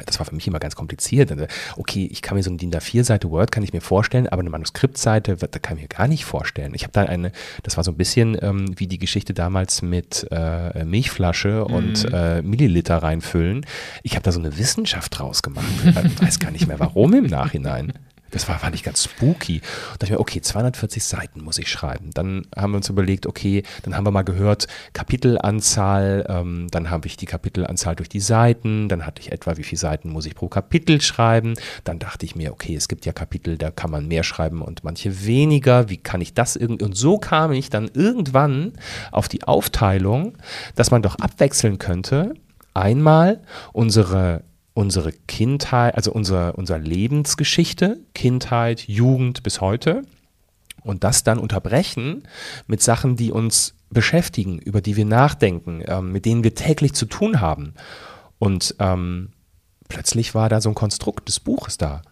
das 0.06 0.18
war 0.18 0.26
für 0.26 0.34
mich 0.34 0.46
immer 0.46 0.58
ganz 0.58 0.76
kompliziert. 0.76 1.32
Okay, 1.76 2.08
ich 2.10 2.22
kann 2.22 2.36
mir 2.36 2.42
so 2.42 2.50
eine 2.50 2.58
DIN 2.58 2.72
A4-Seite 2.72 3.30
Word 3.30 3.52
kann 3.52 3.62
ich 3.62 3.72
mir 3.72 3.80
vorstellen, 3.80 4.28
aber 4.28 4.40
eine 4.40 4.50
Manuskriptseite, 4.50 5.36
da 5.36 5.58
kann 5.58 5.76
ich 5.76 5.82
mir 5.82 5.88
gar 5.88 6.08
nicht 6.08 6.24
vorstellen. 6.24 6.72
Ich 6.74 6.82
habe 6.82 6.92
da 6.92 7.02
eine, 7.02 7.32
das 7.62 7.76
war 7.76 7.84
so 7.84 7.90
ein 7.90 7.96
bisschen 7.96 8.36
ähm, 8.40 8.78
wie 8.78 8.86
die 8.86 8.98
Geschichte 8.98 9.34
damals 9.34 9.82
mit 9.82 10.26
äh, 10.30 10.84
Milchflasche 10.84 11.64
und 11.64 12.06
äh, 12.12 12.42
Milliliter 12.42 12.98
reinfüllen. 12.98 13.66
Ich 14.02 14.12
habe 14.12 14.22
da 14.22 14.32
so 14.32 14.40
eine 14.40 14.58
Wissenschaft 14.58 15.18
draus 15.18 15.42
gemacht. 15.42 15.66
Ich 15.84 16.22
weiß 16.22 16.38
gar 16.38 16.50
nicht 16.50 16.66
mehr 16.66 16.78
warum 16.78 17.14
im 17.14 17.26
Nachhinein. 17.26 17.92
Das 18.30 18.48
war, 18.48 18.58
fand 18.58 18.74
ich 18.74 18.82
ganz 18.82 19.04
spooky. 19.04 19.60
Da 19.60 19.92
dachte 19.92 20.04
ich 20.06 20.10
mir, 20.10 20.20
okay, 20.20 20.40
240 20.40 21.02
Seiten 21.02 21.42
muss 21.42 21.58
ich 21.58 21.70
schreiben. 21.70 22.10
Dann 22.12 22.46
haben 22.54 22.72
wir 22.72 22.76
uns 22.76 22.88
überlegt, 22.88 23.26
okay, 23.26 23.62
dann 23.82 23.96
haben 23.96 24.04
wir 24.04 24.10
mal 24.10 24.22
gehört, 24.22 24.66
Kapitelanzahl, 24.92 26.26
ähm, 26.28 26.68
dann 26.70 26.90
habe 26.90 27.06
ich 27.06 27.16
die 27.16 27.26
Kapitelanzahl 27.26 27.96
durch 27.96 28.08
die 28.08 28.20
Seiten, 28.20 28.88
dann 28.88 29.06
hatte 29.06 29.22
ich 29.22 29.32
etwa, 29.32 29.56
wie 29.56 29.64
viele 29.64 29.78
Seiten 29.78 30.10
muss 30.10 30.26
ich 30.26 30.34
pro 30.34 30.48
Kapitel 30.48 31.00
schreiben. 31.00 31.54
Dann 31.84 31.98
dachte 31.98 32.26
ich 32.26 32.36
mir, 32.36 32.52
okay, 32.52 32.74
es 32.74 32.88
gibt 32.88 33.06
ja 33.06 33.12
Kapitel, 33.12 33.56
da 33.56 33.70
kann 33.70 33.90
man 33.90 34.06
mehr 34.06 34.22
schreiben 34.22 34.62
und 34.62 34.84
manche 34.84 35.24
weniger. 35.24 35.88
Wie 35.88 35.96
kann 35.96 36.20
ich 36.20 36.34
das 36.34 36.56
irgendwie? 36.56 36.84
Und 36.84 36.96
so 36.96 37.18
kam 37.18 37.52
ich 37.52 37.70
dann 37.70 37.90
irgendwann 37.94 38.72
auf 39.10 39.28
die 39.28 39.44
Aufteilung, 39.44 40.36
dass 40.74 40.90
man 40.90 41.02
doch 41.02 41.16
abwechseln 41.16 41.78
könnte. 41.78 42.34
Einmal 42.74 43.40
unsere 43.72 44.42
unsere 44.78 45.10
Kindheit, 45.10 45.96
also 45.96 46.12
unsere, 46.12 46.52
unsere 46.52 46.78
Lebensgeschichte, 46.78 47.98
Kindheit, 48.14 48.86
Jugend 48.86 49.42
bis 49.42 49.60
heute 49.60 50.02
und 50.84 51.02
das 51.02 51.24
dann 51.24 51.40
unterbrechen 51.40 52.22
mit 52.68 52.80
Sachen, 52.80 53.16
die 53.16 53.32
uns 53.32 53.74
beschäftigen, 53.90 54.60
über 54.60 54.80
die 54.80 54.94
wir 54.94 55.04
nachdenken, 55.04 55.82
ähm, 55.84 56.12
mit 56.12 56.26
denen 56.26 56.44
wir 56.44 56.54
täglich 56.54 56.92
zu 56.92 57.06
tun 57.06 57.40
haben. 57.40 57.74
Und 58.38 58.76
ähm, 58.78 59.30
plötzlich 59.88 60.36
war 60.36 60.48
da 60.48 60.60
so 60.60 60.68
ein 60.68 60.76
Konstrukt 60.76 61.26
des 61.26 61.40
Buches 61.40 61.76
da. 61.76 62.02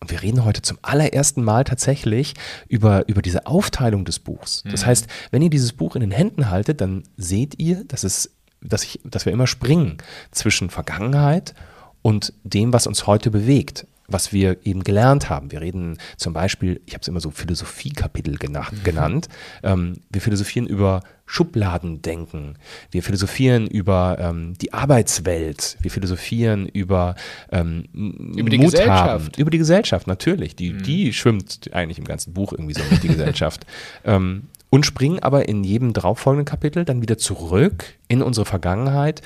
Und 0.00 0.10
wir 0.10 0.22
reden 0.22 0.46
heute 0.46 0.62
zum 0.62 0.78
allerersten 0.80 1.44
Mal 1.44 1.64
tatsächlich 1.64 2.32
über, 2.66 3.06
über 3.10 3.20
diese 3.20 3.44
Aufteilung 3.46 4.06
des 4.06 4.20
Buchs. 4.20 4.62
Das 4.62 4.84
mhm. 4.84 4.86
heißt, 4.86 5.06
wenn 5.32 5.42
ihr 5.42 5.50
dieses 5.50 5.74
Buch 5.74 5.96
in 5.96 6.00
den 6.00 6.12
Händen 6.12 6.48
haltet, 6.48 6.80
dann 6.80 7.02
seht 7.18 7.60
ihr, 7.60 7.84
dass, 7.84 8.04
es, 8.04 8.30
dass, 8.62 8.84
ich, 8.84 9.00
dass 9.04 9.26
wir 9.26 9.34
immer 9.34 9.46
springen 9.46 9.98
zwischen 10.30 10.70
Vergangenheit 10.70 11.54
und 12.02 12.32
dem, 12.44 12.72
was 12.72 12.86
uns 12.86 13.06
heute 13.06 13.30
bewegt, 13.30 13.86
was 14.10 14.32
wir 14.32 14.58
eben 14.64 14.82
gelernt 14.82 15.30
haben. 15.30 15.52
Wir 15.52 15.60
reden 15.60 15.98
zum 16.16 16.32
Beispiel, 16.32 16.80
ich 16.86 16.94
habe 16.94 17.02
es 17.02 17.08
immer 17.08 17.20
so 17.20 17.30
Philosophiekapitel 17.30 18.36
genannt, 18.36 18.72
mhm. 18.72 18.82
genannt. 18.82 19.28
Ähm, 19.62 19.98
wir 20.10 20.20
philosophieren 20.20 20.66
über 20.66 21.02
Schubladendenken. 21.26 22.58
Wir 22.90 23.04
philosophieren 23.04 23.68
über 23.68 24.16
ähm, 24.18 24.54
die 24.60 24.72
Arbeitswelt. 24.72 25.76
Wir 25.80 25.90
philosophieren 25.90 26.66
über, 26.66 27.14
ähm, 27.52 27.84
über 27.92 28.50
die 28.50 28.58
Mut 28.58 28.72
Gesellschaft. 28.72 29.08
Haben. 29.08 29.28
Über 29.36 29.50
die 29.50 29.58
Gesellschaft, 29.58 30.08
natürlich. 30.08 30.56
Die, 30.56 30.72
mhm. 30.72 30.82
die 30.82 31.12
schwimmt 31.12 31.70
eigentlich 31.72 31.98
im 31.98 32.04
ganzen 32.04 32.32
Buch 32.32 32.52
irgendwie 32.52 32.74
so 32.74 32.82
mit, 32.90 33.02
die 33.04 33.08
Gesellschaft. 33.14 33.64
ähm, 34.04 34.48
und 34.70 34.86
springen 34.86 35.18
aber 35.18 35.48
in 35.48 35.64
jedem 35.64 35.92
darauffolgenden 35.92 36.46
Kapitel 36.46 36.84
dann 36.84 37.02
wieder 37.02 37.18
zurück 37.18 37.84
in 38.08 38.22
unsere 38.22 38.46
Vergangenheit, 38.46 39.20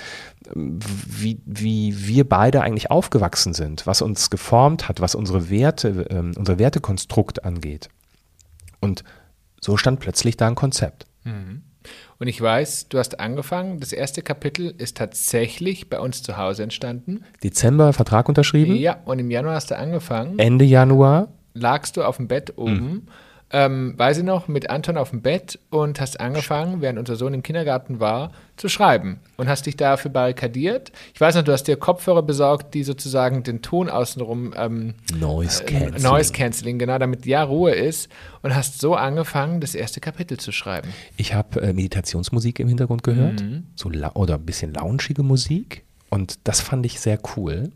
wie, 0.54 1.40
wie 1.44 2.06
wir 2.06 2.28
beide 2.28 2.62
eigentlich 2.62 2.90
aufgewachsen 2.90 3.52
sind, 3.52 3.86
was 3.86 4.02
uns 4.02 4.30
geformt 4.30 4.88
hat, 4.88 5.00
was 5.00 5.14
unsere 5.14 5.50
Werte, 5.50 6.06
äh, 6.10 6.38
unser 6.38 6.58
Wertekonstrukt 6.58 7.44
angeht. 7.44 7.90
Und 8.80 9.04
so 9.60 9.76
stand 9.76 10.00
plötzlich 10.00 10.36
da 10.36 10.48
ein 10.48 10.54
Konzept. 10.54 11.04
Mhm. 11.24 11.62
Und 12.18 12.28
ich 12.28 12.40
weiß, 12.40 12.88
du 12.88 12.98
hast 12.98 13.20
angefangen, 13.20 13.80
das 13.80 13.92
erste 13.92 14.22
Kapitel 14.22 14.74
ist 14.78 14.96
tatsächlich 14.96 15.90
bei 15.90 16.00
uns 16.00 16.22
zu 16.22 16.38
Hause 16.38 16.62
entstanden. 16.62 17.24
Dezember 17.42 17.92
Vertrag 17.92 18.28
unterschrieben? 18.30 18.76
Ja, 18.76 19.00
und 19.04 19.18
im 19.18 19.30
Januar 19.30 19.56
hast 19.56 19.70
du 19.70 19.76
angefangen. 19.76 20.38
Ende 20.38 20.64
Januar. 20.64 21.28
Lagst 21.52 21.98
du 21.98 22.02
auf 22.02 22.16
dem 22.16 22.28
Bett 22.28 22.56
oben. 22.56 22.72
Mhm 22.74 23.08
ähm, 23.54 23.94
weiß 23.96 24.18
ich 24.18 24.24
noch, 24.24 24.48
mit 24.48 24.68
Anton 24.68 24.96
auf 24.96 25.10
dem 25.10 25.22
Bett 25.22 25.60
und 25.70 26.00
hast 26.00 26.18
angefangen, 26.18 26.80
während 26.80 26.98
unser 26.98 27.14
Sohn 27.14 27.32
im 27.34 27.44
Kindergarten 27.44 28.00
war, 28.00 28.32
zu 28.56 28.68
schreiben 28.68 29.20
und 29.36 29.48
hast 29.48 29.66
dich 29.66 29.76
dafür 29.76 30.10
barrikadiert. 30.10 30.90
Ich 31.14 31.20
weiß 31.20 31.36
noch, 31.36 31.44
du 31.44 31.52
hast 31.52 31.68
dir 31.68 31.76
Kopfhörer 31.76 32.22
besorgt, 32.22 32.74
die 32.74 32.82
sozusagen 32.82 33.44
den 33.44 33.62
Ton 33.62 33.88
außenrum 33.88 34.54
ähm, 34.56 34.94
Noise 35.16 35.62
Cancelling. 35.64 35.94
Äh, 35.94 36.00
Noise 36.00 36.32
Cancelling, 36.32 36.78
genau, 36.80 36.98
damit 36.98 37.26
ja 37.26 37.44
Ruhe 37.44 37.70
ist 37.70 38.08
und 38.42 38.56
hast 38.56 38.80
so 38.80 38.96
angefangen, 38.96 39.60
das 39.60 39.76
erste 39.76 40.00
Kapitel 40.00 40.36
zu 40.36 40.50
schreiben. 40.50 40.88
Ich 41.16 41.32
habe 41.32 41.60
äh, 41.60 41.72
Meditationsmusik 41.72 42.58
im 42.58 42.66
Hintergrund 42.66 43.04
gehört, 43.04 43.40
mhm. 43.40 43.68
so 43.76 43.88
oder 44.14 44.34
ein 44.34 44.44
bisschen 44.44 44.74
launchige 44.74 45.22
Musik 45.22 45.84
und 46.10 46.40
das 46.42 46.60
fand 46.60 46.84
ich 46.86 46.98
sehr 46.98 47.20
cool. 47.36 47.70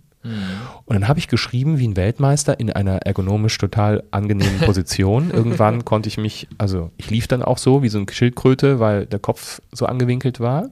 Und 0.84 0.94
dann 0.94 1.08
habe 1.08 1.18
ich 1.18 1.28
geschrieben 1.28 1.78
wie 1.78 1.88
ein 1.88 1.96
Weltmeister 1.96 2.58
in 2.58 2.70
einer 2.72 2.98
ergonomisch 2.98 3.56
total 3.58 4.04
angenehmen 4.10 4.58
Position. 4.64 5.30
Irgendwann 5.30 5.84
konnte 5.84 6.08
ich 6.08 6.18
mich, 6.18 6.48
also 6.58 6.90
ich 6.96 7.10
lief 7.10 7.28
dann 7.28 7.42
auch 7.42 7.58
so 7.58 7.82
wie 7.82 7.88
so 7.88 7.98
ein 7.98 8.08
Schildkröte, 8.08 8.80
weil 8.80 9.06
der 9.06 9.18
Kopf 9.18 9.60
so 9.72 9.86
angewinkelt 9.86 10.40
war 10.40 10.70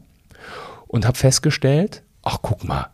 und 0.87 1.07
habe 1.07 1.17
festgestellt, 1.17 2.03
ach 2.23 2.39
guck 2.43 2.65
mal, 2.65 2.91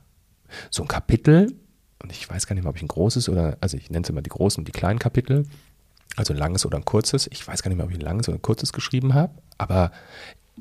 so 0.70 0.82
ein 0.82 0.88
Kapitel, 0.88 1.54
und 2.02 2.10
ich 2.10 2.28
weiß 2.28 2.46
gar 2.46 2.54
nicht 2.54 2.64
mehr, 2.64 2.70
ob 2.70 2.76
ich 2.76 2.82
ein 2.82 2.88
großes 2.88 3.28
oder, 3.28 3.56
also 3.60 3.76
ich 3.76 3.90
nenne 3.90 4.02
es 4.02 4.10
immer 4.10 4.22
die 4.22 4.30
großen 4.30 4.60
und 4.60 4.68
die 4.68 4.72
kleinen 4.72 4.98
Kapitel, 4.98 5.46
also 6.16 6.32
ein 6.32 6.38
langes 6.38 6.66
oder 6.66 6.76
ein 6.76 6.84
kurzes. 6.84 7.28
Ich 7.30 7.46
weiß 7.46 7.62
gar 7.62 7.68
nicht 7.68 7.76
mehr, 7.76 7.86
ob 7.86 7.92
ich 7.92 7.98
ein 7.98 8.02
langes 8.04 8.28
oder 8.28 8.38
ein 8.38 8.42
kurzes 8.42 8.72
geschrieben 8.72 9.14
habe, 9.14 9.32
aber 9.56 9.92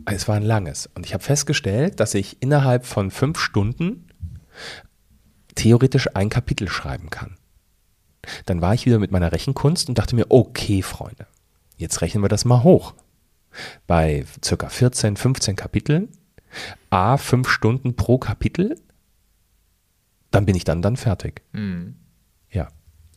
es 0.05 0.27
war 0.27 0.35
ein 0.35 0.43
langes. 0.43 0.89
Und 0.93 1.05
ich 1.05 1.13
habe 1.13 1.23
festgestellt, 1.23 1.99
dass 1.99 2.13
ich 2.13 2.41
innerhalb 2.41 2.85
von 2.85 3.11
fünf 3.11 3.39
Stunden 3.39 4.07
theoretisch 5.61 6.15
ein 6.15 6.29
Kapitel 6.29 6.67
schreiben 6.67 7.11
kann. 7.11 7.37
Dann 8.45 8.61
war 8.61 8.73
ich 8.73 8.87
wieder 8.87 8.97
mit 8.97 9.11
meiner 9.11 9.31
Rechenkunst 9.31 9.89
und 9.89 9.97
dachte 9.97 10.15
mir, 10.15 10.25
okay, 10.29 10.81
Freunde, 10.81 11.27
jetzt 11.77 12.01
rechnen 12.01 12.23
wir 12.23 12.29
das 12.29 12.45
mal 12.45 12.63
hoch. 12.63 12.95
Bei 13.85 14.25
circa 14.43 14.69
14, 14.69 15.17
15 15.17 15.55
Kapiteln, 15.55 16.09
a 16.89 17.17
fünf 17.17 17.47
Stunden 17.47 17.95
pro 17.95 18.17
Kapitel, 18.17 18.75
dann 20.31 20.45
bin 20.47 20.55
ich 20.55 20.63
dann 20.63 20.81
dann 20.81 20.97
fertig. 20.97 21.43
Mhm. 21.51 21.95
Ja. 22.49 22.69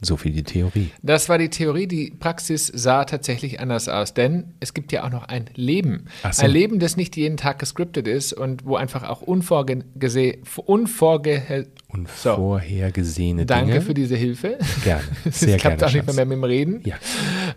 So 0.02 0.18
viel 0.18 0.32
die 0.32 0.42
Theorie. 0.42 0.90
Das 1.02 1.30
war 1.30 1.38
die 1.38 1.48
Theorie. 1.48 1.86
Die 1.86 2.10
Praxis 2.10 2.66
sah 2.66 3.06
tatsächlich 3.06 3.58
anders 3.60 3.88
aus, 3.88 4.12
denn 4.12 4.52
es 4.60 4.74
gibt 4.74 4.92
ja 4.92 5.04
auch 5.04 5.10
noch 5.10 5.28
ein 5.28 5.48
Leben. 5.54 6.06
So. 6.30 6.42
Ein 6.42 6.50
Leben, 6.50 6.78
das 6.78 6.98
nicht 6.98 7.16
jeden 7.16 7.38
Tag 7.38 7.58
gescriptet 7.58 8.06
ist 8.06 8.34
und 8.34 8.66
wo 8.66 8.76
einfach 8.76 9.04
auch 9.04 9.22
unvorgese 9.22 10.34
unvorge 10.56 11.66
unvorhergesehene 11.94 13.42
so. 13.42 13.46
Danke 13.46 13.80
für 13.80 13.94
diese 13.94 14.16
Hilfe. 14.16 14.58
Gerne. 14.82 15.02
Sehr 15.30 15.56
es 15.56 15.60
klappt 15.60 15.78
gerne, 15.78 15.90
auch 15.90 15.94
nicht 15.94 16.16
mehr 16.16 16.24
mit 16.24 16.36
dem 16.36 16.44
Reden. 16.44 16.80
Ja. 16.84 16.96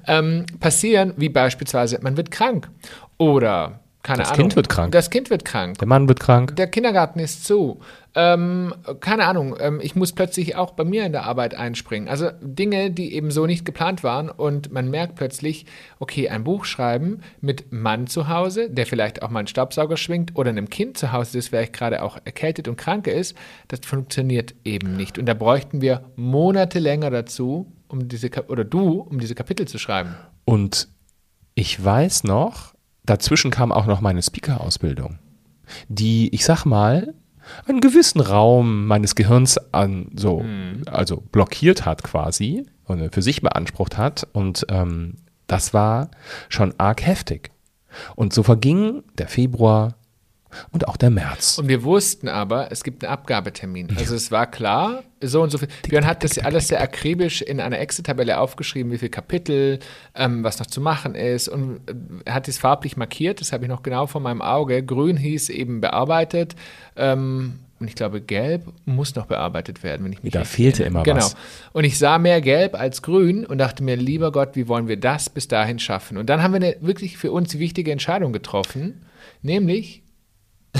Ähm, 0.07 0.45
passieren, 0.59 1.13
wie 1.17 1.29
beispielsweise, 1.29 1.99
man 2.01 2.17
wird 2.17 2.31
krank 2.31 2.69
oder 3.17 3.81
keine 4.07 4.19
das 4.19 4.29
Ahnung. 4.29 4.39
Kind 4.39 4.55
wird 4.55 4.69
krank. 4.69 4.91
Das 4.93 5.09
Kind 5.09 5.29
wird 5.29 5.43
krank. 5.43 5.79
Der 5.79 5.87
Mann 5.87 6.07
wird 6.07 6.21
krank. 6.21 6.55
Der 6.55 6.67
Kindergarten 6.67 7.19
ist 7.19 7.43
zu. 7.43 7.81
Ähm, 8.15 8.73
keine 9.01 9.25
Ahnung, 9.25 9.57
ähm, 9.59 9.81
ich 9.83 9.97
muss 9.97 10.13
plötzlich 10.13 10.55
auch 10.55 10.71
bei 10.71 10.85
mir 10.85 11.05
in 11.05 11.11
der 11.11 11.25
Arbeit 11.25 11.55
einspringen. 11.55 12.07
Also 12.07 12.29
Dinge, 12.41 12.89
die 12.89 13.13
eben 13.13 13.31
so 13.31 13.45
nicht 13.45 13.65
geplant 13.65 14.05
waren 14.05 14.29
und 14.29 14.71
man 14.71 14.89
merkt 14.89 15.15
plötzlich, 15.15 15.65
okay, 15.99 16.29
ein 16.29 16.45
Buch 16.45 16.63
schreiben 16.63 17.19
mit 17.41 17.73
Mann 17.73 18.07
zu 18.07 18.29
Hause, 18.29 18.69
der 18.69 18.85
vielleicht 18.85 19.23
auch 19.23 19.29
mal 19.29 19.39
einen 19.39 19.49
Staubsauger 19.49 19.97
schwingt 19.97 20.37
oder 20.37 20.51
einem 20.51 20.69
Kind 20.69 20.97
zu 20.97 21.11
Hause, 21.11 21.37
das 21.37 21.49
vielleicht 21.49 21.73
gerade 21.73 22.01
auch 22.01 22.17
erkältet 22.23 22.69
und 22.69 22.77
krank 22.77 23.07
ist, 23.07 23.35
das 23.67 23.81
funktioniert 23.83 24.55
eben 24.63 24.95
nicht. 24.95 25.19
Und 25.19 25.25
da 25.25 25.33
bräuchten 25.33 25.81
wir 25.81 26.05
Monate 26.15 26.79
länger 26.79 27.11
dazu, 27.11 27.73
um 27.89 28.07
diese, 28.07 28.29
oder 28.47 28.63
du, 28.63 29.01
um 29.01 29.19
diese 29.19 29.35
Kapitel 29.35 29.67
zu 29.67 29.77
schreiben. 29.77 30.15
Und 30.45 30.87
ich 31.55 31.83
weiß 31.83 32.23
noch, 32.23 32.76
dazwischen 33.07 33.49
kam 33.49 33.71
auch 33.71 33.87
noch 33.87 34.01
meine 34.01 34.21
Speaker-Ausbildung, 34.21 35.17
die, 35.87 36.33
ich 36.33 36.45
sag 36.45 36.65
mal, 36.65 37.13
einen 37.65 37.81
gewissen 37.81 38.19
Raum 38.19 38.85
meines 38.85 39.15
Gehirns 39.15 39.57
an, 39.73 40.11
so, 40.15 40.41
mhm. 40.41 40.83
also 40.85 41.23
blockiert 41.31 41.85
hat 41.85 42.03
quasi 42.03 42.65
und 42.85 43.13
für 43.13 43.21
sich 43.21 43.41
beansprucht 43.41 43.97
hat. 43.97 44.27
Und 44.33 44.65
ähm, 44.69 45.15
das 45.47 45.73
war 45.73 46.11
schon 46.49 46.73
arg 46.77 47.05
heftig. 47.05 47.51
Und 48.15 48.33
so 48.33 48.43
verging 48.43 49.03
der 49.17 49.27
Februar, 49.27 49.95
und 50.71 50.87
auch 50.87 50.97
der 50.97 51.09
März. 51.09 51.57
Und 51.57 51.67
wir 51.67 51.83
wussten 51.83 52.27
aber, 52.27 52.71
es 52.71 52.83
gibt 52.83 53.03
einen 53.03 53.13
Abgabetermin. 53.13 53.89
Also 53.97 54.15
es 54.15 54.31
war 54.31 54.49
klar, 54.49 55.03
so 55.21 55.41
und 55.41 55.49
so 55.49 55.57
viel. 55.57 55.67
Björn 55.87 56.05
hat 56.05 56.23
das 56.23 56.37
alles 56.37 56.67
sehr 56.67 56.81
akribisch 56.81 57.41
in 57.41 57.59
einer 57.59 57.79
Excel-Tabelle 57.79 58.39
aufgeschrieben, 58.39 58.91
wie 58.91 58.97
viele 58.97 59.09
Kapitel, 59.09 59.79
ähm, 60.15 60.43
was 60.43 60.59
noch 60.59 60.67
zu 60.67 60.81
machen 60.81 61.15
ist. 61.15 61.47
Und 61.47 61.79
er 62.25 62.33
hat 62.33 62.47
es 62.47 62.57
farblich 62.57 62.97
markiert, 62.97 63.41
das 63.41 63.51
habe 63.51 63.65
ich 63.65 63.69
noch 63.69 63.83
genau 63.83 64.07
vor 64.07 64.21
meinem 64.21 64.41
Auge. 64.41 64.83
Grün 64.83 65.17
hieß 65.17 65.49
eben 65.49 65.81
bearbeitet. 65.81 66.55
Ähm, 66.95 67.59
und 67.79 67.87
ich 67.87 67.95
glaube, 67.95 68.21
gelb 68.21 68.63
muss 68.85 69.13
noch 69.15 69.27
bearbeitet 69.27 69.83
werden, 69.83 70.03
wenn 70.03 70.13
ich 70.13 70.23
mich 70.23 70.33
Da 70.33 70.43
fehlte 70.43 70.83
erinnere. 70.83 71.03
immer 71.03 71.03
genau. 71.03 71.17
was. 71.17 71.33
Genau. 71.33 71.45
Und 71.73 71.83
ich 71.83 71.99
sah 71.99 72.17
mehr 72.17 72.41
gelb 72.41 72.73
als 72.73 73.03
grün 73.03 73.45
und 73.45 73.59
dachte 73.59 73.83
mir, 73.83 73.95
lieber 73.95 74.31
Gott, 74.31 74.55
wie 74.55 74.67
wollen 74.67 74.87
wir 74.87 74.97
das 74.97 75.29
bis 75.29 75.47
dahin 75.47 75.77
schaffen? 75.77 76.17
Und 76.17 76.27
dann 76.27 76.41
haben 76.41 76.53
wir 76.53 76.61
eine 76.61 76.75
wirklich 76.81 77.17
für 77.17 77.31
uns 77.31 77.59
wichtige 77.59 77.91
Entscheidung 77.91 78.33
getroffen, 78.33 79.05
nämlich 79.43 80.01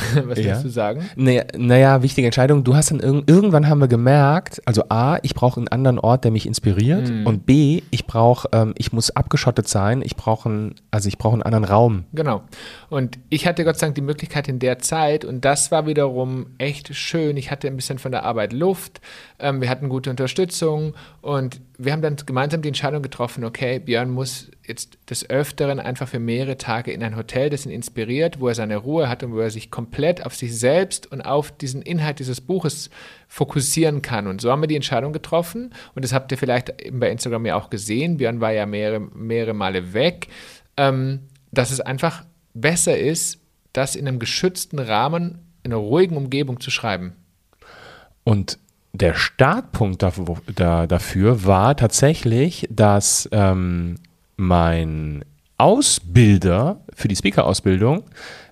Was 0.26 0.40
ja. 0.40 0.62
du 0.62 0.70
sagen? 0.70 1.10
Naja, 1.16 1.44
naja, 1.58 2.02
wichtige 2.02 2.28
Entscheidung. 2.28 2.64
Du 2.64 2.76
hast 2.76 2.92
dann 2.92 3.00
irg 3.00 3.24
irgendwann 3.28 3.68
haben 3.68 3.80
wir 3.80 3.88
gemerkt, 3.88 4.62
also 4.66 4.84
A, 4.90 5.18
ich 5.22 5.34
brauche 5.34 5.60
einen 5.60 5.68
anderen 5.68 6.00
Ort, 6.00 6.24
der 6.24 6.32
mich 6.32 6.46
inspiriert 6.46 7.10
mhm. 7.10 7.26
und 7.26 7.46
B, 7.46 7.82
ich 7.92 8.06
brauche, 8.06 8.48
ähm, 8.52 8.74
ich 8.78 8.92
muss 8.92 9.10
abgeschottet 9.12 9.68
sein, 9.68 10.02
ich 10.04 10.16
brauche 10.16 10.50
einen, 10.50 10.76
also 10.92 11.08
ich 11.08 11.18
brauche 11.18 11.34
einen 11.34 11.44
anderen 11.44 11.66
Raum. 11.66 12.06
Genau. 12.14 12.44
Und 12.90 13.20
ich 13.30 13.48
hatte 13.48 13.64
Gott 13.64 13.78
sei 13.78 13.88
Dank 13.88 13.96
die 13.96 14.02
Möglichkeit 14.02 14.48
in 14.48 14.60
der 14.60 14.80
Zeit 14.80 15.26
und 15.26 15.44
das 15.46 15.72
war 15.72 15.86
wiederum 15.88 16.48
echt 16.58 16.96
schön. 16.96 17.38
Ich 17.38 17.52
hatte 17.52 17.68
ein 17.68 17.76
bisschen 17.76 18.00
von 18.00 18.12
der 18.12 18.24
Arbeit 18.24 18.54
Luft, 18.54 19.02
ähm, 19.40 19.62
wir 19.62 19.70
hatten 19.70 19.90
gute 19.90 20.10
Unterstützung 20.10 20.94
und 21.22 21.60
wir 21.80 21.92
haben 21.92 22.02
dann 22.02 22.16
gemeinsam 22.16 22.63
die 22.63 22.70
Entscheidung 22.70 23.04
getroffen, 23.04 23.44
okay, 23.44 23.78
Björn 23.78 24.10
muss 24.10 24.50
jetzt 24.66 24.98
des 25.10 25.30
Öfteren 25.30 25.80
einfach 25.80 26.08
für 26.08 26.20
mehrere 26.20 26.58
Tage 26.58 26.92
in 26.92 27.04
ein 27.04 27.16
Hotel, 27.16 27.52
das 27.52 27.66
ihn 27.66 27.72
inspiriert, 27.72 28.40
wo 28.40 28.48
er 28.48 28.56
seine 28.56 28.78
Ruhe 28.78 29.08
hat 29.08 29.22
und 29.22 29.34
wo 29.34 29.40
er 29.40 29.52
sich 29.52 29.70
komplett 29.70 30.26
auf 30.26 30.36
sich 30.36 30.58
selbst 30.58 31.12
und 31.12 31.22
auf 31.22 31.52
diesen 31.52 31.84
Inhalt 31.84 32.18
dieses 32.18 32.42
Buches 32.42 32.90
fokussieren 33.28 34.02
kann. 34.02 34.26
Und 34.26 34.42
so 34.42 34.52
haben 34.52 34.62
wir 34.62 34.68
die 34.68 34.76
Entscheidung 34.76 35.13
getroffen. 35.13 35.74
Und 35.94 36.04
das 36.04 36.13
habt 36.13 36.32
ihr 36.32 36.40
vielleicht 36.40 36.82
eben 36.82 37.00
bei 37.00 37.12
Instagram 37.12 37.46
ja 37.46 37.56
auch 37.56 37.70
gesehen. 37.70 38.18
Björn 38.18 38.42
war 38.42 38.52
ja 38.52 38.66
mehrere, 38.66 39.00
mehrere 39.00 39.54
Male 39.54 39.94
weg, 39.94 40.30
ähm, 40.78 41.28
dass 41.52 41.70
es 41.70 41.80
einfach 41.80 42.26
besser 42.56 42.98
ist, 42.98 43.40
das 43.74 43.96
in 43.96 44.08
einem 44.08 44.18
geschützten 44.18 44.80
Rahmen, 44.80 45.46
in 45.62 45.72
einer 45.72 45.82
ruhigen 45.82 46.18
Umgebung 46.18 46.60
zu 46.60 46.72
schreiben. 46.72 47.16
Und 48.24 48.58
der 48.93 49.13
Startpunkt 49.13 50.02
dafür, 50.02 51.45
war 51.45 51.76
tatsächlich, 51.76 52.67
dass 52.71 53.30
ähm, 53.32 53.95
mein 54.38 55.23
Ausbilder 55.58 56.82
für 56.93 57.08
die 57.08 57.15
Speaker-Ausbildung 57.15 58.04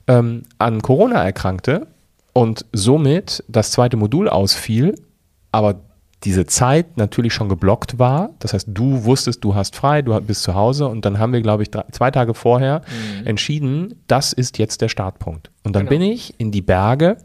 ähm, 0.07 0.43
an 0.57 0.81
Corona 0.81 1.23
erkrankte 1.23 1.87
und 2.33 2.65
somit 2.73 3.43
das 3.47 3.71
zweite 3.71 3.97
Modul 3.97 4.29
ausfiel, 4.29 4.95
aber 5.51 5.81
diese 6.23 6.45
Zeit 6.47 6.97
natürlich 6.97 7.33
schon 7.33 7.49
geblockt 7.49 7.99
war. 7.99 8.31
Das 8.39 8.53
heißt, 8.53 8.67
du 8.71 9.05
wusstest, 9.05 9.43
du 9.43 9.53
hast 9.53 9.75
frei, 9.75 10.01
du 10.01 10.19
bist 10.21 10.43
zu 10.43 10.55
Hause 10.55 10.87
und 10.87 11.05
dann 11.05 11.19
haben 11.19 11.33
wir, 11.33 11.41
glaube 11.41 11.63
ich, 11.63 11.69
drei, 11.69 11.83
zwei 11.91 12.09
Tage 12.09 12.33
vorher 12.33 12.81
mhm. 13.19 13.27
entschieden, 13.27 14.01
das 14.07 14.33
ist 14.33 14.57
jetzt 14.57 14.81
der 14.81 14.89
Startpunkt. 14.89 15.51
Und 15.63 15.75
dann 15.75 15.85
genau. 15.85 15.99
bin 15.99 16.01
ich 16.01 16.33
in 16.39 16.51
die 16.51 16.63
Berge 16.63 17.17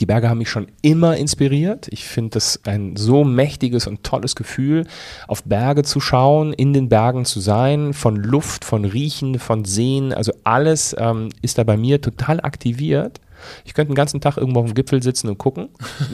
die 0.00 0.06
Berge 0.06 0.30
haben 0.30 0.38
mich 0.38 0.48
schon 0.48 0.68
immer 0.82 1.16
inspiriert. 1.16 1.88
Ich 1.90 2.04
finde 2.04 2.30
das 2.30 2.60
ein 2.64 2.96
so 2.96 3.22
mächtiges 3.22 3.86
und 3.86 4.02
tolles 4.02 4.34
Gefühl, 4.34 4.86
auf 5.28 5.44
Berge 5.44 5.82
zu 5.82 6.00
schauen, 6.00 6.52
in 6.54 6.72
den 6.72 6.88
Bergen 6.88 7.26
zu 7.26 7.40
sein, 7.40 7.92
von 7.92 8.16
Luft, 8.16 8.64
von 8.64 8.84
Riechen, 8.84 9.38
von 9.38 9.64
Sehen. 9.64 10.12
Also 10.12 10.32
alles 10.42 10.96
ähm, 10.98 11.28
ist 11.42 11.58
da 11.58 11.64
bei 11.64 11.76
mir 11.76 12.00
total 12.00 12.40
aktiviert. 12.40 13.20
Ich 13.64 13.74
könnte 13.74 13.92
den 13.92 13.96
ganzen 13.96 14.20
Tag 14.20 14.36
irgendwo 14.36 14.60
auf 14.60 14.66
dem 14.66 14.74
Gipfel 14.74 15.02
sitzen 15.02 15.28
und 15.28 15.38
gucken. 15.38 15.68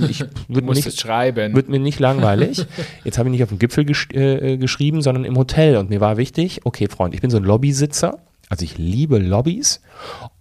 Ich 0.09 0.25
würde 0.49 0.69
nicht 0.69 1.01
schreiben. 1.01 1.55
Wird 1.55 1.69
mir 1.69 1.81
nicht 1.81 2.01
langweilig. 2.01 2.67
Jetzt 3.05 3.19
habe 3.19 3.29
ich 3.29 3.33
nicht 3.33 3.43
auf 3.43 3.49
dem 3.49 3.59
Gipfel 3.59 3.85
gesch 3.85 4.09
äh, 4.13 4.57
geschrieben, 4.57 5.03
sondern 5.03 5.25
im 5.25 5.37
Hotel. 5.37 5.77
Und 5.77 5.91
mir 5.91 6.01
war 6.01 6.17
wichtig, 6.17 6.61
okay, 6.65 6.89
Freund, 6.89 7.15
ich 7.15 7.21
bin 7.21 7.31
so 7.31 7.37
ein 7.37 7.45
Lobbysitzer. 7.45 8.19
Also 8.49 8.65
ich 8.65 8.79
liebe 8.79 9.19
Lobbys. 9.19 9.81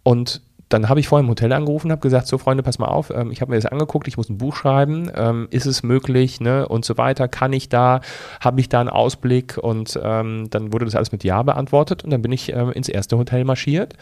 Und 0.03 0.41
dann 0.69 0.89
habe 0.89 0.99
ich 0.99 1.07
vorhin 1.07 1.25
im 1.25 1.29
Hotel 1.29 1.53
angerufen, 1.53 1.91
habe 1.91 2.01
gesagt, 2.01 2.27
so 2.27 2.37
Freunde, 2.37 2.63
pass 2.63 2.79
mal 2.79 2.87
auf, 2.87 3.11
ähm, 3.11 3.31
ich 3.31 3.41
habe 3.41 3.51
mir 3.51 3.57
das 3.57 3.71
angeguckt, 3.71 4.07
ich 4.07 4.17
muss 4.17 4.29
ein 4.29 4.37
Buch 4.37 4.55
schreiben, 4.55 5.11
ähm, 5.15 5.47
ist 5.51 5.65
es 5.65 5.83
möglich, 5.83 6.41
ne, 6.41 6.67
und 6.67 6.85
so 6.85 6.97
weiter, 6.97 7.27
kann 7.27 7.53
ich 7.53 7.69
da, 7.69 8.01
habe 8.39 8.59
ich 8.59 8.69
da 8.69 8.79
einen 8.79 8.89
Ausblick 8.89 9.57
und 9.57 9.99
ähm, 10.01 10.47
dann 10.49 10.73
wurde 10.73 10.85
das 10.85 10.95
alles 10.95 11.11
mit 11.11 11.23
Ja 11.23 11.43
beantwortet 11.43 12.03
und 12.03 12.09
dann 12.09 12.21
bin 12.21 12.31
ich 12.31 12.51
ähm, 12.51 12.71
ins 12.71 12.89
erste 12.89 13.17
Hotel 13.17 13.45
marschiert 13.45 13.93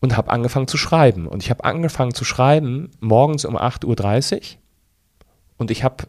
und 0.00 0.16
habe 0.16 0.30
angefangen 0.30 0.68
zu 0.68 0.76
schreiben. 0.76 1.26
Und 1.26 1.42
ich 1.42 1.50
habe 1.50 1.64
angefangen 1.64 2.14
zu 2.14 2.24
schreiben 2.24 2.90
morgens 3.00 3.44
um 3.44 3.56
8.30 3.56 4.36
Uhr 4.36 4.42
und 5.58 5.70
ich 5.70 5.82
habe 5.84 6.04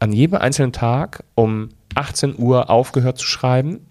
an 0.00 0.12
jedem 0.12 0.38
einzelnen 0.38 0.72
Tag 0.72 1.24
um 1.34 1.70
18 1.94 2.38
Uhr 2.38 2.70
aufgehört 2.70 3.18
zu 3.18 3.26
schreiben 3.26 3.87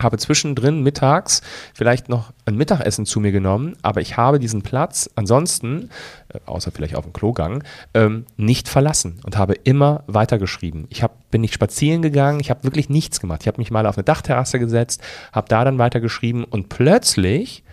habe 0.00 0.18
zwischendrin 0.18 0.82
mittags 0.82 1.42
vielleicht 1.74 2.08
noch 2.08 2.32
ein 2.44 2.56
Mittagessen 2.56 3.06
zu 3.06 3.20
mir 3.20 3.32
genommen, 3.32 3.76
aber 3.82 4.00
ich 4.00 4.16
habe 4.16 4.38
diesen 4.38 4.62
Platz 4.62 5.10
ansonsten, 5.14 5.90
äh, 6.28 6.38
außer 6.46 6.70
vielleicht 6.70 6.94
auf 6.94 7.04
dem 7.04 7.12
Klogang, 7.12 7.64
ähm, 7.94 8.26
nicht 8.36 8.68
verlassen 8.68 9.20
und 9.24 9.36
habe 9.36 9.54
immer 9.54 10.04
weitergeschrieben. 10.06 10.86
Ich 10.90 11.02
hab, 11.02 11.30
bin 11.30 11.40
nicht 11.40 11.54
spazieren 11.54 12.02
gegangen, 12.02 12.40
ich 12.40 12.50
habe 12.50 12.64
wirklich 12.64 12.88
nichts 12.88 13.20
gemacht. 13.20 13.42
Ich 13.42 13.48
habe 13.48 13.60
mich 13.60 13.70
mal 13.70 13.86
auf 13.86 13.96
eine 13.96 14.04
Dachterrasse 14.04 14.58
gesetzt, 14.58 15.02
habe 15.32 15.48
da 15.48 15.64
dann 15.64 15.78
weitergeschrieben 15.78 16.44
und 16.44 16.68
plötzlich 16.68 17.64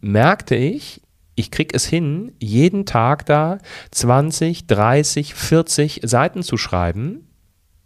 merkte 0.00 0.54
ich, 0.54 1.00
ich 1.36 1.50
kriege 1.50 1.74
es 1.74 1.84
hin, 1.84 2.32
jeden 2.38 2.86
Tag 2.86 3.26
da 3.26 3.58
20, 3.90 4.66
30, 4.66 5.34
40 5.34 6.00
Seiten 6.04 6.42
zu 6.42 6.56
schreiben 6.56 7.28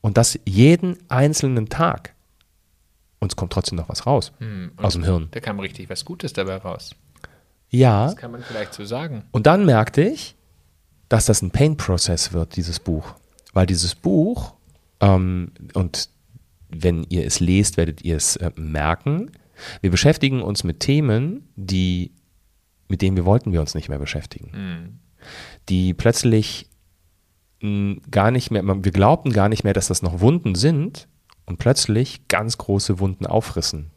und 0.01 0.19
das 0.19 0.39
jeden 0.45 0.99
einzelnen 1.09 1.69
Tag. 1.69 2.15
Und 3.21 3.33
es 3.33 3.37
kommt 3.37 3.53
trotzdem 3.53 3.77
noch 3.77 3.89
was 3.89 4.07
raus 4.07 4.33
hm, 4.39 4.73
aus 4.77 4.93
dem 4.95 5.05
Hirn. 5.05 5.29
Da 5.33 5.41
kam 5.41 5.59
richtig 5.59 5.91
was 5.91 6.05
Gutes 6.05 6.33
dabei 6.33 6.57
raus. 6.57 6.95
Ja. 7.71 8.07
Das 8.07 8.17
kann 8.17 8.31
man 8.31 8.43
vielleicht 8.43 8.75
so 8.75 8.85
sagen. 8.85 9.25
Und 9.31 9.47
dann 9.47 9.67
merkte 9.67 10.03
ich, 10.03 10.37
dass 11.09 11.27
das 11.27 11.43
ein 11.43 11.51
Pain-Prozess 11.51 12.33
wird, 12.33 12.57
dieses 12.57 12.81
Buch. 12.81 13.15
Weil 13.53 13.67
dieses 13.67 13.95
Buch, 13.95 14.55
ähm, 15.01 15.53
und 15.75 16.11
wenn 16.69 17.05
ihr 17.09 17.27
es 17.27 17.41
lest, 17.41 17.77
werdet 17.77 18.05
ihr 18.05 18.17
es 18.17 18.37
äh, 18.37 18.51
merken, 18.57 19.31
wir 19.81 19.91
beschäftigen 19.91 20.43
uns 20.43 20.65
mit 20.65 20.81
Themen, 20.81 21.49
die, 21.57 22.13
mit 22.89 23.03
denen 23.03 23.17
wir 23.17 23.25
wollten 23.25 23.53
wir 23.53 23.61
uns 23.61 23.75
nicht 23.75 23.89
mehr 23.89 23.99
beschäftigen. 23.99 24.51
Mhm. 24.53 24.99
Die 25.69 25.95
plötzlich 25.95 26.69
mh, 27.61 27.97
gar 28.11 28.31
nicht 28.31 28.51
mehr, 28.51 28.63
wir 28.65 28.93
glaubten 28.93 29.33
gar 29.33 29.49
nicht 29.49 29.65
mehr, 29.65 29.75
dass 29.75 29.89
das 29.89 30.03
noch 30.03 30.21
Wunden 30.21 30.55
sind, 30.55 31.09
und 31.49 31.59
plötzlich 31.59 32.29
ganz 32.29 32.59
große 32.59 33.01
Wunden 33.01 33.27
aufrissen. 33.27 33.91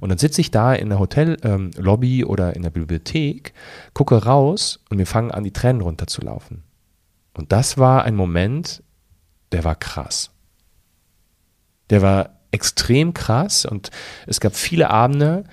Und 0.00 0.08
dann 0.08 0.18
sitze 0.18 0.40
ich 0.40 0.50
da 0.50 0.72
in 0.72 0.88
der 0.88 0.98
Hotellobby 0.98 2.20
ähm, 2.20 2.26
oder 2.28 2.56
in 2.56 2.62
der 2.62 2.70
Bibliothek, 2.70 3.52
gucke 3.92 4.24
raus 4.24 4.80
und 4.88 4.96
mir 4.96 5.06
fangen 5.06 5.30
an, 5.30 5.44
die 5.44 5.52
Tränen 5.52 5.82
runterzulaufen. 5.82 6.62
Und 7.34 7.52
das 7.52 7.76
war 7.76 8.04
ein 8.04 8.16
Moment, 8.16 8.82
der 9.52 9.64
war 9.64 9.74
krass. 9.74 10.30
Der 11.90 12.02
war 12.02 12.40
extrem 12.52 13.12
krass 13.14 13.66
und 13.66 13.90
es 14.26 14.40
gab 14.40 14.54
viele 14.54 14.90
Abende, 14.90 15.44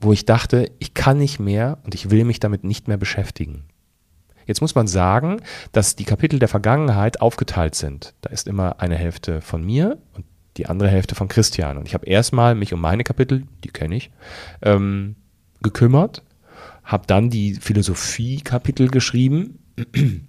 wo 0.00 0.12
ich 0.12 0.24
dachte, 0.24 0.70
ich 0.78 0.94
kann 0.94 1.18
nicht 1.18 1.38
mehr 1.38 1.78
und 1.84 1.94
ich 1.94 2.10
will 2.10 2.24
mich 2.24 2.40
damit 2.40 2.64
nicht 2.64 2.88
mehr 2.88 2.96
beschäftigen. 2.96 3.64
Jetzt 4.46 4.62
muss 4.62 4.74
man 4.74 4.86
sagen, 4.86 5.42
dass 5.72 5.94
die 5.94 6.06
Kapitel 6.06 6.38
der 6.38 6.48
Vergangenheit 6.48 7.20
aufgeteilt 7.20 7.74
sind. 7.74 8.14
Da 8.22 8.30
ist 8.30 8.48
immer 8.48 8.80
eine 8.80 8.96
Hälfte 8.96 9.42
von 9.42 9.62
mir 9.62 9.98
und 10.14 10.24
die 10.58 10.66
andere 10.66 10.88
Hälfte 10.88 11.14
von 11.14 11.28
Christian. 11.28 11.78
Und 11.78 11.86
ich 11.86 11.94
habe 11.94 12.06
erstmal 12.06 12.54
mich 12.54 12.74
um 12.74 12.80
meine 12.80 13.04
Kapitel, 13.04 13.44
die 13.64 13.68
kenne 13.68 13.96
ich, 13.96 14.10
ähm, 14.62 15.16
gekümmert, 15.62 16.22
habe 16.84 17.06
dann 17.06 17.30
die 17.30 17.54
Philosophie-Kapitel 17.54 18.88
geschrieben 18.88 19.58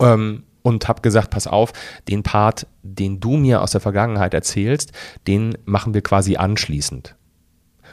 ähm, 0.00 0.42
und 0.62 0.88
habe 0.88 1.02
gesagt, 1.02 1.30
pass 1.30 1.46
auf, 1.46 1.72
den 2.08 2.22
Part, 2.22 2.66
den 2.82 3.20
du 3.20 3.36
mir 3.36 3.60
aus 3.60 3.72
der 3.72 3.80
Vergangenheit 3.80 4.34
erzählst, 4.34 4.92
den 5.26 5.58
machen 5.64 5.94
wir 5.94 6.02
quasi 6.02 6.36
anschließend. 6.36 7.14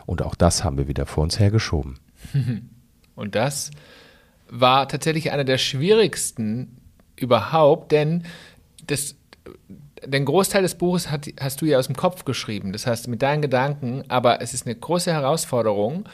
Und 0.06 0.22
auch 0.22 0.36
das 0.36 0.64
haben 0.64 0.78
wir 0.78 0.88
wieder 0.88 1.06
vor 1.06 1.24
uns 1.24 1.40
hergeschoben. 1.40 2.00
Und 3.16 3.36
das 3.36 3.72
war 4.50 4.88
tatsächlich 4.88 5.32
einer 5.32 5.44
der 5.44 5.58
schwierigsten 5.58 6.78
überhaupt, 7.16 7.92
denn 7.92 8.24
das 8.88 9.16
den 10.06 10.26
Großteil 10.26 10.62
des 10.62 10.76
Buches 10.76 11.10
hat, 11.10 11.28
hast 11.40 11.62
du 11.62 11.66
ja 11.66 11.78
aus 11.78 11.88
dem 11.88 11.96
Kopf 11.96 12.26
geschrieben, 12.26 12.74
das 12.74 12.88
heißt 12.88 13.08
mit 13.08 13.22
deinen 13.22 13.42
Gedanken, 13.42 14.04
aber 14.08 14.42
es 14.42 14.54
ist 14.54 14.66
eine 14.66 14.76
große 14.76 15.12
Herausforderung, 15.12 16.08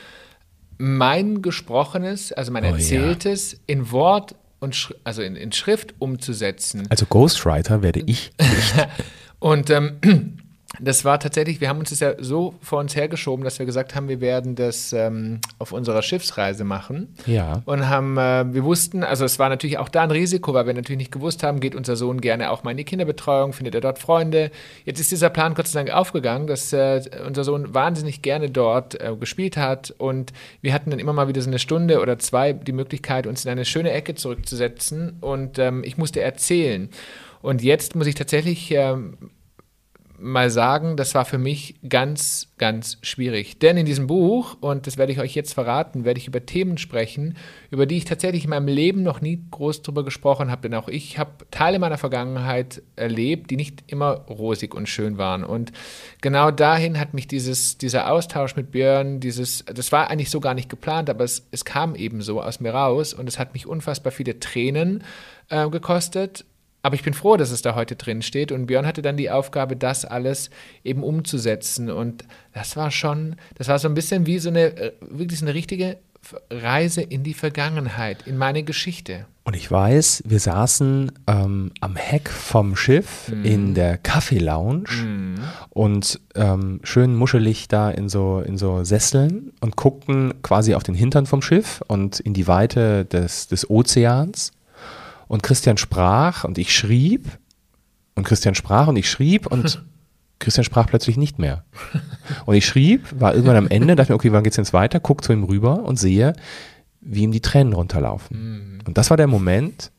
mein 0.77 1.41
Gesprochenes, 1.41 2.31
also 2.31 2.51
mein 2.51 2.63
oh, 2.63 2.67
Erzähltes 2.67 3.53
ja. 3.53 3.57
in 3.67 3.91
Wort 3.91 4.35
und 4.59 4.93
also 5.03 5.21
in, 5.21 5.35
in, 5.35 5.51
Schrift 5.51 5.95
umzusetzen. 5.99 6.87
Also 6.89 7.05
Ghostwriter 7.05 7.81
werde 7.81 8.01
ich 8.05 8.31
nicht. 8.39 8.87
und 9.39 9.69
ähm, 9.69 10.37
das 10.79 11.05
war 11.05 11.19
tatsächlich, 11.19 11.61
wir 11.61 11.69
haben 11.69 11.79
uns 11.79 11.91
das 11.91 12.01
ja 12.01 12.13
so 12.19 12.55
vor 12.61 12.79
uns 12.79 12.95
hergeschoben, 12.95 13.43
dass 13.45 13.57
wir 13.57 13.65
gesagt 13.65 13.95
haben, 13.95 14.09
wir 14.09 14.19
werden 14.19 14.55
das 14.55 14.91
ähm, 14.91 15.39
auf 15.59 15.71
unserer 15.71 16.01
Schiffsreise 16.01 16.65
machen. 16.65 17.15
Ja. 17.25 17.61
Und 17.65 17.87
haben, 17.87 18.17
äh, 18.17 18.53
wir 18.53 18.63
wussten, 18.63 19.03
also 19.03 19.23
es 19.23 19.39
war 19.39 19.47
natürlich 19.47 19.77
auch 19.77 19.87
da 19.87 20.03
ein 20.03 20.11
Risiko, 20.11 20.53
weil 20.53 20.67
wir 20.67 20.73
natürlich 20.73 20.97
nicht 20.97 21.11
gewusst 21.11 21.41
haben, 21.41 21.61
geht 21.61 21.73
unser 21.73 21.95
Sohn 21.95 22.19
gerne 22.19 22.51
auch 22.51 22.63
mal 22.63 22.71
in 22.71 22.77
die 22.77 22.83
Kinderbetreuung, 22.83 23.53
findet 23.53 23.75
er 23.75 23.81
dort 23.81 23.97
Freunde. 23.97 24.51
Jetzt 24.83 24.99
ist 24.99 25.09
dieser 25.09 25.29
Plan 25.29 25.53
Gott 25.53 25.67
sei 25.67 25.79
Dank 25.79 25.95
aufgegangen, 25.95 26.47
dass 26.47 26.73
äh, 26.73 27.01
unser 27.25 27.45
Sohn 27.45 27.73
wahnsinnig 27.73 28.21
gerne 28.21 28.49
dort 28.49 28.99
äh, 28.99 29.15
gespielt 29.17 29.55
hat 29.55 29.95
und 29.97 30.33
wir 30.61 30.73
hatten 30.73 30.89
dann 30.89 30.99
immer 30.99 31.13
mal 31.13 31.29
wieder 31.29 31.41
so 31.41 31.49
eine 31.49 31.59
Stunde 31.59 32.01
oder 32.01 32.19
zwei 32.19 32.51
die 32.51 32.73
Möglichkeit, 32.73 33.25
uns 33.25 33.45
in 33.45 33.51
eine 33.51 33.65
schöne 33.65 33.91
Ecke 33.91 34.15
zurückzusetzen 34.15 35.17
und 35.21 35.59
ähm, 35.59 35.83
ich 35.85 35.97
musste 35.97 36.21
erzählen. 36.21 36.89
Und 37.41 37.63
jetzt 37.63 37.95
muss 37.95 38.07
ich 38.07 38.15
tatsächlich 38.15 38.71
ähm, 38.71 39.17
mal 40.19 40.49
sagen, 40.49 40.97
das 40.97 41.13
war 41.15 41.25
für 41.25 41.37
mich 41.37 41.75
ganz, 41.87 42.49
ganz 42.57 42.97
schwierig. 43.01 43.59
Denn 43.59 43.77
in 43.77 43.85
diesem 43.85 44.07
Buch, 44.07 44.57
und 44.61 44.87
das 44.87 44.97
werde 44.97 45.11
ich 45.11 45.19
euch 45.19 45.35
jetzt 45.35 45.53
verraten, 45.53 46.05
werde 46.05 46.19
ich 46.19 46.27
über 46.27 46.45
Themen 46.45 46.77
sprechen, 46.77 47.37
über 47.69 47.85
die 47.85 47.97
ich 47.97 48.05
tatsächlich 48.05 48.45
in 48.45 48.49
meinem 48.49 48.67
Leben 48.67 49.03
noch 49.03 49.21
nie 49.21 49.43
groß 49.51 49.83
drüber 49.83 50.03
gesprochen 50.03 50.49
habe. 50.49 50.63
Denn 50.63 50.73
auch 50.73 50.87
ich 50.87 51.19
habe 51.19 51.31
Teile 51.51 51.79
meiner 51.79 51.97
Vergangenheit 51.97 52.81
erlebt, 52.95 53.51
die 53.51 53.57
nicht 53.57 53.83
immer 53.87 54.21
rosig 54.27 54.73
und 54.73 54.89
schön 54.89 55.17
waren. 55.17 55.43
Und 55.43 55.71
genau 56.21 56.51
dahin 56.51 56.99
hat 56.99 57.13
mich 57.13 57.27
dieses, 57.27 57.77
dieser 57.77 58.11
Austausch 58.11 58.55
mit 58.55 58.71
Björn, 58.71 59.19
dieses, 59.19 59.65
das 59.65 59.91
war 59.91 60.09
eigentlich 60.09 60.31
so 60.31 60.39
gar 60.39 60.55
nicht 60.55 60.69
geplant, 60.69 61.09
aber 61.09 61.23
es, 61.23 61.47
es 61.51 61.63
kam 61.63 61.95
eben 61.95 62.21
so 62.21 62.41
aus 62.41 62.59
mir 62.59 62.71
raus 62.71 63.13
und 63.13 63.27
es 63.27 63.37
hat 63.37 63.53
mich 63.53 63.67
unfassbar 63.67 64.11
viele 64.11 64.39
Tränen 64.39 65.03
äh, 65.49 65.69
gekostet 65.69 66.45
aber 66.87 66.95
ich 66.95 67.03
bin 67.03 67.13
froh, 67.13 67.35
dass 67.35 67.51
es 67.51 67.61
da 67.61 67.75
heute 67.75 67.97
drin 67.97 68.21
steht. 68.21 68.53
Und 68.53 68.67
Björn 68.67 68.85
hatte 68.85 69.01
dann 69.01 69.17
die 69.17 69.29
Aufgabe, 69.29 69.75
das 69.75 70.05
alles 70.05 70.49
eben 70.85 71.03
umzusetzen. 71.03 71.91
Und 71.91 72.23
das 72.53 72.77
war 72.77 72.91
schon, 72.91 73.35
das 73.55 73.67
war 73.67 73.77
so 73.77 73.89
ein 73.89 73.93
bisschen 73.93 74.25
wie 74.25 74.39
so 74.39 74.47
eine, 74.47 74.77
äh, 74.77 74.93
wirklich 75.01 75.37
so 75.39 75.45
eine 75.45 75.53
richtige 75.53 75.97
Reise 76.49 77.01
in 77.01 77.23
die 77.23 77.33
Vergangenheit, 77.33 78.25
in 78.25 78.37
meine 78.37 78.63
Geschichte. 78.63 79.25
Und 79.43 79.57
ich 79.57 79.69
weiß, 79.69 80.23
wir 80.25 80.39
saßen 80.39 81.11
ähm, 81.27 81.71
am 81.81 81.95
Heck 81.97 82.29
vom 82.29 82.77
Schiff 82.77 83.27
mm. 83.27 83.43
in 83.43 83.73
der 83.73 83.97
Kaffee-Lounge 83.97 84.89
mm. 84.89 85.35
und 85.71 86.21
ähm, 86.35 86.79
schön 86.83 87.15
muschelig 87.17 87.67
da 87.67 87.91
in 87.91 88.07
so, 88.07 88.39
in 88.39 88.57
so 88.57 88.85
Sesseln 88.85 89.51
und 89.59 89.75
guckten 89.75 90.41
quasi 90.41 90.73
auf 90.73 90.83
den 90.83 90.95
Hintern 90.95 91.25
vom 91.25 91.41
Schiff 91.41 91.81
und 91.87 92.21
in 92.21 92.33
die 92.33 92.47
Weite 92.47 93.03
des, 93.03 93.47
des 93.47 93.69
Ozeans. 93.69 94.53
Und 95.27 95.43
Christian 95.43 95.77
sprach 95.77 96.43
und 96.43 96.57
ich 96.57 96.75
schrieb. 96.75 97.37
Und 98.15 98.23
Christian 98.23 98.55
sprach 98.55 98.87
und 98.87 98.95
ich 98.95 99.09
schrieb 99.09 99.47
und 99.47 99.83
Christian 100.39 100.63
sprach 100.63 100.87
plötzlich 100.87 101.17
nicht 101.17 101.39
mehr. 101.39 101.65
Und 102.45 102.55
ich 102.55 102.65
schrieb, 102.65 103.07
war 103.19 103.33
irgendwann 103.33 103.57
am 103.57 103.67
Ende, 103.67 103.95
dachte 103.95 104.11
mir, 104.11 104.15
okay, 104.15 104.31
wann 104.31 104.43
geht's 104.43 104.57
jetzt 104.57 104.73
weiter? 104.73 104.99
Guck 104.99 105.23
zu 105.23 105.33
ihm 105.33 105.43
rüber 105.43 105.83
und 105.83 105.97
sehe, 105.97 106.33
wie 107.01 107.23
ihm 107.23 107.31
die 107.31 107.41
Tränen 107.41 107.73
runterlaufen. 107.73 108.37
Mhm. 108.37 108.79
Und 108.85 108.97
das 108.97 109.09
war 109.09 109.17
der 109.17 109.27
Moment, 109.27 109.91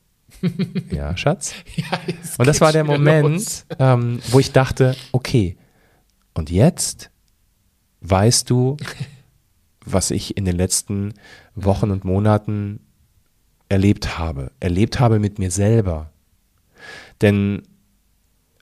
ja, 0.91 1.17
Schatz? 1.17 1.55
Ja, 1.77 1.99
und 2.39 2.47
das 2.47 2.61
war 2.61 2.73
der 2.73 2.85
Moment, 2.85 3.65
ähm, 3.79 4.21
wo 4.31 4.39
ich 4.39 4.53
dachte, 4.53 4.97
okay, 5.13 5.57
und 6.35 6.51
jetzt 6.51 7.11
weißt 8.01 8.49
du, 8.49 8.77
was 9.85 10.11
ich 10.11 10.37
in 10.37 10.45
den 10.45 10.57
letzten 10.57 11.15
Wochen 11.55 11.91
und 11.91 12.05
Monaten 12.05 12.81
erlebt 13.69 14.19
habe, 14.19 14.51
erlebt 14.61 15.01
habe 15.01 15.19
mit 15.19 15.39
mir 15.39 15.51
selber. 15.51 16.11
Denn 17.21 17.63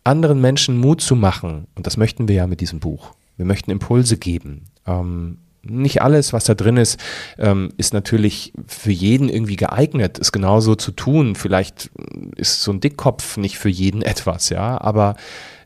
anderen 0.05 0.41
Menschen 0.41 0.79
Mut 0.79 1.01
zu 1.01 1.17
machen, 1.17 1.67
und 1.75 1.87
das 1.87 1.97
möchten 1.97 2.29
wir 2.29 2.37
ja 2.37 2.47
mit 2.47 2.61
diesem 2.61 2.81
Buch, 2.81 3.13
wir 3.37 3.45
möchten 3.45 3.71
Impulse 3.71 4.17
geben. 4.17 4.65
Ähm, 4.87 5.39
nicht 5.63 6.01
alles, 6.01 6.33
was 6.33 6.45
da 6.45 6.55
drin 6.55 6.77
ist, 6.77 6.99
ähm, 7.39 7.73
ist 7.77 7.93
natürlich 7.93 8.53
für 8.67 8.93
jeden 8.93 9.29
irgendwie 9.29 9.57
geeignet, 9.57 10.19
es 10.19 10.33
genauso 10.33 10.77
zu 10.77 10.93
tun. 10.93 11.35
Vielleicht 11.35 11.91
ist 12.37 12.63
so 12.63 12.73
ein 12.73 12.81
Dickkopf 12.81 13.37
nicht 13.37 13.59
für 13.59 13.69
jeden 13.69 14.03
etwas, 14.03 14.49
ja, 14.49 14.81
aber 14.81 15.17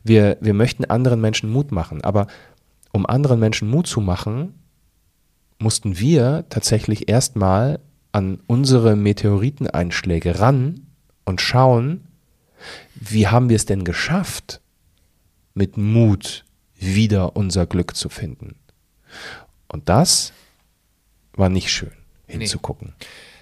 wir, 0.03 0.37
wir 0.41 0.53
möchten 0.53 0.85
anderen 0.85 1.21
Menschen 1.21 1.51
Mut 1.51 1.71
machen. 1.71 2.03
Aber 2.03 2.27
um 2.91 3.05
anderen 3.05 3.39
Menschen 3.39 3.69
Mut 3.69 3.87
zu 3.87 4.01
machen, 4.01 4.55
mussten 5.59 5.99
wir 5.99 6.45
tatsächlich 6.49 7.07
erstmal 7.07 7.79
an 8.11 8.39
unsere 8.47 8.95
Meteoriteneinschläge 8.95 10.39
ran 10.39 10.87
und 11.25 11.41
schauen, 11.41 12.07
wie 12.95 13.27
haben 13.27 13.49
wir 13.49 13.55
es 13.55 13.65
denn 13.65 13.83
geschafft, 13.83 14.61
mit 15.53 15.77
Mut 15.77 16.45
wieder 16.75 17.35
unser 17.35 17.65
Glück 17.65 17.95
zu 17.95 18.09
finden. 18.09 18.55
Und 19.67 19.89
das 19.89 20.33
war 21.33 21.49
nicht 21.49 21.71
schön 21.71 21.91
hinzugucken. 22.27 22.93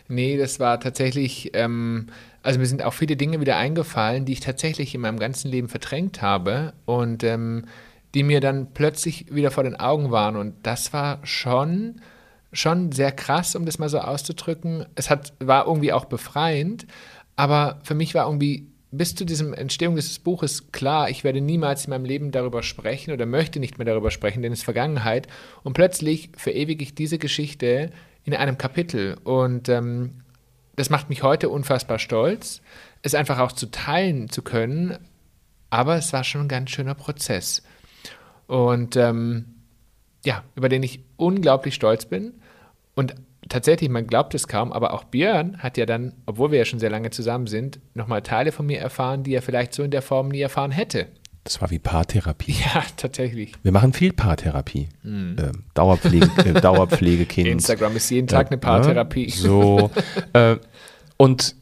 Nee, 0.07 0.33
nee 0.33 0.37
das 0.37 0.59
war 0.59 0.79
tatsächlich, 0.79 1.51
ähm, 1.53 2.07
also 2.43 2.59
mir 2.59 2.65
sind 2.65 2.83
auch 2.83 2.93
viele 2.93 3.17
Dinge 3.17 3.41
wieder 3.41 3.57
eingefallen, 3.57 4.25
die 4.25 4.33
ich 4.33 4.39
tatsächlich 4.39 4.95
in 4.95 5.01
meinem 5.01 5.19
ganzen 5.19 5.49
Leben 5.49 5.69
verdrängt 5.69 6.21
habe. 6.21 6.73
Und 6.85 7.23
ähm, 7.23 7.65
die 8.13 8.23
mir 8.23 8.41
dann 8.41 8.73
plötzlich 8.73 9.33
wieder 9.33 9.51
vor 9.51 9.63
den 9.63 9.75
Augen 9.75 10.11
waren. 10.11 10.35
Und 10.35 10.55
das 10.63 10.93
war 10.93 11.19
schon, 11.25 12.01
schon 12.51 12.91
sehr 12.91 13.11
krass, 13.11 13.55
um 13.55 13.65
das 13.65 13.79
mal 13.79 13.89
so 13.89 13.99
auszudrücken. 13.99 14.85
Es 14.95 15.09
hat, 15.09 15.33
war 15.39 15.67
irgendwie 15.67 15.93
auch 15.93 16.05
befreiend, 16.05 16.87
aber 17.35 17.79
für 17.83 17.95
mich 17.95 18.15
war 18.15 18.25
irgendwie 18.25 18.67
bis 18.91 19.13
zu 19.13 19.23
diesem 19.23 19.53
Entstehung 19.53 19.95
dieses 19.95 20.19
Buches 20.19 20.71
klar, 20.71 21.09
ich 21.09 21.23
werde 21.23 21.41
niemals 21.41 21.85
in 21.85 21.91
meinem 21.91 22.05
Leben 22.05 22.31
darüber 22.31 22.63
sprechen 22.63 23.13
oder 23.13 23.25
möchte 23.25 23.59
nicht 23.59 23.77
mehr 23.77 23.85
darüber 23.85 24.09
sprechen, 24.09 24.41
denn 24.41 24.51
es 24.51 24.59
ist 24.59 24.65
Vergangenheit. 24.65 25.27
Und 25.63 25.73
plötzlich 25.73 26.31
verewige 26.35 26.83
ich 26.83 26.95
diese 26.95 27.19
Geschichte 27.19 27.91
in 28.23 28.33
einem 28.33 28.57
Kapitel. 28.57 29.17
Und 29.23 29.69
ähm, 29.69 30.21
das 30.75 30.89
macht 30.89 31.09
mich 31.09 31.23
heute 31.23 31.49
unfassbar 31.49 31.99
stolz, 31.99 32.61
es 33.03 33.13
einfach 33.13 33.39
auch 33.39 33.51
zu 33.51 33.69
teilen 33.69 34.29
zu 34.29 34.41
können. 34.41 34.97
Aber 35.69 35.95
es 35.95 36.11
war 36.13 36.23
schon 36.23 36.41
ein 36.41 36.47
ganz 36.47 36.71
schöner 36.71 36.95
Prozess. 36.95 37.61
Und 38.47 38.95
ähm, 38.95 39.58
ja, 40.25 40.43
über 40.55 40.69
den 40.69 40.83
ich 40.83 41.01
unglaublich 41.17 41.75
stolz 41.75 42.05
bin. 42.05 42.33
Und 42.95 43.15
tatsächlich, 43.47 43.89
man 43.89 44.07
glaubt 44.07 44.33
es 44.35 44.47
kaum, 44.47 44.71
aber 44.71 44.93
auch 44.93 45.05
Björn 45.05 45.57
hat 45.59 45.77
ja 45.77 45.85
dann, 45.85 46.13
obwohl 46.25 46.51
wir 46.51 46.59
ja 46.59 46.65
schon 46.65 46.79
sehr 46.79 46.89
lange 46.89 47.09
zusammen 47.11 47.47
sind, 47.47 47.79
nochmal 47.93 48.21
Teile 48.21 48.51
von 48.51 48.65
mir 48.65 48.79
erfahren, 48.79 49.23
die 49.23 49.33
er 49.33 49.41
vielleicht 49.41 49.73
so 49.73 49.83
in 49.83 49.91
der 49.91 50.01
Form 50.01 50.29
nie 50.29 50.41
erfahren 50.41 50.71
hätte. 50.71 51.07
Das 51.43 51.61
war 51.61 51.71
wie 51.71 51.79
Paartherapie. 51.79 52.55
Ja, 52.75 52.83
tatsächlich. 52.97 53.53
Wir 53.63 53.71
machen 53.71 53.93
viel 53.93 54.13
Paartherapie. 54.13 54.89
Mhm. 55.03 55.35
Äh, 55.39 55.51
Dauerpflege, 55.73 56.29
äh, 56.45 56.61
Dauerpflegekind. 56.61 57.47
Instagram 57.47 57.95
ist 57.95 58.09
jeden 58.09 58.27
Tag 58.27 58.47
eine 58.47 58.57
Paartherapie. 58.57 59.29
Ja, 59.29 59.35
so. 59.35 59.91
äh, 60.33 60.57
und 61.17 61.55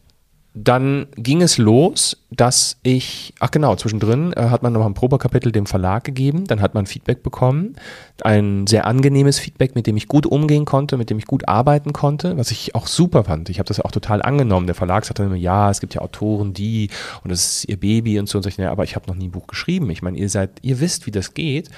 dann 0.63 1.07
ging 1.15 1.43
es 1.43 1.59
los, 1.59 2.17
dass 2.31 2.77
ich, 2.81 3.33
ach 3.39 3.51
genau, 3.51 3.75
zwischendrin 3.75 4.33
äh, 4.33 4.49
hat 4.49 4.63
man 4.63 4.73
noch 4.73 4.85
ein 4.85 4.95
Probekapitel 4.95 5.51
dem 5.51 5.67
Verlag 5.67 6.03
gegeben, 6.03 6.45
dann 6.45 6.61
hat 6.61 6.73
man 6.73 6.87
Feedback 6.87 7.21
bekommen, 7.21 7.75
ein 8.23 8.65
sehr 8.65 8.87
angenehmes 8.87 9.37
Feedback, 9.37 9.75
mit 9.75 9.85
dem 9.85 9.97
ich 9.97 10.07
gut 10.07 10.25
umgehen 10.25 10.65
konnte, 10.65 10.97
mit 10.97 11.11
dem 11.11 11.19
ich 11.19 11.25
gut 11.25 11.47
arbeiten 11.47 11.93
konnte, 11.93 12.37
was 12.37 12.49
ich 12.49 12.73
auch 12.73 12.87
super 12.87 13.25
fand. 13.25 13.49
Ich 13.49 13.59
habe 13.59 13.67
das 13.67 13.79
auch 13.79 13.91
total 13.91 14.23
angenommen. 14.23 14.65
Der 14.65 14.75
Verlag 14.75 15.05
sagte 15.05 15.23
immer, 15.23 15.35
ja, 15.35 15.69
es 15.69 15.79
gibt 15.79 15.93
ja 15.93 16.01
Autoren, 16.01 16.53
die 16.53 16.89
und 17.23 17.31
das 17.31 17.45
ist 17.45 17.69
ihr 17.69 17.79
Baby 17.79 18.17
und 18.17 18.27
so 18.27 18.39
und 18.39 18.43
so, 18.43 18.63
aber 18.63 18.83
ich 18.83 18.95
habe 18.95 19.07
noch 19.07 19.15
nie 19.15 19.27
ein 19.27 19.31
Buch 19.31 19.45
geschrieben. 19.45 19.91
Ich 19.91 20.01
meine, 20.01 20.17
ihr 20.17 20.29
seid, 20.29 20.51
ihr 20.63 20.79
wisst, 20.79 21.05
wie 21.05 21.11
das 21.11 21.35
geht 21.35 21.69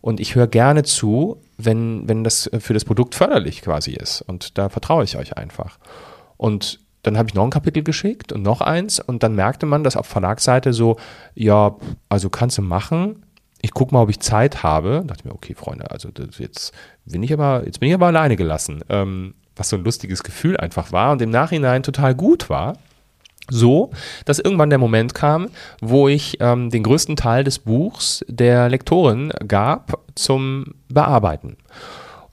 und 0.00 0.20
ich 0.20 0.36
höre 0.36 0.46
gerne 0.46 0.84
zu, 0.84 1.38
wenn, 1.56 2.08
wenn 2.08 2.22
das 2.22 2.48
für 2.60 2.74
das 2.74 2.84
Produkt 2.84 3.16
förderlich 3.16 3.62
quasi 3.62 3.92
ist 3.92 4.22
und 4.22 4.58
da 4.58 4.68
vertraue 4.68 5.02
ich 5.02 5.16
euch 5.16 5.36
einfach. 5.36 5.78
Und 6.36 6.78
dann 7.02 7.16
habe 7.16 7.28
ich 7.28 7.34
noch 7.34 7.44
ein 7.44 7.50
Kapitel 7.50 7.82
geschickt 7.82 8.32
und 8.32 8.42
noch 8.42 8.60
eins 8.60 9.00
und 9.00 9.22
dann 9.22 9.34
merkte 9.34 9.66
man, 9.66 9.84
dass 9.84 9.96
auf 9.96 10.06
Verlagsseite 10.06 10.72
so, 10.72 10.96
ja, 11.34 11.76
also 12.08 12.30
kannst 12.30 12.58
du 12.58 12.62
machen. 12.62 13.24
Ich 13.60 13.72
gucke 13.72 13.94
mal, 13.94 14.02
ob 14.02 14.10
ich 14.10 14.20
Zeit 14.20 14.62
habe. 14.62 15.00
Da 15.00 15.08
dachte 15.08 15.20
ich 15.20 15.24
mir, 15.24 15.34
okay, 15.34 15.54
Freunde, 15.54 15.90
also 15.90 16.10
jetzt 16.38 16.72
bin 17.04 17.22
ich 17.22 17.32
aber, 17.32 17.64
jetzt 17.66 17.80
bin 17.80 17.88
ich 17.88 17.94
aber 17.94 18.06
alleine 18.06 18.36
gelassen. 18.36 18.84
Ähm, 18.88 19.34
was 19.56 19.68
so 19.68 19.76
ein 19.76 19.84
lustiges 19.84 20.22
Gefühl 20.22 20.56
einfach 20.56 20.92
war 20.92 21.12
und 21.12 21.20
im 21.20 21.30
Nachhinein 21.30 21.82
total 21.82 22.14
gut 22.14 22.48
war. 22.48 22.74
So, 23.50 23.90
dass 24.26 24.38
irgendwann 24.38 24.68
der 24.68 24.78
Moment 24.78 25.14
kam, 25.14 25.48
wo 25.80 26.06
ich 26.06 26.36
ähm, 26.40 26.68
den 26.68 26.82
größten 26.82 27.16
Teil 27.16 27.44
des 27.44 27.60
Buchs 27.60 28.22
der 28.28 28.68
Lektorin 28.68 29.32
gab 29.46 30.02
zum 30.14 30.74
Bearbeiten. 30.88 31.56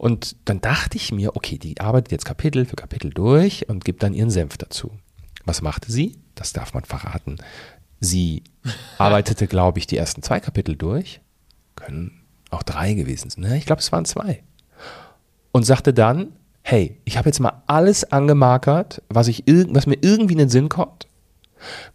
Und 0.06 0.36
dann 0.46 0.62
dachte 0.62 0.98
ich 0.98 1.12
mir, 1.12 1.36
okay, 1.36 1.58
die 1.58 1.82
arbeitet 1.82 2.12
jetzt 2.12 2.26
Kapitel 2.26 2.68
für 2.68 2.76
Kapitel 2.76 3.10
durch 3.10 3.68
und 3.70 3.84
gibt 3.84 4.04
dann 4.04 4.14
ihren 4.14 4.30
Senf 4.30 4.56
dazu. 4.56 4.92
Was 5.46 5.64
machte 5.64 5.92
sie? 5.92 6.20
Das 6.36 6.54
darf 6.54 6.76
man 6.76 6.86
verraten. 6.86 7.38
Sie 8.02 8.44
arbeitete, 9.00 9.48
glaube 9.48 9.80
ich, 9.80 9.88
die 9.88 9.98
ersten 9.98 10.22
zwei 10.22 10.40
Kapitel 10.40 10.76
durch. 10.76 11.22
Können 11.76 12.22
auch 12.52 12.62
drei 12.62 12.94
gewesen 12.94 13.32
sein. 13.32 13.46
Ne? 13.46 13.58
Ich 13.58 13.66
glaube, 13.66 13.80
es 13.80 13.92
waren 13.92 14.06
zwei. 14.06 14.44
Und 15.52 15.64
sagte 15.64 15.92
dann, 15.92 16.34
hey, 16.62 17.02
ich 17.04 17.18
habe 17.18 17.30
jetzt 17.30 17.40
mal 17.40 17.64
alles 17.66 18.04
angemarkert, 18.04 19.02
was, 19.10 19.28
ich 19.28 19.44
was 19.48 19.88
mir 19.88 19.98
irgendwie 20.02 20.34
in 20.34 20.38
den 20.38 20.50
Sinn 20.50 20.70
kommt. 20.70 21.08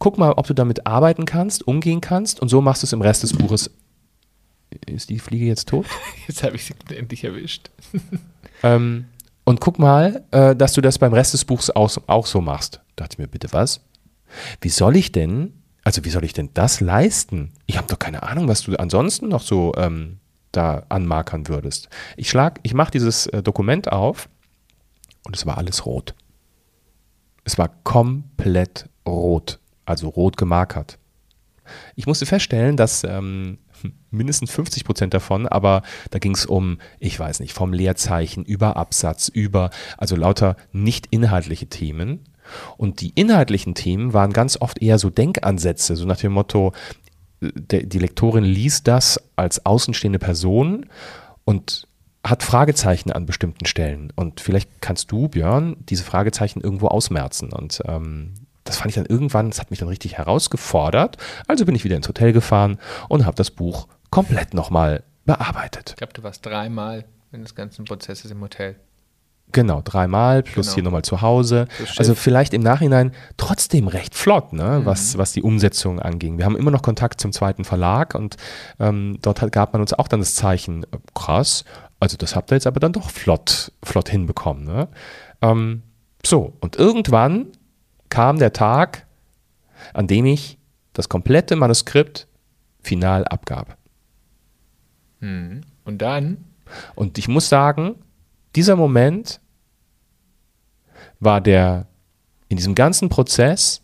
Guck 0.01 0.19
mal, 0.19 0.33
ob 0.33 0.49
du 0.49 0.55
damit 0.55 0.85
arbeiten 0.85 1.27
kannst, 1.27 1.65
umgehen 1.65 2.01
kannst 2.01 2.41
und 2.41 2.49
so 2.49 2.61
machst 2.61 2.83
du 2.83 2.87
es 2.87 2.93
im 2.93 3.03
Rest 3.03 3.23
des 3.23 3.35
Buches 3.35 3.71
ist 4.87 5.11
die 5.11 5.19
Fliege 5.19 5.47
jetzt 5.47 5.69
tot? 5.69 5.87
Jetzt 6.29 6.43
habe 6.43 6.57
ich 6.57 6.65
sie 6.65 6.75
endlich 6.95 7.25
erwischt. 7.25 7.71
ähm, 8.63 9.07
und 9.45 9.61
guck 9.61 9.79
mal, 9.79 10.25
äh, 10.31 10.55
dass 10.55 10.75
du 10.75 10.81
das 10.81 10.99
beim 10.99 11.13
Rest 11.13 11.35
des 11.35 11.45
Buchs 11.45 11.71
auch, 11.71 11.91
auch 12.07 12.27
so 12.27 12.41
machst. 12.41 12.81
Da 12.97 13.05
dachte 13.05 13.15
ich 13.15 13.19
mir, 13.19 13.27
bitte 13.27 13.53
was? 13.53 13.81
Wie 14.61 14.69
soll 14.69 14.97
ich 14.97 15.11
denn, 15.13 15.55
also 15.83 16.05
wie 16.05 16.11
soll 16.11 16.25
ich 16.25 16.33
denn 16.33 16.51
das 16.55 16.81
leisten? 16.81 17.53
Ich 17.67 17.77
habe 17.77 17.89
doch 17.89 17.99
keine 17.99 18.23
Ahnung, 18.23 18.47
was 18.49 18.63
du 18.63 18.77
ansonsten 18.77 19.29
noch 19.29 19.43
so 19.43 19.75
ähm, 19.77 20.19
da 20.53 20.85
anmarkern 20.89 21.49
würdest. 21.49 21.89
Ich 22.17 22.29
schlag, 22.31 22.61
ich 22.63 22.75
mache 22.75 22.93
dieses 22.93 23.27
äh, 23.27 23.43
Dokument 23.43 23.91
auf 23.91 24.29
und 25.25 25.37
es 25.37 25.47
war 25.47 25.59
alles 25.59 25.87
rot. 25.87 26.15
Es 27.45 27.59
war 27.59 27.71
komplett 27.83 28.89
rot, 29.07 29.59
also 29.85 30.09
rot 30.09 30.37
gemarkert. 30.37 30.99
Ich 31.97 32.07
musste 32.07 32.27
feststellen, 32.27 32.77
dass 32.77 33.05
ähm, 33.05 33.59
mindestens 34.11 34.51
50 34.51 34.85
Prozent 34.85 35.15
davon, 35.15 35.47
aber 35.47 35.83
da 36.11 36.19
ging 36.19 36.35
es 36.35 36.47
um, 36.47 36.79
ich 36.99 37.19
weiß 37.19 37.41
nicht, 37.41 37.53
vom 37.53 37.73
Leerzeichen 37.73 38.45
über 38.45 38.77
Absatz, 38.77 39.29
über, 39.29 39.71
also 39.99 40.17
lauter 40.17 40.57
nicht 40.73 41.07
inhaltliche 41.11 41.67
Themen. 41.67 42.21
Und 42.77 43.01
die 43.01 43.13
inhaltlichen 43.15 43.75
Themen 43.75 44.13
waren 44.13 44.33
ganz 44.33 44.61
oft 44.61 44.83
eher 44.83 44.99
so 44.99 45.11
Denkansätze, 45.11 45.97
so 45.97 46.05
nach 46.05 46.17
dem 46.17 46.33
Motto, 46.33 46.73
der, 47.41 47.85
die 47.85 47.99
Lektorin 47.99 48.45
liest 48.45 48.89
das 48.89 49.21
als 49.37 49.65
außenstehende 49.65 50.19
Person 50.19 50.87
und 51.45 51.87
hat 52.23 52.43
Fragezeichen 52.43 53.13
an 53.13 53.25
bestimmten 53.25 53.65
Stellen. 53.65 54.13
Und 54.15 54.41
vielleicht 54.41 54.83
kannst 54.83 55.11
du, 55.11 55.29
Björn, 55.29 55.77
diese 55.79 56.05
Fragezeichen 56.05 56.61
irgendwo 56.61 56.89
ausmerzen. 56.89 57.53
Und 57.53 57.81
ähm, 57.87 58.35
das 58.71 58.79
fand 58.79 58.91
ich 58.91 58.95
dann 58.95 59.07
irgendwann, 59.07 59.51
das 59.51 59.61
hat 59.61 59.71
mich 59.71 59.81
dann 59.81 59.89
richtig 59.89 60.19
herausgefordert. 60.19 61.17
Also 61.49 61.65
bin 61.67 61.75
ich 61.75 61.85
wieder 61.85 61.97
ins 61.97 62.09
Hotel 62.09 62.33
gefahren 62.33 62.79
und 63.09 63.27
habe 63.27 63.37
das 63.37 63.51
Buch 63.51 63.89
komplett 64.11 64.55
nochmal 64.55 65.03
bearbeitet. 65.25 65.91
Ich 65.91 65.97
glaube, 65.97 66.13
du 66.13 66.23
warst 66.23 66.47
dreimal 66.47 67.05
in 67.33 67.43
des 67.43 67.55
ganzen 67.55 67.85
Prozesses 67.85 68.31
im 68.31 68.41
Hotel. 68.41 68.77
Genau, 69.53 69.83
dreimal 69.83 70.45
plus 70.45 70.67
genau. 70.67 70.75
hier 70.75 70.83
nochmal 70.85 71.03
zu 71.03 71.23
Hause. 71.23 71.67
Also 71.97 72.15
vielleicht 72.15 72.55
im 72.55 72.63
Nachhinein 72.63 73.13
trotzdem 73.37 73.89
recht 73.89 74.15
flott, 74.15 74.53
ne, 74.53 74.81
mhm. 74.81 74.87
was, 74.87 75.19
was 75.19 75.33
die 75.33 75.43
Umsetzung 75.43 75.99
anging. 75.99 76.39
Wir 76.39 76.45
haben 76.45 76.57
immer 76.57 76.71
noch 76.71 76.83
Kontakt 76.83 77.21
zum 77.21 77.33
zweiten 77.33 77.65
Verlag 77.65 78.15
und 78.15 78.37
ähm, 78.79 79.19
dort 79.23 79.43
hat, 79.43 79.51
gab 79.51 79.73
man 79.73 79.83
uns 79.83 79.93
auch 79.93 80.07
dann 80.07 80.21
das 80.21 80.37
Zeichen, 80.37 80.85
äh, 80.85 80.99
krass, 81.15 81.65
also 81.99 82.17
das 82.17 82.37
habt 82.37 82.53
ihr 82.53 82.57
jetzt 82.57 82.69
aber 82.69 82.79
dann 82.79 82.93
doch 82.93 83.11
flott, 83.11 83.73
flott 83.83 84.09
hinbekommen. 84.09 84.65
Ne? 84.65 84.89
Ähm, 85.43 85.83
so, 86.25 86.53
und 86.61 86.77
irgendwann 86.77 87.47
kam 88.11 88.39
der 88.39 88.53
Tag, 88.53 89.07
an 89.95 90.07
dem 90.07 90.27
ich 90.27 90.59
das 90.93 91.09
komplette 91.09 91.57
Manuskript 91.57 92.27
final 92.81 93.25
abgab. 93.25 93.79
Hm. 95.21 95.63
Und 95.85 96.03
dann? 96.03 96.45
Und 96.95 97.19
ich 97.19 97.29
muss 97.29 97.49
sagen, 97.49 97.97
dieser 98.55 98.77
Moment 98.77 99.41
war 101.19 101.41
der 101.41 101.87
in 102.49 102.57
diesem 102.57 102.75
ganzen 102.75 103.09
Prozess 103.09 103.83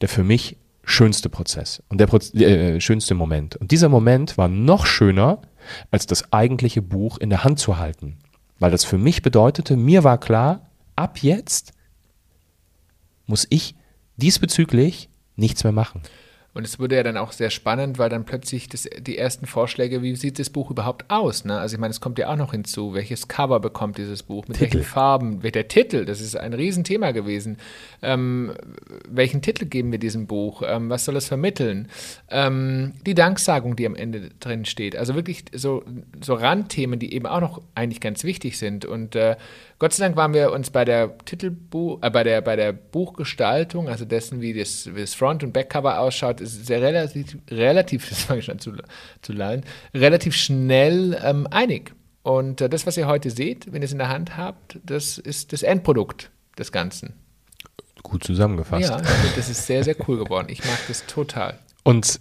der 0.00 0.08
für 0.08 0.24
mich 0.24 0.56
schönste 0.82 1.28
Prozess 1.28 1.82
und 1.88 1.98
der 1.98 2.06
Proz 2.06 2.34
äh, 2.34 2.80
schönste 2.80 3.14
Moment. 3.14 3.56
Und 3.56 3.70
dieser 3.70 3.88
Moment 3.88 4.38
war 4.38 4.48
noch 4.48 4.86
schöner, 4.86 5.42
als 5.90 6.06
das 6.06 6.32
eigentliche 6.32 6.82
Buch 6.82 7.18
in 7.18 7.30
der 7.30 7.44
Hand 7.44 7.58
zu 7.58 7.78
halten. 7.78 8.18
Weil 8.58 8.70
das 8.70 8.84
für 8.84 8.98
mich 8.98 9.22
bedeutete, 9.22 9.76
mir 9.76 10.04
war 10.04 10.18
klar, 10.18 10.70
ab 10.96 11.18
jetzt 11.18 11.72
muss 13.30 13.46
ich 13.48 13.74
diesbezüglich 14.16 15.08
nichts 15.36 15.64
mehr 15.64 15.72
machen. 15.72 16.02
Und 16.52 16.66
es 16.66 16.80
wurde 16.80 16.96
ja 16.96 17.04
dann 17.04 17.16
auch 17.16 17.30
sehr 17.30 17.50
spannend, 17.50 17.98
weil 17.98 18.08
dann 18.08 18.24
plötzlich 18.24 18.68
das, 18.68 18.88
die 18.98 19.16
ersten 19.16 19.46
Vorschläge, 19.46 20.02
wie 20.02 20.16
sieht 20.16 20.38
das 20.40 20.50
Buch 20.50 20.70
überhaupt 20.70 21.04
aus? 21.08 21.44
Ne? 21.44 21.56
Also 21.58 21.74
ich 21.74 21.80
meine, 21.80 21.92
es 21.92 22.00
kommt 22.00 22.18
ja 22.18 22.28
auch 22.28 22.36
noch 22.36 22.50
hinzu, 22.50 22.92
welches 22.92 23.28
Cover 23.28 23.60
bekommt 23.60 23.98
dieses 23.98 24.24
Buch, 24.24 24.48
mit 24.48 24.58
Titel. 24.58 24.78
welchen 24.78 24.84
Farben, 24.84 25.40
der 25.40 25.68
Titel, 25.68 26.04
das 26.04 26.20
ist 26.20 26.36
ein 26.36 26.52
Riesenthema 26.52 27.12
gewesen. 27.12 27.58
Ähm, 28.02 28.52
welchen 29.08 29.42
Titel 29.42 29.66
geben 29.66 29.92
wir 29.92 30.00
diesem 30.00 30.26
Buch? 30.26 30.62
Ähm, 30.66 30.90
was 30.90 31.04
soll 31.04 31.14
es 31.16 31.28
vermitteln? 31.28 31.88
Ähm, 32.28 32.94
die 33.06 33.14
Danksagung, 33.14 33.76
die 33.76 33.86
am 33.86 33.94
Ende 33.94 34.30
drin 34.40 34.64
steht. 34.64 34.96
Also 34.96 35.14
wirklich 35.14 35.44
so, 35.54 35.84
so 36.20 36.34
Randthemen, 36.34 36.98
die 36.98 37.14
eben 37.14 37.26
auch 37.26 37.40
noch 37.40 37.62
eigentlich 37.76 38.00
ganz 38.00 38.24
wichtig 38.24 38.58
sind. 38.58 38.84
Und 38.84 39.14
äh, 39.14 39.36
Gott 39.78 39.94
sei 39.94 40.04
Dank 40.04 40.16
waren 40.16 40.34
wir 40.34 40.52
uns 40.52 40.70
bei 40.70 40.84
der 40.84 41.16
Titelbuch, 41.24 42.00
äh, 42.02 42.10
bei 42.10 42.24
der, 42.24 42.40
bei 42.40 42.56
der 42.56 42.72
Buchgestaltung, 42.72 43.88
also 43.88 44.04
dessen, 44.04 44.40
wie 44.40 44.52
das, 44.52 44.94
wie 44.94 45.00
das 45.00 45.14
Front- 45.14 45.44
und 45.44 45.52
Backcover 45.52 46.00
ausschaut, 46.00 46.39
ist 46.40 46.66
sehr 46.66 46.80
relativ, 46.80 47.38
relativ, 47.50 48.08
das 48.08 48.22
fange 48.22 48.40
ich 48.40 48.46
schon 48.46 48.58
zu, 48.58 48.72
zu 49.22 49.32
lallen, 49.32 49.64
relativ 49.94 50.34
schnell 50.34 51.18
ähm, 51.22 51.46
einig. 51.50 51.92
Und 52.22 52.60
äh, 52.60 52.68
das, 52.68 52.86
was 52.86 52.96
ihr 52.96 53.06
heute 53.06 53.30
seht, 53.30 53.72
wenn 53.72 53.82
ihr 53.82 53.86
es 53.86 53.92
in 53.92 53.98
der 53.98 54.08
Hand 54.08 54.36
habt, 54.36 54.78
das 54.84 55.18
ist 55.18 55.52
das 55.52 55.62
Endprodukt 55.62 56.30
des 56.58 56.72
Ganzen. 56.72 57.14
Gut 58.02 58.24
zusammengefasst. 58.24 58.88
Ja, 58.88 59.00
das 59.36 59.48
ist 59.48 59.66
sehr, 59.66 59.84
sehr 59.84 59.96
cool 60.08 60.18
geworden. 60.18 60.46
Ich 60.50 60.64
mag 60.64 60.78
das 60.88 61.04
total. 61.06 61.58
Und 61.82 62.18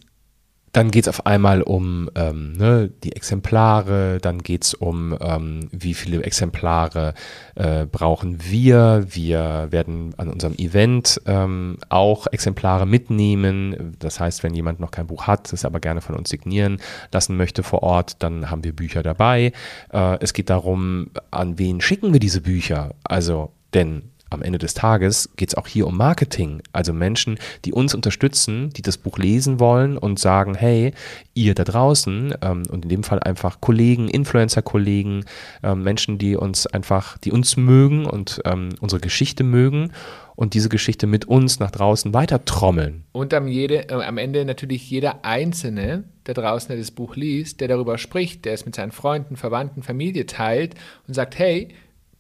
dann 0.72 0.92
geht 0.92 1.06
es 1.06 1.08
auf 1.08 1.26
einmal 1.26 1.62
um 1.62 2.10
ähm, 2.16 2.54
ne, 2.54 2.92
die 3.04 3.16
Exemplare, 3.16 4.20
dann 4.22 4.40
geht 4.40 4.64
es 4.64 4.74
um, 4.74 5.18
ähm, 5.20 5.70
wie 5.72 5.94
viele 5.94 6.24
Exemplare 6.24 7.14
äh, 7.56 7.86
brauchen 7.86 8.38
wir. 8.44 9.06
Wir 9.10 9.68
werden 9.72 10.14
an 10.18 10.30
unserem 10.30 10.56
Event 10.56 11.22
ähm, 11.26 11.78
auch 11.90 12.28
Exemplare 12.28 12.86
mitnehmen. 12.86 13.96
Das 14.00 14.20
heißt, 14.20 14.44
wenn 14.44 14.54
jemand 14.54 14.80
noch 14.80 14.92
kein 14.92 15.08
Buch 15.08 15.28
hat, 15.28 15.52
es 15.52 15.66
aber 15.66 15.80
gerne 15.80 16.02
von 16.02 16.16
uns 16.16 16.30
signieren 16.30 16.80
lassen 17.12 17.38
möchte 17.38 17.64
vor 17.64 17.84
Ort, 17.84 18.22
dann 18.24 18.50
haben 18.52 18.64
wir 18.64 18.76
Bücher 18.76 19.04
dabei. 19.04 19.54
Äh, 19.92 20.18
es 20.20 20.34
geht 20.34 20.50
darum, 20.50 21.12
an 21.32 21.58
wen 21.58 21.82
schicken 21.82 22.14
wir 22.14 22.20
diese 22.20 22.42
Bücher. 22.42 22.96
Also, 23.04 23.52
denn 23.74 24.04
am 24.30 24.42
Ende 24.42 24.60
des 24.60 24.74
Tages 24.74 25.30
geht 25.36 25.50
es 25.50 25.56
auch 25.56 25.68
hier 25.68 25.88
um 25.88 25.98
Marketing. 25.98 26.62
Also 26.72 26.94
Menschen, 26.94 27.40
die 27.66 27.74
uns 27.74 27.96
unterstützen, 27.96 28.70
die 28.72 28.82
das 28.82 28.98
Buch 28.98 29.18
lesen 29.18 29.60
wollen 29.60 29.98
und 29.98 30.20
sagen, 30.20 30.56
hey, 30.56 30.94
ihr 31.34 31.56
da 31.56 31.64
draußen, 31.64 32.36
ähm, 32.42 32.64
und 32.70 32.84
in 32.84 32.90
dem 32.90 33.04
Fall 33.04 33.20
einfach 33.20 33.62
Kollegen, 33.62 34.08
Influencer-Kollegen, 34.08 35.26
ähm, 35.64 35.84
Menschen, 35.84 36.18
die 36.18 36.36
uns 36.36 36.68
einfach, 36.68 37.18
die 37.18 37.32
uns 37.32 37.58
mögen 37.58 38.06
und 38.06 38.42
ähm, 38.46 38.70
unsere 38.80 39.02
Geschichte 39.02 39.44
mögen 39.44 39.92
und 40.36 40.54
diese 40.54 40.70
Geschichte 40.70 41.06
mit 41.06 41.26
uns 41.26 41.60
nach 41.60 41.72
draußen 41.72 42.14
weiter 42.14 42.46
trommeln. 42.46 43.04
Und 43.12 43.34
am, 43.34 43.50
jede, 43.50 43.90
äh, 43.90 43.94
am 43.94 44.18
Ende 44.18 44.46
natürlich 44.46 44.90
jeder 44.90 45.26
Einzelne, 45.26 46.06
der 46.28 46.34
draußen 46.34 46.70
der 46.70 46.78
das 46.78 46.92
Buch 46.92 47.18
liest, 47.18 47.60
der 47.60 47.68
darüber 47.68 47.98
spricht, 47.98 48.46
der 48.46 48.54
es 48.54 48.66
mit 48.66 48.74
seinen 48.74 48.94
Freunden, 48.94 49.36
Verwandten, 49.36 49.84
Familie 49.84 50.26
teilt 50.28 50.76
und 51.08 51.14
sagt, 51.14 51.38
hey, 51.38 51.70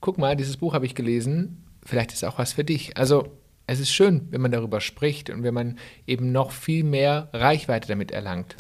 guck 0.01 0.17
mal, 0.17 0.35
dieses 0.35 0.57
Buch 0.57 0.73
habe 0.73 0.85
ich 0.85 0.95
gelesen, 0.95 1.63
vielleicht 1.89 2.13
ist 2.13 2.23
auch 2.23 2.37
was 2.37 2.53
für 2.53 2.63
dich. 2.63 2.97
Also 2.97 3.39
es 3.67 3.79
ist 3.79 3.91
schön, 3.91 4.27
wenn 4.31 4.41
man 4.41 4.51
darüber 4.51 4.81
spricht 4.81 5.29
und 5.29 5.43
wenn 5.43 5.53
man 5.53 5.77
eben 6.07 6.31
noch 6.31 6.51
viel 6.51 6.83
mehr 6.83 7.29
Reichweite 7.33 7.87
damit 7.87 8.11
erlangt. 8.11 8.55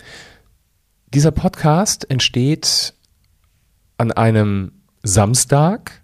Dieser 1.13 1.31
Podcast 1.31 2.09
entsteht 2.09 2.93
an 3.97 4.11
einem 4.11 4.71
Samstag, 5.03 6.03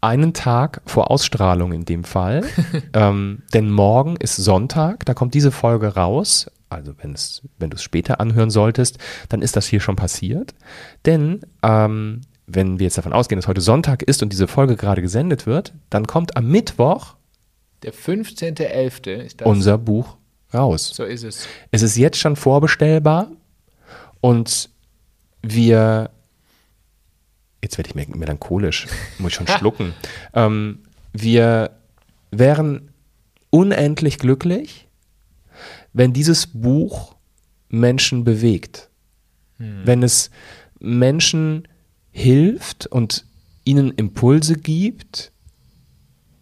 einen 0.00 0.32
Tag 0.32 0.80
vor 0.86 1.10
Ausstrahlung 1.10 1.72
in 1.72 1.84
dem 1.84 2.04
Fall. 2.04 2.44
ähm, 2.94 3.42
denn 3.52 3.70
morgen 3.70 4.16
ist 4.16 4.36
Sonntag, 4.36 5.04
da 5.04 5.12
kommt 5.12 5.34
diese 5.34 5.52
Folge 5.52 5.88
raus. 5.88 6.50
Also 6.70 6.94
wenn, 7.02 7.12
es, 7.12 7.42
wenn 7.58 7.68
du 7.68 7.76
es 7.76 7.82
später 7.82 8.20
anhören 8.20 8.50
solltest, 8.50 8.98
dann 9.28 9.42
ist 9.42 9.56
das 9.56 9.66
hier 9.66 9.80
schon 9.80 9.96
passiert. 9.96 10.54
Denn 11.04 11.40
ähm, 11.62 12.22
wenn 12.54 12.78
wir 12.78 12.84
jetzt 12.84 12.98
davon 12.98 13.12
ausgehen, 13.12 13.40
dass 13.40 13.48
heute 13.48 13.60
Sonntag 13.60 14.02
ist 14.02 14.22
und 14.22 14.32
diese 14.32 14.48
Folge 14.48 14.76
gerade 14.76 15.02
gesendet 15.02 15.46
wird, 15.46 15.72
dann 15.88 16.06
kommt 16.06 16.36
am 16.36 16.48
Mittwoch 16.48 17.14
der 17.82 17.94
15.11. 17.94 19.10
ist 19.10 19.40
das. 19.40 19.48
unser 19.48 19.78
Buch 19.78 20.16
raus. 20.52 20.90
So 20.94 21.04
ist 21.04 21.22
es. 21.22 21.48
Es 21.70 21.82
ist 21.82 21.96
jetzt 21.96 22.18
schon 22.18 22.36
vorbestellbar 22.36 23.30
und 24.20 24.68
wir, 25.42 26.10
jetzt 27.62 27.78
werde 27.78 27.88
ich 27.88 27.94
melancholisch, 27.94 28.86
muss 29.18 29.30
ich 29.32 29.36
schon 29.36 29.46
schlucken. 29.58 29.94
ähm, 30.34 30.80
wir 31.12 31.70
wären 32.30 32.92
unendlich 33.50 34.18
glücklich, 34.18 34.88
wenn 35.92 36.12
dieses 36.12 36.46
Buch 36.46 37.16
Menschen 37.68 38.24
bewegt. 38.24 38.90
Hm. 39.56 39.82
Wenn 39.84 40.02
es 40.02 40.30
Menschen 40.78 41.66
hilft 42.12 42.86
und 42.86 43.24
ihnen 43.64 43.92
Impulse 43.92 44.56
gibt, 44.56 45.32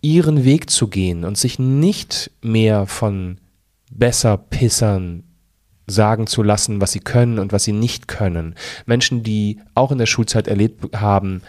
ihren 0.01 0.45
Weg 0.45 0.71
zu 0.71 0.89
gehen 0.89 1.25
und 1.25 1.37
sich 1.37 1.59
nicht 1.59 2.31
mehr 2.41 2.87
von 2.87 3.39
Besserpissern 3.91 5.25
sagen 5.87 6.27
zu 6.27 6.43
lassen, 6.43 6.81
was 6.81 6.93
sie 6.93 7.01
können 7.01 7.39
und 7.39 7.53
was 7.53 7.65
sie 7.65 7.73
nicht 7.73 8.09
können. 8.09 8.55
Menschen, 8.87 9.23
die 9.23 9.61
auch 9.75 9.91
in 9.91 9.99
der 9.99 10.07
Schulzeit 10.07 10.47
erlebt 10.47 10.97
haben, 10.97 11.43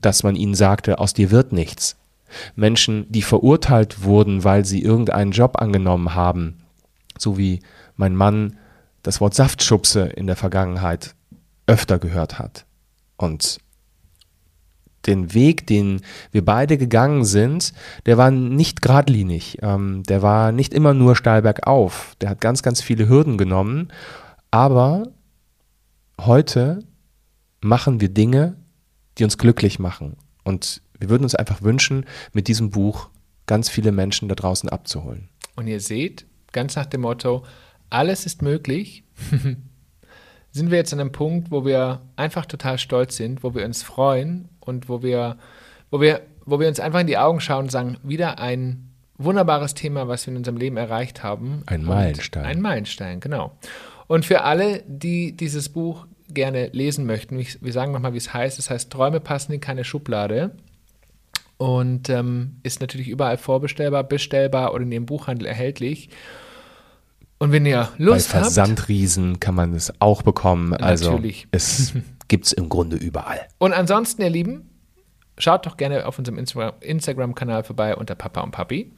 dass 0.00 0.22
man 0.22 0.36
ihnen 0.36 0.54
sagte, 0.54 0.98
aus 0.98 1.14
dir 1.14 1.30
wird 1.30 1.52
nichts. 1.52 1.96
Menschen, 2.56 3.10
die 3.10 3.22
verurteilt 3.22 4.02
wurden, 4.02 4.44
weil 4.44 4.64
sie 4.64 4.82
irgendeinen 4.82 5.32
Job 5.32 5.60
angenommen 5.60 6.14
haben, 6.14 6.58
so 7.18 7.38
wie 7.38 7.60
mein 7.96 8.14
Mann 8.14 8.56
das 9.02 9.20
Wort 9.20 9.34
Saftschubse 9.34 10.02
in 10.02 10.26
der 10.26 10.36
Vergangenheit 10.36 11.14
öfter 11.66 11.98
gehört 11.98 12.38
hat. 12.38 12.66
Und 13.16 13.58
den 15.06 15.34
Weg, 15.34 15.66
den 15.66 16.00
wir 16.32 16.44
beide 16.44 16.78
gegangen 16.78 17.24
sind, 17.24 17.72
der 18.06 18.16
war 18.16 18.30
nicht 18.30 18.82
geradlinig. 18.82 19.58
Ähm, 19.62 20.02
der 20.04 20.22
war 20.22 20.52
nicht 20.52 20.72
immer 20.72 20.94
nur 20.94 21.16
steil 21.16 21.42
bergauf. 21.42 22.16
Der 22.20 22.30
hat 22.30 22.40
ganz, 22.40 22.62
ganz 22.62 22.80
viele 22.80 23.08
Hürden 23.08 23.36
genommen. 23.38 23.92
Aber 24.50 25.08
heute 26.20 26.84
machen 27.60 28.00
wir 28.00 28.08
Dinge, 28.08 28.56
die 29.18 29.24
uns 29.24 29.38
glücklich 29.38 29.78
machen. 29.78 30.16
Und 30.42 30.82
wir 30.98 31.08
würden 31.08 31.24
uns 31.24 31.34
einfach 31.34 31.62
wünschen, 31.62 32.06
mit 32.32 32.48
diesem 32.48 32.70
Buch 32.70 33.08
ganz 33.46 33.68
viele 33.68 33.92
Menschen 33.92 34.28
da 34.28 34.34
draußen 34.34 34.68
abzuholen. 34.68 35.28
Und 35.56 35.66
ihr 35.66 35.80
seht, 35.80 36.26
ganz 36.52 36.76
nach 36.76 36.86
dem 36.86 37.02
Motto, 37.02 37.44
alles 37.90 38.26
ist 38.26 38.42
möglich. 38.42 39.04
sind 40.54 40.70
wir 40.70 40.78
jetzt 40.78 40.92
an 40.92 41.00
einem 41.00 41.12
Punkt, 41.12 41.50
wo 41.50 41.64
wir 41.64 42.00
einfach 42.14 42.46
total 42.46 42.78
stolz 42.78 43.16
sind, 43.16 43.42
wo 43.42 43.54
wir 43.54 43.64
uns 43.64 43.82
freuen 43.82 44.48
und 44.60 44.88
wo 44.88 45.02
wir, 45.02 45.36
wo 45.90 46.00
wir, 46.00 46.22
wo 46.46 46.60
wir 46.60 46.68
uns 46.68 46.78
einfach 46.78 47.00
in 47.00 47.08
die 47.08 47.18
Augen 47.18 47.40
schauen 47.40 47.64
und 47.64 47.72
sagen, 47.72 47.98
wieder 48.04 48.38
ein 48.38 48.88
wunderbares 49.18 49.74
Thema, 49.74 50.06
was 50.06 50.26
wir 50.26 50.32
in 50.32 50.38
unserem 50.38 50.56
Leben 50.56 50.76
erreicht 50.76 51.24
haben. 51.24 51.64
Ein 51.66 51.82
Meilenstein. 51.82 52.44
Ein 52.44 52.60
Meilenstein, 52.60 53.18
genau. 53.18 53.50
Und 54.06 54.24
für 54.24 54.42
alle, 54.42 54.84
die 54.86 55.36
dieses 55.36 55.68
Buch 55.68 56.06
gerne 56.28 56.68
lesen 56.68 57.04
möchten, 57.04 57.36
wir 57.38 57.72
sagen 57.72 57.90
nochmal, 57.90 58.12
wie 58.12 58.18
es 58.18 58.32
heißt. 58.32 58.58
Es 58.60 58.70
heißt 58.70 58.90
Träume 58.90 59.18
passen 59.18 59.52
in 59.52 59.60
keine 59.60 59.82
Schublade 59.82 60.52
und 61.56 62.08
ähm, 62.10 62.58
ist 62.62 62.80
natürlich 62.80 63.08
überall 63.08 63.38
vorbestellbar, 63.38 64.04
bestellbar 64.04 64.72
oder 64.72 64.84
in 64.84 64.90
dem 64.90 65.06
Buchhandel 65.06 65.48
erhältlich. 65.48 66.10
Und 67.38 67.52
wenn 67.52 67.66
ihr 67.66 67.90
Lust 67.98 68.32
Bei 68.32 68.40
Versandriesen 68.40 69.32
habt, 69.32 69.40
kann 69.40 69.54
man 69.54 69.74
es 69.74 69.92
auch 70.00 70.22
bekommen. 70.22 70.72
Also 70.74 71.12
natürlich. 71.12 71.48
es 71.52 71.92
gibt 72.28 72.46
es 72.46 72.52
im 72.52 72.68
Grunde 72.68 72.96
überall. 72.96 73.40
Und 73.58 73.72
ansonsten, 73.72 74.22
ihr 74.22 74.30
Lieben, 74.30 74.70
schaut 75.38 75.66
doch 75.66 75.76
gerne 75.76 76.06
auf 76.06 76.18
unserem 76.18 76.38
Instagram-Kanal 76.38 77.64
vorbei 77.64 77.96
unter 77.96 78.14
Papa 78.14 78.40
und 78.40 78.52
Papi. 78.52 78.92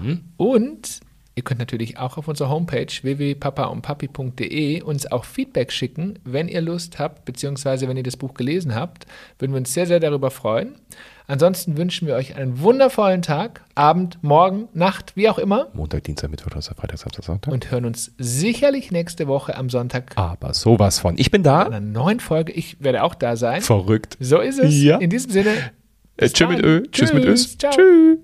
Mhm. 0.00 0.24
Und 0.36 1.00
ihr 1.34 1.44
könnt 1.44 1.60
natürlich 1.60 1.98
auch 1.98 2.18
auf 2.18 2.28
unserer 2.28 2.48
Homepage 2.48 2.86
www.papaundpapi.de 2.86 4.82
uns 4.82 5.10
auch 5.10 5.24
Feedback 5.24 5.72
schicken, 5.72 6.18
wenn 6.24 6.48
ihr 6.48 6.60
Lust 6.60 6.98
habt, 6.98 7.24
beziehungsweise 7.24 7.88
wenn 7.88 7.96
ihr 7.96 8.02
das 8.02 8.16
Buch 8.16 8.34
gelesen 8.34 8.74
habt. 8.74 9.06
Würden 9.38 9.52
wir 9.52 9.58
uns 9.58 9.72
sehr, 9.72 9.86
sehr 9.86 10.00
darüber 10.00 10.30
freuen. 10.30 10.74
Ansonsten 11.30 11.76
wünschen 11.76 12.08
wir 12.08 12.14
euch 12.14 12.36
einen 12.36 12.62
wundervollen 12.62 13.20
Tag, 13.20 13.60
Abend, 13.74 14.16
Morgen, 14.22 14.68
Nacht, 14.72 15.14
wie 15.14 15.28
auch 15.28 15.38
immer. 15.38 15.68
Montag, 15.74 16.04
Dienstag, 16.04 16.30
Mittwoch, 16.30 16.48
Donnerstag, 16.48 16.78
Freitag, 16.78 16.98
Samstag, 16.98 17.22
Sonntag. 17.22 17.52
Und 17.52 17.70
hören 17.70 17.84
uns 17.84 18.12
sicherlich 18.16 18.90
nächste 18.92 19.28
Woche 19.28 19.54
am 19.54 19.68
Sonntag. 19.68 20.12
Aber 20.16 20.54
sowas 20.54 21.00
von. 21.00 21.18
Ich 21.18 21.30
bin 21.30 21.42
da. 21.42 21.64
In 21.64 21.74
einer 21.74 21.80
neuen 21.80 22.20
Folge. 22.20 22.52
Ich 22.52 22.82
werde 22.82 23.02
auch 23.04 23.14
da 23.14 23.36
sein. 23.36 23.60
Verrückt. 23.60 24.16
So 24.20 24.38
ist 24.40 24.58
es. 24.58 24.82
Ja. 24.82 24.96
In 24.96 25.10
diesem 25.10 25.30
Sinne. 25.30 25.50
Äh, 26.16 26.30
tschüss 26.30 26.48
mit 26.48 26.64
Ö. 26.64 26.82
Tschüss, 26.90 27.10
Tschüss 27.10 27.12
mit 27.12 27.24
Ö. 27.26 27.36
Ciao. 27.36 27.72
Tschüss. 27.72 28.18